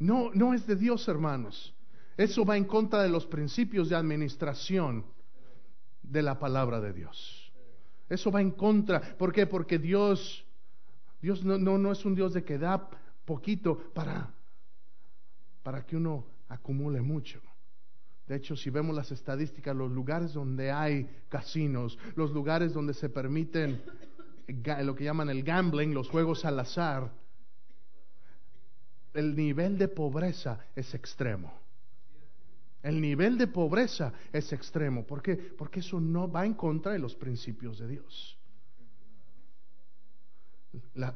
No, 0.00 0.30
no 0.32 0.54
es 0.54 0.66
de 0.66 0.76
Dios, 0.76 1.06
hermanos. 1.08 1.74
Eso 2.16 2.44
va 2.44 2.56
en 2.56 2.64
contra 2.64 3.02
de 3.02 3.08
los 3.08 3.26
principios 3.26 3.88
de 3.88 3.96
administración 3.96 5.04
de 6.02 6.22
la 6.22 6.38
palabra 6.38 6.80
de 6.80 6.92
Dios. 6.92 7.52
Eso 8.08 8.32
va 8.32 8.40
en 8.40 8.50
contra. 8.50 9.16
¿Por 9.16 9.32
qué? 9.32 9.46
Porque 9.46 9.78
Dios, 9.78 10.44
Dios 11.22 11.44
no, 11.44 11.58
no, 11.58 11.78
no 11.78 11.92
es 11.92 12.04
un 12.04 12.14
Dios 12.14 12.32
de 12.32 12.42
que 12.42 12.58
da 12.58 12.90
poquito 13.24 13.78
para, 13.94 14.34
para 15.62 15.86
que 15.86 15.96
uno 15.96 16.26
acumule 16.48 17.00
mucho. 17.00 17.40
De 18.26 18.36
hecho, 18.36 18.56
si 18.56 18.70
vemos 18.70 18.96
las 18.96 19.12
estadísticas, 19.12 19.76
los 19.76 19.90
lugares 19.90 20.32
donde 20.32 20.72
hay 20.72 21.08
casinos, 21.28 21.98
los 22.16 22.32
lugares 22.32 22.72
donde 22.72 22.94
se 22.94 23.08
permiten 23.08 23.82
lo 24.82 24.94
que 24.94 25.04
llaman 25.04 25.30
el 25.30 25.42
gambling, 25.42 25.92
los 25.92 26.08
juegos 26.08 26.44
al 26.44 26.58
azar, 26.58 27.12
el 29.14 29.34
nivel 29.34 29.78
de 29.78 29.88
pobreza 29.88 30.66
es 30.74 30.94
extremo. 30.94 31.52
El 32.82 33.00
nivel 33.00 33.36
de 33.36 33.46
pobreza 33.46 34.12
es 34.32 34.52
extremo. 34.52 35.06
¿Por 35.06 35.22
qué? 35.22 35.36
Porque 35.36 35.80
eso 35.80 36.00
no 36.00 36.30
va 36.30 36.46
en 36.46 36.54
contra 36.54 36.92
de 36.92 36.98
los 36.98 37.14
principios 37.14 37.78
de 37.78 37.88
Dios. 37.88 38.38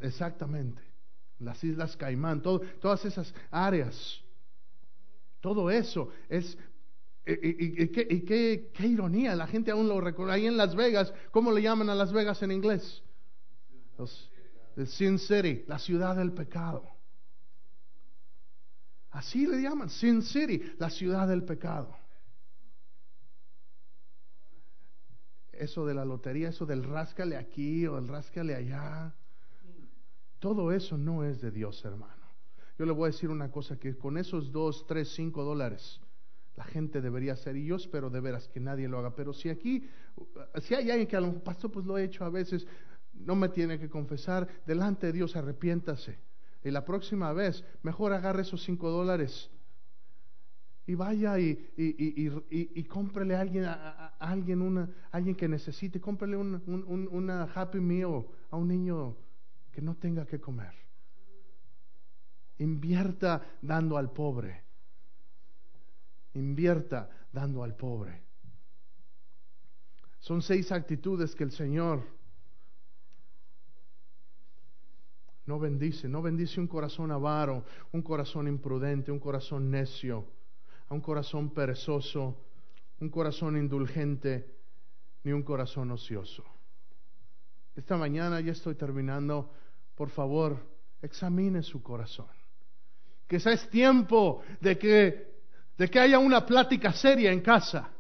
exactamente. 0.03 0.83
Las 1.39 1.63
Islas 1.65 1.97
Caimán, 1.97 2.43
todas 2.43 3.05
esas 3.05 3.35
áreas 3.51 4.25
todo 5.45 5.71
eso 5.71 6.09
es... 6.31 6.57
Y, 7.27 7.89
qué, 7.89 8.71
ironía, 8.79 9.37
la 9.37 9.47
gente 9.47 9.71
aún 9.71 9.87
lo 9.87 10.01
recuerda. 10.01 10.33
Ahí 10.33 10.47
en 10.47 10.57
Las 10.57 10.75
Vegas, 10.75 11.13
¿cómo 11.31 11.53
le 11.53 11.61
llaman 11.61 11.91
a 11.91 11.95
Las 11.95 12.15
Vegas 12.15 12.43
en 12.43 12.51
inglés? 12.51 13.03
the 14.75 14.87
Sin 14.87 15.19
City, 15.19 15.63
la 15.67 15.79
ciudad 15.79 16.17
del 16.17 16.33
pecado. 16.33 16.94
Así 19.15 19.47
le 19.47 19.63
llaman, 19.63 19.91
Sin 19.91 20.23
City, 20.23 20.61
la 20.79 20.91
ciudad 20.91 21.29
del 21.29 21.45
pecado. 21.45 21.97
Eso 25.53 25.87
de 25.87 25.95
la 25.95 26.05
lotería, 26.05 26.49
eso 26.49 26.67
del 26.67 26.83
ráscale 26.83 27.37
aquí 27.37 27.87
o 27.87 27.97
el 27.97 28.09
ráscale 28.09 28.57
allá, 28.57 29.15
todo 30.41 30.73
eso 30.73 30.99
no 30.99 31.23
es 31.23 31.41
de 31.41 31.53
Dios, 31.53 31.85
hermano. 31.85 32.25
Yo 32.77 32.87
le 32.87 32.91
voy 32.91 33.05
a 33.05 33.13
decir 33.13 33.31
una 33.31 33.53
cosa, 33.53 33.79
que 33.79 33.97
con 33.97 34.19
esos 34.19 34.51
dos, 34.51 34.85
tres, 34.89 35.15
cinco 35.15 35.45
dólares, 35.45 36.01
la 36.57 36.65
gente 36.65 37.01
debería 37.01 37.35
hacer, 37.35 37.57
y 37.57 37.67
yo 37.67 37.77
espero 37.77 38.11
de 38.11 38.21
veras 38.21 38.49
que 38.49 38.59
nadie 38.59 38.89
lo 38.89 38.99
haga, 38.99 39.15
pero 39.15 39.33
si 39.33 39.49
aquí, 39.49 39.89
si 40.61 40.75
hay 40.75 40.91
alguien 40.91 41.07
que 41.07 41.17
a 41.17 41.21
lo 41.21 41.33
pastor 41.43 41.71
pues 41.71 41.87
lo 41.87 41.97
he 41.97 42.03
hecho 42.03 42.25
a 42.25 42.31
veces, 42.31 42.67
no 43.13 43.37
me 43.37 43.49
tiene 43.49 43.79
que 43.79 43.89
confesar, 43.89 44.49
delante 44.67 45.07
de 45.07 45.13
Dios 45.13 45.37
arrepiéntase. 45.37 46.34
Y 46.65 46.71
la 46.71 46.85
próxima 46.85 47.33
vez, 47.33 47.63
mejor 47.83 48.13
agarre 48.15 48.43
esos 48.43 48.65
cinco 48.65 48.91
dólares 48.91 49.51
y 50.87 50.95
vaya 50.95 51.39
y, 51.39 51.73
y, 51.77 52.31
y, 52.51 52.85
cómprele 52.85 53.37
a 53.37 53.41
alguien, 53.41 53.65
a, 53.65 54.15
alguien, 54.19 54.61
una, 54.61 54.91
alguien 55.13 55.35
que 55.35 55.49
necesite, 55.49 56.01
cómprele 56.01 56.37
un, 56.37 56.63
un, 56.67 57.09
una 57.11 57.45
Happy 57.45 57.81
Meal 57.81 58.27
a 58.51 58.57
un 58.57 58.69
niño 58.69 59.17
que 59.73 59.81
no 59.81 59.95
tenga 59.95 60.27
que 60.27 60.41
comer. 60.41 60.73
Invierta 62.59 63.43
dando 63.63 63.97
al 63.97 64.11
pobre. 64.11 64.63
Invierta 66.35 67.11
dando 67.33 67.63
al 67.63 67.75
pobre. 67.75 68.23
Son 70.21 70.43
seis 70.43 70.71
actitudes 70.71 71.35
que 71.35 71.45
el 71.45 71.53
Señor 71.53 72.03
no 75.47 75.59
bendice. 75.59 76.09
No 76.09 76.23
bendice 76.23 76.61
un 76.61 76.67
corazón 76.67 77.11
avaro, 77.11 77.65
un 77.93 78.03
corazón 78.03 78.49
imprudente, 78.49 79.11
un 79.11 79.19
corazón 79.19 79.71
necio, 79.71 80.27
un 80.89 81.01
corazón 81.01 81.51
perezoso, 81.51 82.37
un 83.01 83.09
corazón 83.11 83.57
indulgente, 83.57 84.47
ni 85.23 85.33
un 85.33 85.43
corazón 85.43 85.91
ocioso. 85.91 86.45
Esta 87.77 87.97
mañana 87.97 88.41
ya 88.41 88.53
estoy 88.53 88.75
terminando. 88.75 89.51
Por 89.95 90.11
favor, 90.11 90.59
examine 91.03 91.63
su 91.63 91.83
corazón. 91.83 92.29
Quizá 93.29 93.53
es 93.53 93.69
tiempo 93.69 94.43
de 94.61 94.79
que, 94.79 95.35
de 95.77 95.89
que 95.89 95.99
haya 95.99 96.19
una 96.19 96.45
plática 96.45 96.93
seria 96.93 97.33
en 97.33 97.41
casa. 97.41 97.91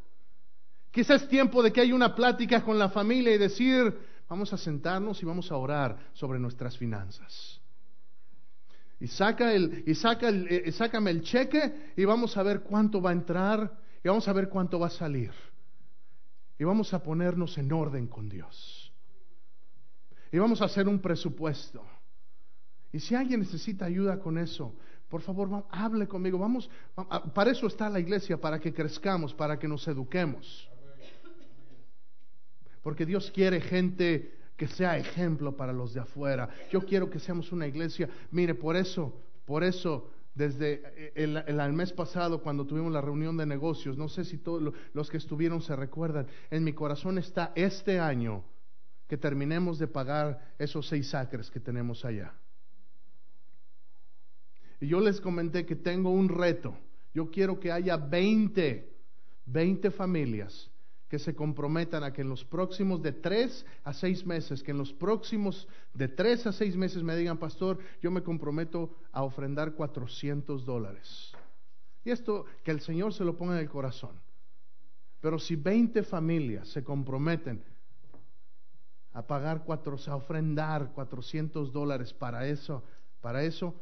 Quizá 0.90 1.16
es 1.16 1.28
tiempo 1.28 1.62
de 1.62 1.72
que 1.72 1.80
haya 1.80 1.95
una 1.95 2.14
plática 2.14 2.62
con 2.62 2.78
la 2.78 2.88
familia 2.88 3.34
y 3.34 3.38
decir, 3.38 3.92
vamos 4.29 4.53
a 4.53 4.59
sentarnos 4.59 5.22
y 5.22 5.27
vamos 5.27 5.51
a 5.51 5.57
orar 5.57 6.11
sobre 6.12 6.39
nuestras 6.39 6.77
finanzas. 6.77 7.61
Y 9.01 9.09
saca 9.09 9.53
el, 9.53 9.83
y 9.87 9.95
saca 9.95 10.29
el, 10.29 10.47
eh, 10.49 10.72
sácame 10.72 11.11
el 11.11 11.22
cheque 11.22 11.93
y 11.97 12.05
vamos 12.05 12.37
a 12.37 12.43
ver 12.43 12.61
cuánto 12.62 13.03
va 13.03 13.11
a 13.11 13.12
entrar 13.12 13.79
y 14.03 14.09
vamos 14.09 14.27
a 14.29 14.33
ver 14.33 14.49
cuánto 14.49 14.79
va 14.79 14.87
a 14.87 14.91
salir. 14.91 15.33
Y 16.59 16.64
vamos 16.64 16.95
a 16.95 17.03
ponernos 17.03 17.59
en 17.59 17.72
orden 17.72 18.07
con 18.07 18.29
Dios. 18.29 18.93
Y 20.31 20.39
vamos 20.39 20.62
a 20.62 20.66
hacer 20.66 20.89
un 20.89 21.01
presupuesto. 21.01 21.85
Y 22.93 23.01
si 23.01 23.14
alguien 23.14 23.41
necesita 23.41 23.87
ayuda 23.87 24.20
con 24.20 24.39
eso, 24.39 24.75
por 25.09 25.20
favor, 25.20 25.66
hable 25.70 26.07
conmigo. 26.07 26.39
Vamos, 26.39 26.70
para 27.35 27.51
eso 27.51 27.66
está 27.66 27.91
la 27.91 28.01
iglesia, 28.01 28.41
para 28.41 28.59
que 28.59 28.72
crezcamos, 28.72 29.35
para 29.35 29.59
que 29.59 29.68
nos 29.68 29.87
eduquemos. 29.89 30.68
Porque 32.85 33.07
Dios 33.07 33.32
quiere 33.35 33.62
gente 33.62 34.35
que 34.57 34.68
sea 34.68 34.99
ejemplo 34.99 35.57
para 35.57 35.72
los 35.72 35.95
de 35.95 36.01
afuera. 36.01 36.51
Yo 36.70 36.82
quiero 36.82 37.09
que 37.11 37.18
seamos 37.18 37.51
una 37.51 37.66
iglesia. 37.66 38.09
Mire, 38.30 38.55
por 38.55 38.76
eso, 38.76 39.12
por 39.47 39.64
eso, 39.64 40.11
desde 40.35 41.12
el, 41.16 41.39
el, 41.39 41.72
mes 41.72 41.95
pasado, 41.95 42.43
cuando 42.43 42.66
tuvimos 42.66 42.93
la 42.93 43.01
reunión 43.01 43.39
de 43.39 43.47
negocios, 43.47 43.97
no 43.97 44.11
sé 44.11 44.22
si 44.26 44.37
todos 44.37 44.74
los 44.93 45.11
que 45.11 45.16
estuvieron 45.16 45.62
se 45.62 45.74
recuerdan, 45.74 46.26
en 46.51 46.62
mi 46.62 46.74
corazón 46.74 47.16
está 47.16 47.53
este 47.57 47.99
año 47.99 48.45
que 49.09 49.16
terminemos 49.16 49.78
de 49.78 49.89
pagar 49.89 50.55
esos 50.59 50.87
seis 50.87 51.14
acres 51.14 51.51
que 51.51 51.61
tenemos 51.61 52.05
allá. 52.05 52.35
Y 54.78 54.89
yo 54.89 55.01
les 55.01 55.22
comenté 55.22 55.64
que 55.64 55.76
tengo 55.76 56.11
un 56.11 56.28
reto. 56.28 56.76
Yo 57.14 57.30
quiero 57.30 57.59
que 57.59 57.72
haya 57.72 57.97
20, 57.97 58.93
20 59.47 59.91
familias 59.91 60.70
que 61.15 61.21
se 61.21 61.37
comprometan 61.37 62.03
a 62.03 62.12
que 62.12 62.23
en 62.23 62.29
los 62.29 62.45
próximos 62.45 63.01
de 63.01 63.12
3 63.12 63.65
a 63.85 63.93
6 63.93 64.27
meses, 64.27 64.65
que 64.65 64.73
en 64.73 64.79
los 64.79 64.93
próximos 64.93 65.69
de 65.93 66.09
3 66.09 66.49
a 66.49 66.53
6 66.53 66.77
meses 66.77 67.05
me 67.05 67.15
digan, 67.15 67.39
pastor, 67.39 67.79
yo 68.03 68.11
me 68.11 68.25
comprometo 68.25 68.97
a 69.12 69.23
ofrendar 69.23 69.75
400 69.75 70.65
dólares. 70.65 71.33
Y 72.05 72.11
esto, 72.11 72.47
que 72.65 72.73
el 72.73 72.81
Señor 72.81 73.15
se 73.15 73.25
lo 73.25 73.37
ponga 73.37 73.55
en 73.55 73.61
el 73.61 73.71
corazón. 73.71 74.21
Pero 75.21 75.39
si 75.39 75.55
20 75.55 76.03
familias 76.03 76.67
se 76.67 76.83
comprometen 76.83 77.62
a 79.12 79.25
pagar, 79.25 79.62
cuatro, 79.65 79.97
a 80.09 80.17
ofrendar 80.17 80.91
400 80.95 81.73
dólares 81.73 82.12
para 82.12 82.49
eso, 82.49 82.83
para 83.21 83.45
eso, 83.45 83.73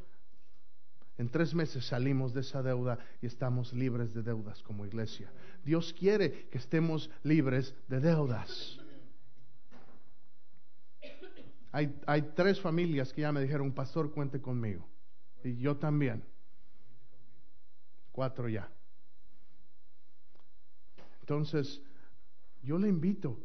en 1.18 1.28
tres 1.28 1.54
meses 1.54 1.86
salimos 1.86 2.32
de 2.32 2.40
esa 2.40 2.62
deuda 2.62 2.98
y 3.20 3.26
estamos 3.26 3.72
libres 3.72 4.14
de 4.14 4.22
deudas 4.22 4.62
como 4.62 4.86
iglesia. 4.86 5.30
Dios 5.64 5.92
quiere 5.92 6.48
que 6.48 6.58
estemos 6.58 7.10
libres 7.22 7.74
de 7.88 8.00
deudas. 8.00 8.78
Hay, 11.70 11.94
hay 12.06 12.22
tres 12.34 12.60
familias 12.60 13.12
que 13.12 13.22
ya 13.22 13.32
me 13.32 13.40
dijeron, 13.40 13.72
pastor, 13.72 14.12
cuente 14.12 14.40
conmigo. 14.40 14.86
Y 15.42 15.56
yo 15.56 15.76
también. 15.76 16.22
Cuatro 18.12 18.48
ya. 18.48 18.70
Entonces, 21.20 21.80
yo 22.62 22.78
le 22.78 22.88
invito. 22.88 23.38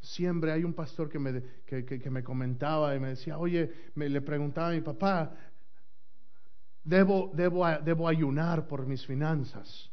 Siempre 0.00 0.50
hay 0.50 0.64
un 0.64 0.74
pastor 0.74 1.08
que 1.08 1.20
me, 1.20 1.42
que, 1.64 1.84
que, 1.84 2.10
me 2.10 2.24
comentaba 2.24 2.96
y 2.96 2.98
me 2.98 3.10
decía, 3.10 3.38
oye, 3.38 3.72
me, 3.94 4.08
le 4.08 4.20
preguntaba 4.20 4.70
a 4.70 4.72
mi 4.72 4.80
papá, 4.80 5.32
debo, 6.84 7.30
debo, 7.34 7.66
debo 7.84 8.08
ayunar 8.08 8.66
por 8.66 8.86
mis 8.86 9.06
finanzas. 9.06 9.90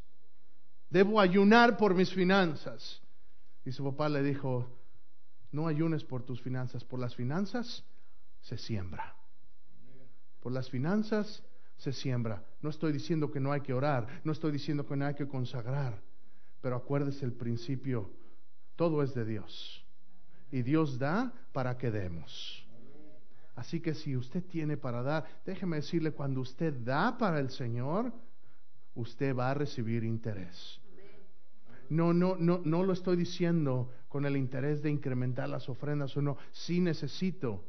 Debo 0.89 1.19
ayunar 1.19 1.77
por 1.77 1.93
mis 1.93 2.13
finanzas. 2.13 3.01
Y 3.65 3.71
su 3.71 3.83
papá 3.83 4.09
le 4.09 4.23
dijo, 4.23 4.67
no 5.51 5.67
ayunes 5.67 6.03
por 6.03 6.23
tus 6.23 6.41
finanzas, 6.41 6.83
por 6.83 6.99
las 6.99 7.15
finanzas 7.15 7.83
se 8.41 8.57
siembra. 8.57 9.15
Por 10.39 10.51
las 10.51 10.69
finanzas 10.69 11.43
se 11.77 11.93
siembra. 11.93 12.43
No 12.61 12.69
estoy 12.69 12.91
diciendo 12.91 13.31
que 13.31 13.39
no 13.39 13.51
hay 13.51 13.61
que 13.61 13.73
orar, 13.73 14.21
no 14.23 14.31
estoy 14.31 14.51
diciendo 14.51 14.85
que 14.85 14.95
no 14.95 15.05
hay 15.05 15.15
que 15.15 15.27
consagrar, 15.27 16.01
pero 16.61 16.75
acuérdese 16.75 17.25
el 17.25 17.33
principio, 17.33 18.09
todo 18.75 19.03
es 19.03 19.13
de 19.13 19.25
Dios. 19.25 19.85
Y 20.51 20.61
Dios 20.61 20.97
da 20.97 21.33
para 21.51 21.77
que 21.77 21.91
demos. 21.91 22.65
Así 23.59 23.81
que 23.81 23.93
si 23.93 24.15
usted 24.15 24.41
tiene 24.41 24.77
para 24.77 25.03
dar, 25.03 25.25
déjeme 25.45 25.75
decirle, 25.75 26.11
cuando 26.11 26.39
usted 26.39 26.73
da 26.73 27.17
para 27.17 27.41
el 27.41 27.49
Señor, 27.49 28.13
usted 28.95 29.35
va 29.35 29.51
a 29.51 29.53
recibir 29.53 30.05
interés. 30.05 30.79
No, 31.89 32.13
no, 32.13 32.37
no, 32.37 32.61
no 32.63 32.83
lo 32.83 32.93
estoy 32.93 33.17
diciendo 33.17 33.91
con 34.07 34.25
el 34.25 34.37
interés 34.37 34.81
de 34.81 34.89
incrementar 34.89 35.49
las 35.49 35.67
ofrendas 35.67 36.15
o 36.15 36.21
no. 36.21 36.37
Sí 36.53 36.79
necesito. 36.79 37.65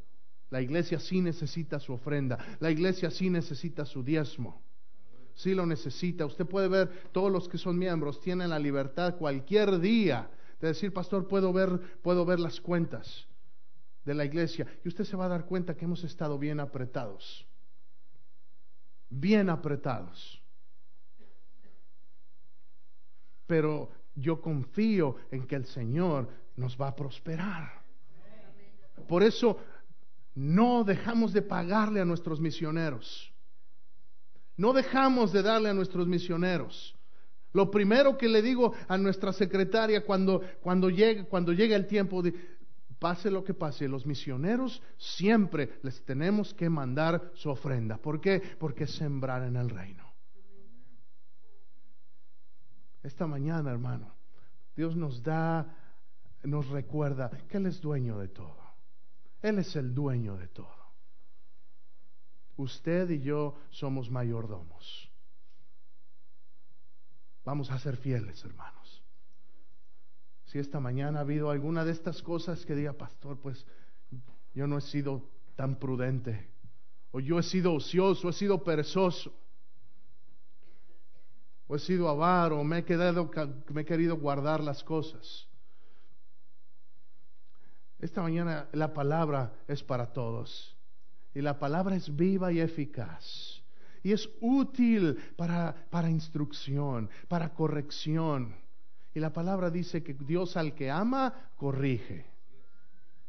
La 0.49 0.61
iglesia 0.61 0.97
sí 0.97 1.19
necesita 1.19 1.77
su 1.77 1.91
ofrenda. 1.91 2.37
La 2.61 2.71
iglesia 2.71 3.11
sí 3.11 3.29
necesita 3.29 3.83
su 3.83 4.01
diezmo. 4.01 4.61
Sí 5.33 5.53
lo 5.53 5.65
necesita. 5.65 6.25
Usted 6.25 6.45
puede 6.45 6.69
ver, 6.69 6.89
todos 7.11 7.29
los 7.29 7.49
que 7.49 7.57
son 7.57 7.77
miembros 7.77 8.21
tienen 8.21 8.51
la 8.51 8.59
libertad 8.59 9.17
cualquier 9.17 9.81
día 9.81 10.31
de 10.61 10.69
decir, 10.69 10.93
pastor, 10.93 11.27
puedo 11.27 11.51
ver, 11.51 11.99
puedo 12.01 12.25
ver 12.25 12.39
las 12.39 12.61
cuentas 12.61 13.27
de 14.03 14.13
la 14.13 14.25
iglesia. 14.25 14.67
Y 14.83 14.87
usted 14.87 15.03
se 15.03 15.15
va 15.15 15.25
a 15.25 15.29
dar 15.29 15.45
cuenta 15.45 15.75
que 15.75 15.85
hemos 15.85 16.03
estado 16.03 16.37
bien 16.37 16.59
apretados. 16.59 17.45
Bien 19.09 19.49
apretados. 19.49 20.41
Pero 23.47 23.89
yo 24.15 24.41
confío 24.41 25.17
en 25.31 25.45
que 25.45 25.55
el 25.55 25.65
Señor 25.65 26.29
nos 26.55 26.79
va 26.79 26.87
a 26.87 26.95
prosperar. 26.95 27.81
Por 29.07 29.23
eso 29.23 29.59
no 30.35 30.83
dejamos 30.83 31.33
de 31.33 31.41
pagarle 31.41 31.99
a 31.99 32.05
nuestros 32.05 32.39
misioneros. 32.39 33.33
No 34.55 34.73
dejamos 34.73 35.33
de 35.33 35.41
darle 35.41 35.69
a 35.69 35.73
nuestros 35.73 36.07
misioneros. 36.07 36.95
Lo 37.53 37.69
primero 37.69 38.17
que 38.17 38.29
le 38.29 38.41
digo 38.41 38.73
a 38.87 38.97
nuestra 38.97 39.33
secretaria 39.33 40.05
cuando, 40.05 40.41
cuando, 40.61 40.89
llegue, 40.89 41.25
cuando 41.25 41.51
llega 41.51 41.75
el 41.75 41.87
tiempo 41.87 42.21
de, 42.21 42.33
pase 43.01 43.31
lo 43.31 43.43
que 43.43 43.55
pase, 43.55 43.87
los 43.87 44.05
misioneros 44.05 44.79
siempre 44.95 45.79
les 45.81 46.05
tenemos 46.05 46.53
que 46.53 46.69
mandar 46.69 47.31
su 47.33 47.49
ofrenda. 47.49 47.97
¿Por 47.97 48.21
qué? 48.21 48.39
Porque 48.59 48.85
sembrar 48.85 49.41
en 49.41 49.55
el 49.55 49.71
reino. 49.71 50.05
Esta 53.01 53.25
mañana, 53.25 53.71
hermano, 53.71 54.13
Dios 54.75 54.95
nos 54.95 55.23
da, 55.23 55.75
nos 56.43 56.69
recuerda 56.69 57.31
que 57.49 57.57
Él 57.57 57.65
es 57.65 57.81
dueño 57.81 58.19
de 58.19 58.27
todo. 58.27 58.61
Él 59.41 59.57
es 59.57 59.75
el 59.75 59.95
dueño 59.95 60.37
de 60.37 60.49
todo. 60.49 60.93
Usted 62.55 63.09
y 63.09 63.21
yo 63.21 63.55
somos 63.71 64.11
mayordomos. 64.11 65.09
Vamos 67.43 67.71
a 67.71 67.79
ser 67.79 67.97
fieles, 67.97 68.45
hermanos. 68.45 69.00
Si 70.51 70.59
esta 70.59 70.81
mañana 70.81 71.19
ha 71.19 71.21
habido 71.21 71.49
alguna 71.49 71.85
de 71.85 71.93
estas 71.93 72.21
cosas 72.21 72.65
que 72.65 72.75
diga, 72.75 72.91
pastor, 72.91 73.39
pues 73.39 73.65
yo 74.53 74.67
no 74.67 74.77
he 74.77 74.81
sido 74.81 75.29
tan 75.55 75.79
prudente, 75.79 76.49
o 77.11 77.21
yo 77.21 77.39
he 77.39 77.43
sido 77.43 77.73
ocioso, 77.73 78.27
he 78.27 78.33
sido 78.33 78.61
perezoso 78.61 79.33
o 81.67 81.75
he 81.77 81.79
sido 81.79 82.09
avaro, 82.09 82.61
me 82.65 82.79
he, 82.79 82.97
me 83.73 83.81
he 83.81 83.85
querido 83.85 84.17
guardar 84.17 84.61
las 84.61 84.83
cosas. 84.83 85.47
Esta 87.97 88.21
mañana 88.21 88.67
la 88.73 88.93
palabra 88.93 89.53
es 89.69 89.81
para 89.81 90.11
todos. 90.11 90.75
Y 91.33 91.39
la 91.39 91.57
palabra 91.59 91.95
es 91.95 92.13
viva 92.13 92.51
y 92.51 92.59
eficaz. 92.59 93.63
Y 94.03 94.11
es 94.11 94.29
útil 94.41 95.17
para, 95.37 95.87
para 95.89 96.09
instrucción, 96.09 97.09
para 97.29 97.53
corrección. 97.53 98.53
Y 99.13 99.19
la 99.19 99.31
palabra 99.31 99.69
dice 99.69 100.03
que 100.03 100.13
Dios 100.13 100.55
al 100.57 100.73
que 100.73 100.89
ama, 100.89 101.51
corrige. 101.57 102.25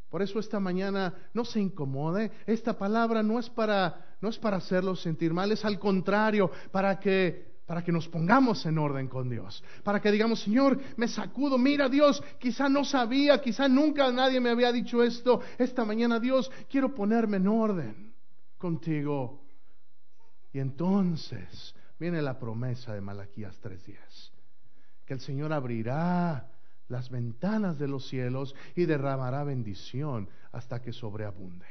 Por 0.08 0.22
eso 0.22 0.38
esta 0.38 0.60
mañana 0.60 1.14
no 1.32 1.44
se 1.44 1.58
incomode. 1.60 2.30
Esta 2.46 2.76
palabra 2.76 3.22
no 3.22 3.38
es 3.38 3.48
para, 3.48 4.16
no 4.20 4.28
es 4.28 4.38
para 4.38 4.58
hacerlo 4.58 4.94
sentir 4.94 5.32
mal, 5.32 5.50
es 5.52 5.64
al 5.64 5.78
contrario, 5.78 6.50
para 6.70 7.00
que 7.00 7.52
para 7.66 7.82
que 7.82 7.92
nos 7.92 8.08
pongamos 8.08 8.66
en 8.66 8.76
orden 8.76 9.08
con 9.08 9.30
Dios, 9.30 9.62
para 9.82 10.00
que 10.00 10.10
digamos, 10.10 10.42
Señor, 10.42 10.78
me 10.96 11.08
sacudo, 11.08 11.56
mira 11.56 11.88
Dios, 11.88 12.22
quizá 12.38 12.68
no 12.68 12.84
sabía, 12.84 13.40
quizá 13.40 13.68
nunca 13.68 14.10
nadie 14.12 14.40
me 14.40 14.50
había 14.50 14.72
dicho 14.72 15.02
esto, 15.02 15.40
esta 15.56 15.84
mañana 15.84 16.18
Dios, 16.20 16.50
quiero 16.68 16.94
ponerme 16.94 17.38
en 17.38 17.48
orden 17.48 18.14
contigo. 18.58 19.40
Y 20.52 20.58
entonces 20.58 21.74
viene 21.98 22.20
la 22.20 22.38
promesa 22.38 22.92
de 22.92 23.00
Malaquías 23.00 23.58
3:10, 23.62 24.31
que 25.06 25.14
el 25.14 25.20
Señor 25.20 25.52
abrirá 25.52 26.48
las 26.88 27.10
ventanas 27.10 27.78
de 27.78 27.88
los 27.88 28.08
cielos 28.08 28.54
y 28.74 28.84
derramará 28.84 29.44
bendición 29.44 30.28
hasta 30.52 30.82
que 30.82 30.92
sobreabunde. 30.92 31.66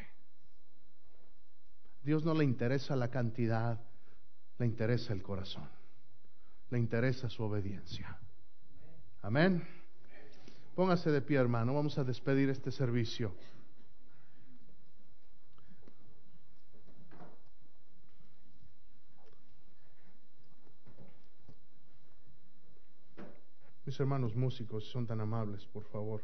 Dios 2.03 2.25
no 2.25 2.33
le 2.33 2.43
interesa 2.43 2.95
la 2.95 3.09
cantidad, 3.09 3.79
le 4.57 4.65
interesa 4.65 5.13
el 5.13 5.21
corazón 5.21 5.69
le 6.71 6.79
interesa 6.79 7.29
su 7.29 7.43
obediencia. 7.43 8.17
Amén. 9.21 9.61
Póngase 10.73 11.11
de 11.11 11.21
pie, 11.21 11.37
hermano. 11.37 11.75
Vamos 11.75 11.97
a 11.97 12.03
despedir 12.03 12.49
este 12.49 12.71
servicio. 12.71 13.35
Mis 23.85 23.99
hermanos 23.99 24.35
músicos, 24.35 24.85
son 24.85 25.07
tan 25.07 25.21
amables, 25.21 25.65
por 25.65 25.83
favor. 25.85 26.21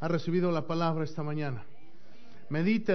¿Ha 0.00 0.08
recibido 0.08 0.50
la 0.50 0.66
palabra 0.66 1.04
esta 1.04 1.22
mañana? 1.22 1.62
Medite 2.48 2.88